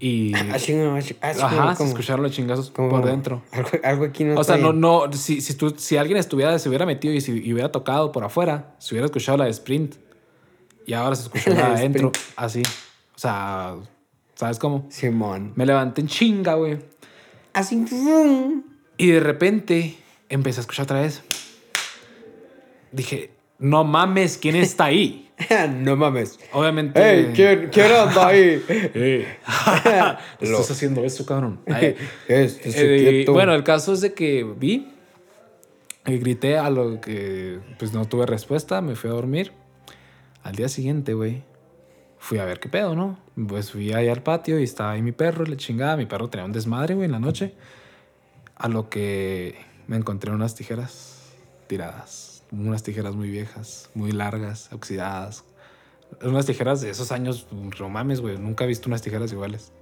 Y. 0.00 0.32
Chingo, 0.32 0.52
ah, 0.52 0.58
chingo, 0.58 1.20
Ajá, 1.22 1.76
se 1.76 1.84
escucharon 1.84 2.24
los 2.24 2.32
chingazos 2.32 2.72
¿Cómo? 2.72 2.88
por 2.90 3.04
dentro. 3.04 3.44
Algo, 3.52 3.70
algo 3.84 4.04
aquí 4.06 4.24
no 4.24 4.40
O 4.40 4.42
sea, 4.42 4.56
no, 4.56 4.72
no, 4.72 5.12
si, 5.12 5.40
si, 5.40 5.54
tú, 5.54 5.72
si 5.78 5.96
alguien 5.96 6.18
estuviera, 6.18 6.58
se 6.58 6.68
hubiera 6.68 6.84
metido 6.84 7.14
y, 7.14 7.20
si, 7.20 7.40
y 7.40 7.52
hubiera 7.52 7.70
tocado 7.70 8.10
por 8.10 8.24
afuera, 8.24 8.74
se 8.78 8.94
hubiera 8.94 9.06
escuchado 9.06 9.38
la 9.38 9.44
de 9.44 9.50
sprint. 9.50 9.94
Y 10.84 10.94
ahora 10.94 11.14
se 11.14 11.22
escuchó 11.22 11.50
La 11.50 11.54
de 11.54 11.62
de 11.62 11.68
adentro, 11.76 12.08
sprint. 12.12 12.34
así. 12.34 12.62
O 13.14 13.18
sea, 13.18 13.76
¿sabes 14.34 14.58
cómo? 14.58 14.84
Simón. 14.88 15.52
Me 15.54 15.64
levanté 15.64 16.00
en 16.00 16.08
chinga, 16.08 16.54
güey. 16.54 16.80
Así. 17.52 17.84
Y 18.96 19.10
de 19.12 19.20
repente 19.20 19.96
empecé 20.28 20.60
a 20.60 20.62
escuchar 20.62 20.84
otra 20.84 21.00
vez. 21.00 21.22
Dije, 22.92 23.30
no 23.58 23.84
mames, 23.84 24.38
¿quién 24.38 24.56
está 24.56 24.84
ahí? 24.84 25.30
no 25.70 25.96
mames. 25.96 26.38
Obviamente. 26.52 27.00
¡Ey! 27.00 27.32
¿Quién, 27.34 27.68
quién 27.72 27.92
anda 27.92 28.28
ahí? 28.28 28.62
Estás 30.40 30.70
haciendo 30.70 31.04
eso, 31.04 31.24
cabrón. 31.26 31.60
Este, 32.28 32.68
eh, 32.68 33.10
quieto. 33.10 33.32
bueno, 33.32 33.54
el 33.54 33.64
caso 33.64 33.92
es 33.92 34.00
de 34.00 34.14
que 34.14 34.44
vi 34.44 34.88
y 36.06 36.18
grité 36.18 36.56
a 36.56 36.70
lo 36.70 37.00
que 37.00 37.60
pues 37.78 37.92
no 37.92 38.06
tuve 38.06 38.26
respuesta, 38.26 38.80
me 38.80 38.96
fui 38.96 39.10
a 39.10 39.12
dormir. 39.12 39.52
Al 40.42 40.54
día 40.54 40.68
siguiente, 40.68 41.14
güey, 41.14 41.42
fui 42.18 42.38
a 42.38 42.44
ver 42.44 42.60
qué 42.60 42.68
pedo, 42.68 42.94
¿no? 42.94 43.18
Pues 43.48 43.72
fui 43.72 43.92
ahí 43.92 44.08
al 44.08 44.22
patio 44.22 44.58
y 44.58 44.64
estaba 44.64 44.92
ahí 44.92 45.02
mi 45.02 45.12
perro, 45.12 45.44
y 45.44 45.50
le 45.50 45.56
chingada. 45.56 45.96
Mi 45.96 46.06
perro 46.06 46.28
tenía 46.28 46.46
un 46.46 46.52
desmadre, 46.52 46.94
güey, 46.94 47.06
en 47.06 47.12
la 47.12 47.18
noche. 47.18 47.54
A 48.56 48.68
lo 48.68 48.88
que 48.88 49.54
me 49.88 49.96
encontré 49.96 50.30
unas 50.30 50.54
tijeras 50.54 51.16
tiradas. 51.66 52.44
Unas 52.52 52.82
tijeras 52.82 53.14
muy 53.16 53.28
viejas, 53.30 53.90
muy 53.94 54.12
largas, 54.12 54.70
oxidadas. 54.72 55.44
Unas 56.22 56.46
tijeras 56.46 56.80
de 56.80 56.90
esos 56.90 57.10
años, 57.12 57.46
no 57.78 57.88
mames, 57.90 58.20
güey. 58.20 58.38
Nunca 58.38 58.64
he 58.64 58.66
visto 58.68 58.88
unas 58.88 59.02
tijeras 59.02 59.32
iguales. 59.32 59.72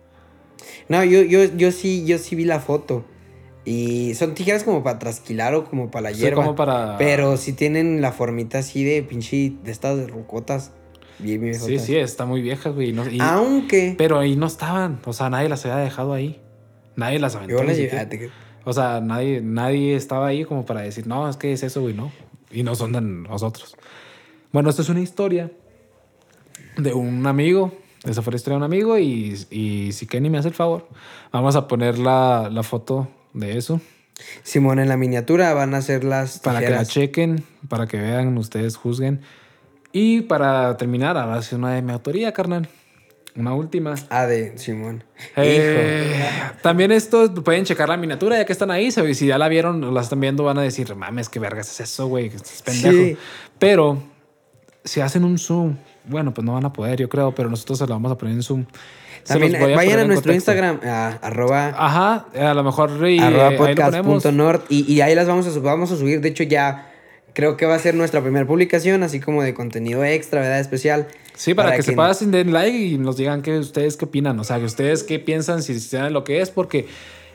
No, 0.88 1.04
yo, 1.04 1.22
yo, 1.22 1.44
yo 1.44 1.70
sí, 1.70 2.04
yo 2.06 2.18
sí 2.18 2.34
vi 2.34 2.44
la 2.44 2.58
foto. 2.60 3.04
Y 3.64 4.14
son 4.14 4.34
tijeras 4.34 4.62
como 4.64 4.82
para 4.82 4.98
trasquilar 4.98 5.54
o 5.54 5.64
como 5.64 5.90
para 5.90 6.10
la 6.10 6.14
Sí, 6.16 6.22
hierba. 6.22 6.42
como 6.44 6.56
para- 6.56 6.96
Pero 6.98 7.36
sí 7.36 7.52
tienen 7.52 8.00
la 8.00 8.12
formita 8.12 8.58
así 8.58 8.82
de 8.84 9.02
pinche 9.02 9.52
de 9.62 9.70
estas 9.70 9.96
de 9.98 10.06
rucotas. 10.06 10.72
Bien, 11.18 11.40
bien 11.40 11.54
Sí, 11.54 11.78
sí, 11.78 11.96
está 11.96 12.26
muy 12.26 12.42
vieja, 12.42 12.70
güey. 12.70 12.90
y 12.90 12.92
no- 12.92 13.08
y- 13.08 13.18
Aunque 13.20 13.94
Pero 13.98 14.18
ahí 14.18 14.36
no 14.36 14.46
estaban. 14.46 15.00
O 15.04 15.12
sea, 15.12 15.30
nadie 15.30 15.48
las 15.48 15.64
había 15.66 15.78
dejado 15.78 16.12
ahí. 16.12 16.40
Nadie 16.96 17.18
las 17.18 17.34
aventó. 17.36 17.56
yo 17.56 17.62
ni 17.62 17.68
la 17.68 17.74
siquiera. 17.74 18.04
llevé. 18.08 18.30
O 18.66 18.72
sea, 18.74 19.00
nadie, 19.00 19.40
nadie 19.40 19.96
estaba 19.96 20.26
ahí 20.26 20.44
como 20.44 20.66
para 20.66 20.83
decir, 20.83 21.07
no, 21.07 21.29
es 21.31 21.38
que 21.38 21.52
es 21.52 21.62
eso, 21.62 21.81
güey, 21.81 21.94
no. 21.94 22.12
Y 22.50 22.62
no 22.62 22.74
son 22.74 22.92
de 22.92 23.00
nosotros. 23.00 23.76
Bueno, 24.52 24.68
esto 24.68 24.83
es 24.83 24.90
una 24.90 25.00
historia 25.00 25.50
de 26.76 26.92
un 26.92 27.26
amigo. 27.26 27.72
Esa 28.05 28.20
fue 28.20 28.33
la 28.33 28.37
historia 28.37 28.59
de 28.59 28.64
un 28.64 28.64
amigo. 28.64 28.98
Y, 28.98 29.46
y 29.50 29.92
si 29.92 30.07
Kenny 30.07 30.29
me 30.29 30.38
hace 30.38 30.48
el 30.48 30.55
favor, 30.55 30.88
vamos 31.33 31.57
a 31.57 31.66
poner 31.66 31.98
la, 31.98 32.50
la 32.52 32.62
foto 32.62 33.09
de 33.33 33.57
eso 33.57 33.81
Simón, 34.42 34.79
en 34.79 34.88
la 34.88 34.96
miniatura 34.96 35.52
van 35.55 35.74
a 35.74 35.83
ser 35.83 36.05
las 36.05 36.38
para 36.38 36.61
que 36.61 36.70
la 36.70 36.85
chequen, 36.85 37.44
para 37.68 37.87
que 37.87 37.98
vean, 37.98 38.37
ustedes 38.38 38.76
juzguen. 38.76 39.20
Y 39.92 40.22
para 40.22 40.76
terminar, 40.76 41.16
ahora 41.16 41.42
sí 41.42 41.55
una 41.55 41.72
de 41.72 41.83
mi 41.83 41.92
autoría, 41.92 42.33
carnal. 42.33 42.68
Una 43.37 43.55
última. 43.55 43.94
Ah, 44.09 44.27
de 44.27 44.57
Simón. 44.57 45.05
Eh, 45.37 46.25
también 46.62 46.90
esto 46.90 47.33
pueden 47.35 47.64
checar 47.64 47.88
la 47.88 47.96
miniatura 47.96 48.38
ya 48.38 48.44
que 48.44 48.53
están 48.53 48.70
ahí. 48.70 48.90
Si 48.90 49.27
ya 49.27 49.38
la 49.38 49.49
vieron 49.49 49.83
o 49.85 49.90
la 49.90 50.01
están 50.01 50.20
viendo, 50.20 50.44
van 50.44 50.59
a 50.59 50.62
decir, 50.62 50.94
mames, 50.94 51.29
qué 51.29 51.38
vergas 51.38 51.70
es 51.70 51.81
eso, 51.81 52.07
güey, 52.07 52.27
estás 52.27 52.62
pendejo. 52.62 52.96
Sí. 52.96 53.16
Pero 53.59 54.03
si 54.85 55.01
hacen 55.01 55.25
un 55.25 55.38
zoom, 55.38 55.77
bueno, 56.05 56.33
pues 56.33 56.44
no 56.44 56.55
van 56.55 56.64
a 56.64 56.72
poder, 56.72 56.99
yo 56.99 57.09
creo, 57.09 57.35
pero 57.35 57.51
nosotros 57.51 57.79
se 57.79 57.87
lo 57.87 57.94
vamos 57.94 58.12
a 58.12 58.16
poner 58.16 58.35
en 58.35 58.42
zoom. 58.42 58.64
También 59.27 59.53
vayan 59.53 59.99
a 59.99 60.05
nuestro 60.05 60.33
contexto. 60.33 60.53
Instagram, 60.53 60.81
a, 60.85 61.18
arroba, 61.20 61.75
Ajá, 61.77 62.27
a 62.35 62.55
lo 62.55 62.62
mejor 62.62 62.90
y, 63.09 63.18
arroba 63.18 63.49
ahí 63.49 63.57
lo 63.57 63.59
ponemos. 63.59 64.22
podcast.nord 64.22 64.62
y, 64.68 64.92
y 64.92 65.01
ahí 65.01 65.14
las 65.14 65.27
vamos 65.27 65.46
a, 65.55 65.59
vamos 65.61 65.90
a 65.90 65.96
subir. 65.96 66.20
De 66.20 66.29
hecho, 66.29 66.44
ya 66.44 66.92
creo 67.37 67.59
que 67.59 67.66
va 67.66 67.75
a 67.75 67.79
ser 67.79 67.94
nuestra 67.94 68.22
primera 68.22 68.46
publicación, 68.46 69.03
así 69.03 69.20
como 69.20 69.42
de 69.42 69.53
contenido 69.53 70.03
extra, 70.03 70.40
¿verdad? 70.40 70.59
Especial. 70.59 71.07
Sí, 71.35 71.53
para, 71.53 71.77
que, 71.77 71.83
se 71.83 71.92
pasen, 71.92 72.31
den 72.31 72.51
like 72.51 72.75
y 72.75 72.96
nos 72.96 73.18
digan 73.18 73.42
que 73.42 73.59
ustedes 73.59 73.99
qué 73.99 74.07
opinan. 74.07 74.40
O 74.40 74.44
sea, 74.44 74.59
que 74.59 74.64
ustedes 74.64 75.05
qué 75.05 75.18
piensan, 75.18 75.62
si 75.62 75.79
saben 75.79 76.14
lo 76.14 76.25
que 76.25 76.40
es, 76.40 76.49
porque 76.49 76.87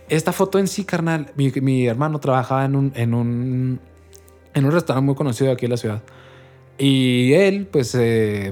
esta 0.10 0.32
foto 0.32 0.58
en 0.58 0.68
sí, 0.68 0.86
carnal, 0.86 1.32
mi, 1.36 1.52
mi 1.62 1.86
hermano 1.86 2.20
trabajaba 2.20 2.66
en 2.66 2.76
un, 2.76 2.92
en 2.96 3.14
un 3.14 3.80
en 4.56 4.66
un 4.66 4.72
restaurante 4.72 5.06
muy 5.06 5.14
conocido 5.14 5.52
aquí 5.52 5.66
en 5.66 5.72
la 5.72 5.78
ciudad. 5.78 6.02
Y 6.80 7.34
él, 7.34 7.68
pues, 7.72 7.94
eh, 7.94 8.52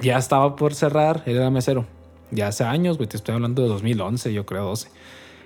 ya 0.00 0.16
estaba 0.16 0.54
por 0.54 0.76
cerrar, 0.76 1.24
él 1.26 1.38
era 1.38 1.50
mesero. 1.50 1.86
Ya 2.30 2.46
hace 2.46 2.62
años, 2.62 2.98
güey, 2.98 3.08
te 3.08 3.16
estoy 3.16 3.34
hablando 3.34 3.62
de 3.62 3.68
2011, 3.68 4.32
yo 4.32 4.46
creo, 4.46 4.66
12. 4.66 4.90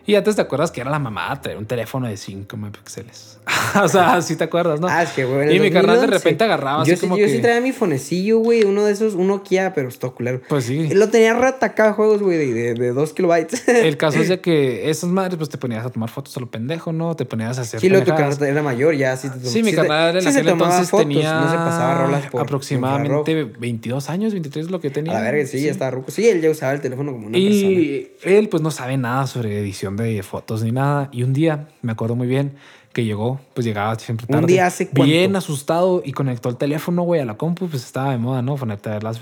Y 0.05 0.17
antes 0.17 0.37
te 0.37 0.43
acuerdas 0.43 0.71
que 0.71 0.83
era 0.83 0.91
la 0.91 0.99
mamá 0.99 1.41
traer 1.41 1.57
un 1.57 1.65
teléfono 1.65 2.07
de 2.07 2.19
5 2.19 2.55
megapíxeles. 2.59 3.41
o 3.83 3.89
sea, 3.89 4.23
sí 4.23 4.37
te 4.37 4.45
acuerdas, 4.45 4.81
¿no? 4.81 4.87
Ah, 4.89 5.03
es 5.03 5.11
que, 5.11 5.25
güey. 5.25 5.57
Y 5.57 5.61
mi 5.61 5.71
carnal 5.71 5.97
de 5.97 6.03
2011, 6.03 6.19
repente 6.19 6.45
agarraba 6.45 6.85
Yo, 6.85 6.93
así 6.93 6.97
sí, 6.97 7.01
como 7.01 7.17
yo 7.19 7.27
que... 7.27 7.33
sí 7.33 7.39
traía 7.41 7.61
mi 7.61 7.73
fonecillo, 7.73 8.39
güey. 8.39 8.63
Uno 8.65 8.85
de 8.85 8.93
esos, 8.93 9.15
un 9.15 9.27
Nokia, 9.29 9.73
pero 9.75 9.89
está 9.89 10.09
culero. 10.11 10.41
Pues 10.49 10.65
sí. 10.65 10.89
Lo 10.95 11.09
tenía 11.09 11.35
retacado 11.35 11.95
juegos, 11.95 12.23
güey, 12.23 12.39
de, 12.39 12.53
de, 12.53 12.75
de 12.75 12.93
dos 12.93 13.13
kilobytes. 13.13 13.67
El 13.69 13.97
caso 13.97 14.21
es 14.21 14.29
de 14.29 14.41
que 14.41 14.91
esas 14.91 15.11
madres, 15.11 15.37
pues 15.37 15.49
te 15.49 15.59
ponías 15.59 15.85
a 15.85 15.91
tomar 15.91 16.09
fotos 16.09 16.37
a 16.37 16.41
lo 16.41 16.51
pendejo, 16.51 16.93
¿no? 16.93 17.17
Te 17.17 17.25
ponías 17.25 17.59
a 17.59 17.63
hacer. 17.63 17.81
Sí, 17.81 17.89
lo 17.89 18.01
tu 18.03 18.15
carnal 18.15 18.43
era 18.43 18.63
mayor, 18.63 18.95
ya 18.95 19.17
sí 19.17 19.29
te 19.29 19.39
tom- 19.39 19.51
Sí, 19.51 19.63
mi 19.63 19.73
carnal 19.73 20.17
en 20.17 20.27
aquel 20.29 20.49
entonces 20.49 20.91
fotos, 20.91 21.09
tenía 21.09 21.41
No 21.41 21.51
se 21.51 21.57
pasaba 21.57 22.03
rolas 22.05 22.27
por 22.27 22.43
aproximadamente 22.43 23.33
infrarrojo. 23.33 23.61
22 23.61 24.09
años, 24.11 24.33
23 24.33 24.67
es 24.67 24.71
lo 24.71 24.81
que 24.81 24.91
tenía. 24.91 25.13
A 25.13 25.15
la 25.21 25.31
verga, 25.31 25.47
sí, 25.47 25.61
ya 25.63 25.71
estaba 25.71 25.91
ruco. 25.91 26.11
Sí, 26.11 26.29
él 26.29 26.41
ya 26.41 26.51
usaba 26.51 26.73
el 26.73 26.81
teléfono 26.81 27.13
como 27.13 27.27
una 27.27 27.33
persona. 27.39 27.51
Y 27.53 28.13
él 28.23 28.49
pues 28.49 28.63
no 28.63 28.71
sabe 28.71 28.97
nada 28.97 29.27
sobre 29.27 29.59
edición 29.59 29.97
de 29.97 30.23
fotos 30.23 30.63
ni 30.63 30.71
nada. 30.73 31.09
Y 31.13 31.23
un 31.25 31.33
día, 31.33 31.69
me 31.83 31.93
acuerdo 31.93 32.15
muy 32.15 32.27
bien, 32.29 32.55
que 32.93 33.05
llegó, 33.05 33.41
pues 33.55 33.65
llegaba 33.67 33.99
siempre 33.99 34.27
¿Un 34.29 34.35
tarde. 34.35 34.47
día 34.53 34.67
hace 34.67 34.87
cuánto? 34.89 35.05
Bien 35.05 35.35
asustado 35.37 36.03
y 36.05 36.13
conectó 36.13 36.49
el 36.49 36.57
teléfono, 36.57 37.03
güey, 37.03 37.21
a 37.21 37.25
la 37.25 37.35
compu. 37.37 37.69
Pues 37.69 37.85
estaba 37.85 38.13
de 38.13 38.19
moda, 38.19 38.43
¿no? 38.43 38.57
Ponerte 38.57 38.91
a 38.91 38.93
ver 38.95 39.03
las... 39.03 39.19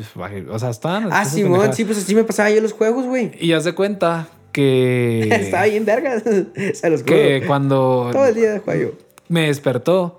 O 0.50 0.58
sea, 0.58 0.70
estaban... 0.70 1.04
Ah, 1.12 1.24
pendejadas. 1.32 1.76
sí, 1.76 1.84
pues 1.84 1.98
así 1.98 2.14
me 2.14 2.24
pasaba 2.24 2.50
yo 2.50 2.60
los 2.60 2.72
juegos, 2.72 3.06
güey. 3.06 3.32
Y 3.40 3.52
haz 3.52 3.64
de 3.64 3.74
cuenta 3.74 4.28
que... 4.52 5.28
Estaba 5.30 5.66
bien 5.66 5.84
vergas. 5.84 6.22
Se 6.74 6.90
los 6.90 7.02
Que 7.02 7.44
cuando... 7.46 8.10
Todo 8.12 8.26
el 8.26 8.34
día 8.34 8.58
jugaba 8.58 8.80
yo. 8.80 8.90
me 9.28 9.46
despertó. 9.46 10.18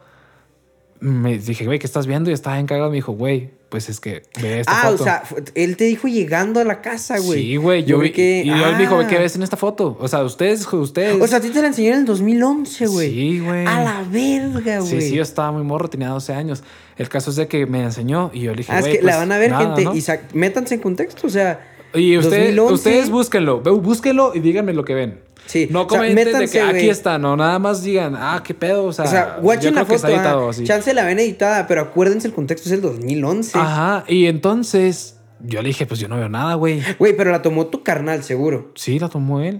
Me 1.00 1.38
dije, 1.38 1.66
güey, 1.66 1.80
¿qué 1.80 1.88
estás 1.88 2.08
viendo? 2.08 2.30
Y 2.30 2.34
estaba 2.34 2.60
en 2.60 2.68
cagado. 2.68 2.90
Me 2.90 2.96
dijo, 2.96 3.12
güey, 3.12 3.50
pues 3.72 3.88
es 3.88 4.02
que 4.02 4.24
ve 4.42 4.60
esta 4.60 4.82
Ah, 4.82 4.90
foto. 4.92 5.02
o 5.02 5.06
sea, 5.06 5.24
él 5.56 5.78
te 5.78 5.86
dijo 5.86 6.10
llegando 6.10 6.60
a 6.60 6.66
la 6.66 6.82
casa, 6.82 7.18
güey. 7.20 7.42
sí, 7.42 7.56
güey. 7.56 7.86
Yo, 7.86 8.00
vi 8.00 8.12
que. 8.12 8.44
Y 8.46 8.50
él 8.50 8.74
me 8.74 8.78
dijo, 8.80 9.00
ah. 9.00 9.08
¿qué 9.08 9.18
ves 9.18 9.36
en 9.38 9.44
esta 9.44 9.56
foto? 9.56 9.98
O 10.00 10.08
sea, 10.10 10.24
ustedes, 10.24 10.68
ustedes. 10.72 11.22
O 11.22 11.26
sea, 11.26 11.38
a 11.38 11.42
ti 11.42 11.50
te 11.50 11.62
la 11.62 11.68
enseñó 11.70 11.94
en 11.94 12.00
el 12.00 12.06
2011, 12.06 12.88
güey. 12.88 13.10
Sí, 13.10 13.40
güey. 13.40 13.66
A 13.66 13.82
la 13.82 14.04
verga, 14.12 14.80
güey. 14.80 14.92
Sí, 14.92 15.02
sí, 15.02 15.16
yo 15.16 15.24
estaba 15.24 15.54
muy 15.54 15.64
morro, 15.64 15.90
tenía 15.90 16.10
12 16.10 16.34
años. 16.34 16.64
El 16.98 17.08
caso 17.08 17.30
es 17.30 17.38
de 17.38 17.48
que 17.48 17.66
me 17.66 17.82
enseñó 17.82 18.30
y 18.34 18.42
yo 18.42 18.52
le 18.52 18.58
dije, 18.58 18.72
Ah, 18.74 18.80
es 18.80 18.86
que 18.86 18.96
la 18.96 19.02
pues, 19.02 19.16
van 19.16 19.32
a 19.32 19.38
ver, 19.38 19.52
nada, 19.52 19.76
gente. 19.78 19.86
¿no? 19.86 19.96
Y 19.96 20.04
métanse 20.38 20.76
en 20.76 20.82
contexto, 20.82 21.26
o 21.28 21.30
sea. 21.30 21.66
Y 21.94 22.18
ustedes, 22.18 22.56
2011. 22.56 22.74
ustedes 22.74 23.10
búsquenlo, 23.10 23.62
búsquenlo 23.62 24.34
y 24.36 24.40
díganme 24.42 24.74
lo 24.74 24.84
que 24.86 24.94
ven. 24.94 25.20
Sí, 25.52 25.68
No 25.70 25.82
o 25.82 25.90
sea, 25.90 26.00
comenten 26.00 26.40
de 26.40 26.48
que 26.48 26.62
aquí 26.62 26.88
está, 26.88 27.20
no, 27.20 27.36
nada 27.36 27.60
más 27.60 27.84
digan, 27.84 28.16
ah, 28.16 28.42
qué 28.42 28.54
pedo, 28.54 28.86
o 28.86 28.94
sea, 28.94 29.04
O 29.04 29.08
sea, 29.10 29.40
watchen 29.42 29.76
la 29.76 29.84
foto. 29.84 30.08
editado 30.08 30.50
ah. 30.50 30.64
Chance 30.64 30.94
la 30.94 31.04
ven 31.04 31.20
editada, 31.20 31.68
pero 31.68 31.82
acuérdense 31.82 32.26
el 32.26 32.34
contexto 32.34 32.70
es 32.70 32.74
el 32.76 32.82
2011. 32.82 33.60
Ajá, 33.60 34.06
y 34.08 34.28
entonces 34.28 35.18
yo 35.42 35.62
le 35.62 35.68
dije, 35.68 35.86
pues 35.86 36.00
yo 36.00 36.08
no 36.08 36.16
veo 36.16 36.30
nada, 36.30 36.54
güey. 36.54 36.82
Güey, 36.98 37.18
pero 37.18 37.32
la 37.32 37.42
tomó 37.42 37.68
tu 37.68 37.84
carnal, 37.84 38.24
seguro. 38.24 38.72
Sí, 38.76 38.98
la 38.98 39.10
tomó 39.10 39.42
él. 39.42 39.60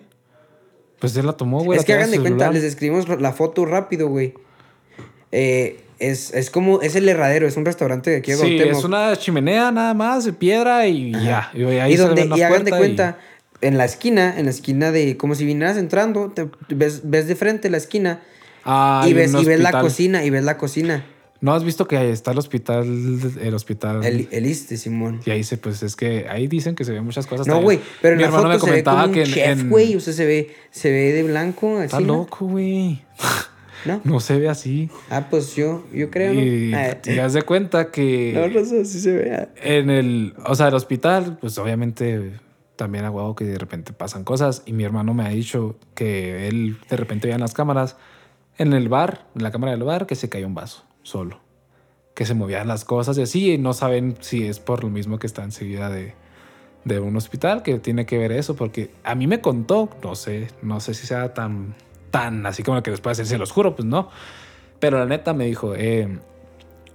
Pues 1.00 1.14
él 1.18 1.26
la 1.26 1.34
tomó, 1.34 1.62
güey. 1.62 1.78
es 1.78 1.84
que 1.84 1.94
hagan 1.94 2.10
de 2.10 2.22
cuenta, 2.22 2.50
les 2.52 2.62
describimos 2.62 3.10
la 3.10 3.34
foto 3.34 3.66
rápido, 3.66 4.08
güey. 4.08 4.34
Eh, 5.34 5.84
es, 6.00 6.34
es 6.34 6.50
como, 6.50 6.82
es 6.82 6.96
el 6.96 7.10
herradero, 7.10 7.48
es 7.48 7.58
un 7.58 7.66
restaurante 7.66 8.12
de 8.12 8.18
aquí 8.18 8.32
de 8.32 8.38
Sí, 8.38 8.58
es 8.60 8.86
una 8.86 9.14
chimenea 9.18 9.74
nada 9.74 9.94
más 9.94 10.24
de 10.24 10.32
piedra 10.32 10.88
y 10.88 11.12
ya. 11.12 11.52
Y 11.54 11.64
ahí 11.64 11.94
y 11.94 11.98
donde, 11.98 12.30
y 12.34 12.42
hagan 12.42 12.64
de 12.64 12.72
cuenta, 12.72 13.20
en 13.62 13.78
la 13.78 13.86
esquina, 13.86 14.38
en 14.38 14.46
la 14.46 14.52
esquina 14.52 14.92
de, 14.92 15.18
como 15.18 15.36
si 15.36 15.46
vinieras 15.46 15.78
entrando, 15.78 16.30
te, 16.32 16.48
ves, 16.70 17.02
ves 17.06 17.28
de 17.28 17.36
frente 17.36 17.70
la 17.70 17.78
esquina 17.78 18.22
Ah, 18.64 19.06
y 19.08 19.14
ves, 19.14 19.34
y 19.34 19.46
ves 19.46 19.60
la 19.60 19.72
cocina, 19.82 20.24
y 20.24 20.30
ves 20.30 20.44
la 20.44 20.58
cocina. 20.58 21.06
¿No 21.40 21.54
has 21.54 21.64
visto 21.64 21.88
que 21.88 21.98
ahí 21.98 22.12
está 22.12 22.32
el 22.34 22.38
hospital? 22.38 22.86
El 23.42 23.54
hospital. 23.56 24.04
El, 24.06 24.28
el 24.30 24.46
Iste, 24.46 24.78
Simón. 24.78 25.22
Y 25.26 25.32
ahí 25.32 25.44
se, 25.44 25.58
pues 25.58 25.82
es 25.82 25.96
que 25.96 26.28
ahí 26.30 26.48
dicen 26.48 26.76
que 26.76 26.86
se 26.86 26.92
ven 26.92 27.04
muchas 27.04 27.26
cosas. 27.26 27.48
No, 27.48 27.60
güey, 27.62 27.80
pero 28.00 28.14
en 28.14 28.18
Mi 28.18 28.22
la 28.22 28.28
hermano 28.28 28.54
foto 28.60 28.66
se 28.68 28.72
ve 28.72 28.84
como 28.84 29.04
un 29.06 29.12
que 29.12 29.24
en- 29.24 29.60
en- 29.62 29.70
güey. 29.72 29.96
O 29.96 30.00
sea, 30.00 30.14
se 30.14 30.26
ve, 30.28 30.52
se 30.70 30.92
ve 30.92 31.14
de 31.14 31.24
blanco, 31.24 31.78
así, 31.78 31.86
Está 31.86 32.00
loco, 32.00 32.46
güey. 32.46 33.02
¿No? 33.86 34.00
No 34.04 34.20
se 34.20 34.38
ve 34.38 34.48
así. 34.50 34.92
Ah, 35.10 35.26
pues 35.32 35.56
yo, 35.56 35.84
yo 35.92 36.12
creo, 36.12 36.34
Y. 36.36 36.72
Ah, 36.76 37.02
te 37.02 37.16
das 37.16 37.34
de 37.34 37.42
cuenta 37.42 37.90
que. 37.90 38.34
No, 38.36 38.48
no 38.48 38.64
sé, 38.64 38.86
sí 38.86 39.00
se 39.00 39.12
ve. 39.12 39.48
En 39.64 39.90
el, 39.90 40.36
o 40.46 40.54
sea, 40.54 40.68
el 40.68 40.76
hospital, 40.76 41.40
pues 41.42 41.58
obviamente 41.58 42.34
también 42.82 43.06
a 43.06 43.12
huevo 43.12 43.36
que 43.36 43.46
de 43.46 43.60
repente 43.60 43.94
pasan 43.94 44.24
cosas. 44.24 44.64
Y 44.66 44.74
mi 44.74 44.84
hermano 44.84 45.14
me 45.14 45.24
ha 45.24 45.30
dicho 45.30 45.76
que 45.94 46.48
él 46.48 46.80
de 46.90 46.98
repente 46.98 47.28
veía 47.28 47.36
en 47.36 47.42
las 47.42 47.54
cámaras, 47.54 47.96
en 48.58 48.74
el 48.74 48.90
bar, 48.90 49.28
en 49.36 49.44
la 49.44 49.52
cámara 49.52 49.74
del 49.74 49.84
bar, 49.84 50.08
que 50.08 50.16
se 50.16 50.30
cayó 50.30 50.48
un 50.48 50.56
vaso 50.56 50.84
solo. 51.04 51.40
Que 52.16 52.26
se 52.26 52.34
movían 52.34 52.68
las 52.68 52.84
cosas 52.84 53.20
y 53.20 53.22
así. 53.22 53.54
Y 53.54 53.58
no 53.60 53.74
saben 53.74 54.16
si 54.22 54.48
es 54.48 54.60
por 54.60 54.84
lo 54.84 54.90
mismo 54.90 55.20
que 55.20 55.28
está 55.28 55.44
enseguida 55.44 55.92
de, 55.92 56.16
de 56.84 57.00
un 57.00 57.16
hospital, 57.16 57.62
que 57.62 57.78
tiene 57.78 58.08
que 58.08 58.18
ver 58.18 58.32
eso. 58.32 58.56
Porque 58.56 58.90
a 59.04 59.14
mí 59.14 59.28
me 59.28 59.42
contó, 59.42 59.88
no 60.02 60.16
sé, 60.16 60.48
no 60.64 60.80
sé 60.80 60.96
si 60.96 61.06
sea 61.06 61.36
tan, 61.36 61.76
tan 62.10 62.48
así 62.48 62.64
como 62.64 62.82
que 62.82 62.90
después 62.90 63.16
se 63.16 63.38
los 63.38 63.52
juro, 63.52 63.76
pues 63.76 63.86
no. 63.86 64.10
Pero 64.80 64.98
la 64.98 65.06
neta 65.06 65.36
me 65.36 65.46
dijo, 65.46 65.76
eh, 65.76 66.18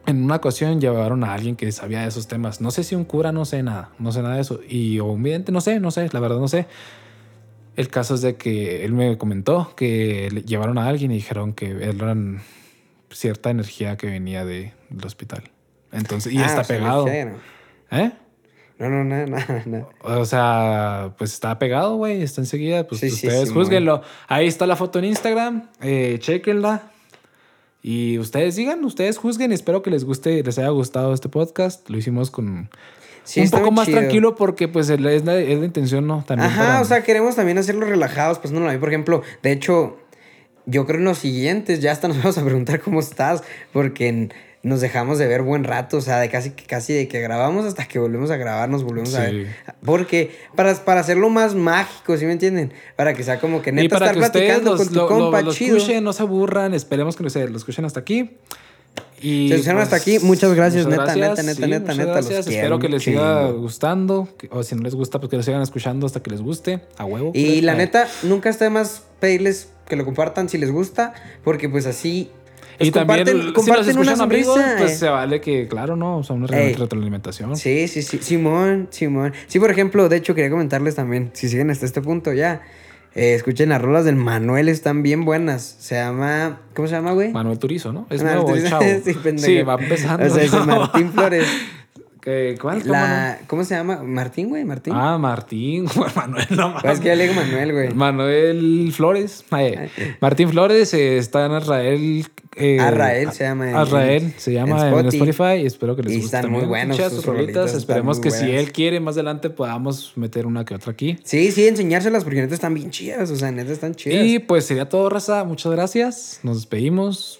en 0.07 0.23
una 0.25 0.37
ocasión 0.37 0.81
llevaron 0.81 1.25
a 1.25 1.35
alguien 1.35 1.57
que 1.57 1.71
sabía 1.73 2.03
de 2.03 2.09
esos 2.09 2.27
temas. 2.29 2.61
No 2.61 2.71
sé 2.71 2.85
si 2.85 2.95
un 2.95 3.05
cura, 3.05 3.33
no 3.33 3.45
sé 3.45 3.63
nada, 3.63 3.91
no 3.99 4.13
sé 4.13 4.23
nada 4.23 4.37
de 4.37 4.41
eso. 4.41 4.61
Y 4.69 4.99
o 5.01 5.07
un 5.07 5.23
vidente, 5.23 5.53
no 5.53 5.61
sé, 5.61 5.81
no 5.81 5.91
sé, 5.91 6.09
la 6.13 6.21
verdad 6.21 6.39
no 6.39 6.49
sé. 6.49 6.67
El 7.77 7.89
caso 7.89 8.15
es 8.15 8.23
de 8.23 8.37
que 8.37 8.85
él 8.85 8.93
me 8.93 9.19
comentó 9.19 9.75
que 9.77 10.29
le 10.33 10.43
llevaron 10.43 10.79
a 10.79 10.87
alguien 10.89 11.11
y 11.11 11.17
dijeron 11.17 11.53
que 11.53 11.71
eran 11.83 12.41
cierta 13.11 13.51
energía 13.51 13.97
que 13.97 14.07
venía 14.09 14.45
de- 14.45 14.73
del 14.91 15.05
hospital. 15.07 15.43
Entonces, 15.93 16.33
y 16.33 16.39
Ah, 16.39 16.47
está 16.47 16.61
o 16.63 16.65
sea, 16.65 16.77
pegado. 16.79 17.07
¿Eh? 17.09 18.13
No, 18.79 18.91
no, 18.91 19.05
nada, 19.05 19.27
nada, 19.27 19.63
nada. 19.67 19.89
O 20.03 20.25
sea, 20.25 21.15
pues 21.17 21.33
está 21.33 21.59
pegado, 21.59 21.97
güey, 21.97 22.21
está 22.23 22.41
enseguida. 22.43 22.87
Pues 22.87 23.01
Sí, 23.01 23.11
sí, 23.11 23.27
ustedes 23.27 23.49
sí, 23.49 23.55
juzguenlo. 23.55 24.03
Ahí 24.29 24.47
está 24.47 24.67
la 24.67 24.77
foto 24.77 24.99
en 24.99 25.07
Instagram, 25.07 25.69
eh, 25.81 26.19
chequenla. 26.21 26.91
Y 27.89 28.19
ustedes 28.19 28.57
digan, 28.57 28.85
ustedes 28.85 29.17
juzguen. 29.17 29.53
Espero 29.53 29.81
que 29.81 29.91
les 29.93 30.05
guste, 30.05 30.43
les 30.43 30.59
haya 30.59 30.71
gustado 30.71 31.15
este 31.15 31.29
podcast. 31.29 31.89
Lo 31.89 31.97
hicimos 31.97 32.33
con 32.33 32.69
Sí, 33.23 33.41
un 33.43 33.51
poco 33.51 33.71
más 33.71 33.87
chido. 33.87 33.99
tranquilo 34.01 34.35
porque 34.35 34.67
pues 34.67 34.91
es 34.91 35.01
la, 35.01 35.13
es 35.13 35.25
la 35.25 35.41
intención, 35.65 36.05
¿no? 36.05 36.25
También 36.27 36.51
Ajá, 36.51 36.63
para- 36.65 36.81
o 36.81 36.85
sea, 36.85 37.05
queremos 37.05 37.37
también 37.37 37.59
hacerlo 37.59 37.87
relajados, 37.87 38.41
pues 38.41 38.53
no 38.53 38.59
lo 38.59 38.69
vi. 38.73 38.79
Por 38.79 38.89
ejemplo, 38.89 39.23
de 39.45 39.53
hecho, 39.53 39.99
yo 40.67 40.85
creo 40.85 40.99
en 40.99 41.05
los 41.05 41.19
siguientes 41.19 41.79
ya 41.81 41.93
hasta 41.93 42.09
nos 42.09 42.17
vamos 42.23 42.39
a 42.39 42.45
preguntar 42.45 42.81
cómo 42.81 42.99
estás, 42.99 43.45
porque 43.73 44.09
en- 44.09 44.33
nos 44.67 44.81
dejamos 44.81 45.19
de 45.19 45.27
ver 45.29 45.43
buen 45.43 45.63
rato, 45.65 45.97
o 45.99 46.01
sea, 46.01 46.19
de 46.19 46.29
casi, 46.29 46.51
casi 46.51 46.93
de 46.93 47.07
que 47.09 47.21
grabamos 47.21 47.65
hasta 47.65 47.87
que 47.87 47.99
volvemos 48.01 48.31
a 48.31 48.37
grabar, 48.37 48.69
nos 48.69 48.83
volvemos 48.83 49.15
a 49.15 49.27
Sí. 49.27 49.33
ver. 49.37 49.47
Porque 49.85 50.37
para, 50.57 50.75
para 50.75 51.01
hacerlo 51.01 51.31
más 51.31 51.55
mágico, 51.55 52.17
¿sí 52.17 52.27
me 52.27 52.33
entienden? 52.33 52.73
Para 52.97 53.15
que 53.15 53.23
sea 53.23 53.39
como 53.39 53.63
que 53.63 53.71
Y 53.71 53.75
neta 53.75 53.99
para 53.99 54.11
estar 54.11 54.15
que 54.15 54.31
platicando 54.31 54.73
los, 54.73 54.81
con 54.81 54.89
tu 54.89 54.95
lo, 54.95 55.07
compa 55.09 55.41
lo 55.43 55.53
chido. 55.53 55.77
escuchen, 55.77 56.03
no 56.03 56.13
se 56.13 56.23
aburran, 56.23 56.75
esperemos 56.75 57.17
que 57.17 57.31
se 57.31 57.49
lo 57.49 57.57
escuchen 57.57 57.85
hasta 57.85 58.01
aquí. 58.01 58.31
Y 59.23 59.49
Si 59.49 59.55
escucharon 59.55 59.83
hasta 59.83 59.97
aquí, 59.97 60.19
muchas 60.19 60.53
gracias, 60.55 60.87
neta, 60.87 61.15
neta, 61.15 61.43
neta, 61.43 61.67
neta, 61.67 61.79
muchas 61.93 61.97
neta, 61.99 62.17
los 62.17 62.29
gracias. 62.29 62.47
quiero 62.47 62.61
Espero 62.63 62.79
que 62.79 62.89
les 62.89 63.03
siga 63.03 63.47
chingo. 63.47 63.59
gustando, 63.61 64.29
o 64.51 64.63
si 64.63 64.75
no 64.75 64.83
les 64.83 64.95
gusta, 64.95 65.19
pues 65.21 65.31
que 65.31 65.37
lo 65.37 65.43
sigan 65.43 65.63
escuchando 65.63 66.07
hasta 66.07 66.21
que 66.23 66.31
les 66.31 66.41
guste, 66.43 66.81
a 66.99 67.05
huevo. 67.05 67.31
Y 67.35 67.47
pues. 67.53 67.63
la 67.65 67.75
neta, 67.75 68.09
nunca 68.25 68.51
está 68.51 68.65
de 68.65 68.71
más 68.71 69.03
pedirles 69.21 69.69
que 69.89 69.97
lo 69.97 70.05
compartan 70.05 70.49
si 70.49 70.59
les 70.59 70.71
gusta, 70.73 71.15
porque 71.45 71.69
pues 71.69 71.87
así... 71.87 72.31
pues, 72.79 72.89
Y 72.89 72.93
también, 72.93 73.53
comparten, 73.53 73.85
si 73.85 73.91
escuchan 73.91 74.21
amigos, 74.21 74.59
pues 74.79 74.93
eh. 74.93 74.97
se 74.97 75.09
vale 75.09 75.41
que, 75.41 75.69
claro, 75.69 75.97
¿no? 75.97 76.19
O 76.19 76.23
sea, 76.23 76.37
una 76.37 76.47
Ey. 76.47 76.75
retroalimentación. 76.75 77.57
Sí, 77.57 77.89
sí, 77.89 78.03
sí. 78.03 78.19
Simón, 78.21 78.89
Simón. 78.91 79.33
Sí, 79.47 79.59
por 79.59 79.71
ejemplo, 79.71 80.09
de 80.09 80.17
hecho, 80.17 80.35
quería 80.35 80.51
comentarles 80.51 80.95
también, 80.95 81.31
si 81.35 81.49
siguen 81.49 81.71
hasta 81.71 81.87
este 81.87 82.03
punto 82.03 82.33
ya, 82.33 82.63
eh, 83.15 83.35
escuchen 83.35 83.71
las 83.71 83.81
rolas 83.81 84.05
del 84.05 84.17
Manuel, 84.17 84.69
están 84.69 85.03
bien 85.03 85.25
buenas. 85.25 85.77
Se 85.81 85.95
llama... 85.95 86.61
¿Cómo 86.75 86.87
se 86.87 86.95
llama, 86.95 87.13
güey? 87.13 87.33
Manuel 87.33 87.59
Turizo, 87.59 87.93
¿no? 87.93 88.07
Es 88.11 88.23
Manuel 88.23 88.45
nuevo, 88.45 88.51
Turizo. 88.51 88.69
chavo. 88.69 88.85
Sí. 89.05 89.39
Sí, 89.39 89.63
va 89.63 89.75
empezando. 89.75 90.27
O 90.27 90.31
sea, 90.31 90.61
¿no? 90.67 90.81
Martín 90.81 91.13
Flores. 91.13 91.47
¿Qué- 92.27 92.59
¿Cuál? 92.61 92.81
¿Cómo 92.83 92.93
La... 92.93 93.39
¿Cómo 93.47 93.63
se 93.65 93.77
llama? 93.77 94.03
¿Martín, 94.03 94.49
güey? 94.49 94.65
¿Martín? 94.65 94.93
Ah, 94.97 95.17
Martín. 95.17 95.87
Manuel, 96.17 96.45
no 96.51 96.75
Pues 96.83 96.95
es 96.95 96.99
que 97.01 97.07
ya 97.07 97.15
le 97.15 97.29
digo 97.29 97.35
Manuel, 97.41 97.73
güey. 97.73 97.95
Manuel 97.95 98.91
Flores. 98.93 99.45
Ay, 99.51 99.77
Martín 100.21 100.49
Flores 100.49 100.93
eh, 100.93 101.19
está 101.19 101.47
en 101.47 101.53
Israel. 101.57 102.27
eh, 102.57 102.81
Arrael 102.81 103.31
se 103.31 103.45
llama 103.45 103.71
en- 103.71 103.77
Arrael 103.77 104.35
se 104.39 104.53
llama 104.53 104.89
en 104.89 104.99
en 104.99 105.07
Spotify. 105.07 105.63
Y 105.63 105.67
espero 105.67 105.95
que 105.95 106.03
les 106.03 106.15
Y 106.15 106.17
guste. 106.21 106.37
están 106.39 106.51
muy 106.51 106.65
buenos 106.65 106.97
Chidas 106.97 107.13
sus 107.13 107.25
rolitas. 107.25 107.73
Esperemos 107.75 108.19
que 108.19 108.33
si 108.33 108.45
buenas. 108.47 108.61
él 108.61 108.73
quiere 108.73 108.99
más 108.99 109.15
adelante 109.15 109.49
podamos 109.49 110.13
meter 110.17 110.47
una 110.47 110.65
que 110.65 110.75
otra 110.75 110.91
aquí. 110.91 111.19
Sí, 111.23 111.53
sí, 111.53 111.69
enseñárselas 111.69 112.25
porque 112.25 112.41
neta 112.41 112.55
están 112.55 112.75
bien 112.75 112.91
chidas. 112.91 113.31
O 113.31 113.37
sea, 113.37 113.53
neta 113.53 113.71
están 113.71 113.95
chidas. 113.95 114.27
Y 114.27 114.41
pues 114.41 114.65
sería 114.67 114.89
todo, 114.89 115.09
raza. 115.11 115.45
Muchas 115.45 115.71
gracias. 115.71 116.41
Nos 116.43 116.57
despedimos. 116.57 117.39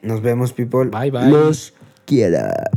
Nos 0.00 0.22
vemos, 0.22 0.54
people. 0.54 0.86
Bye, 0.86 1.10
bye. 1.10 1.28
Los 1.28 1.74
quiera. 2.06 2.70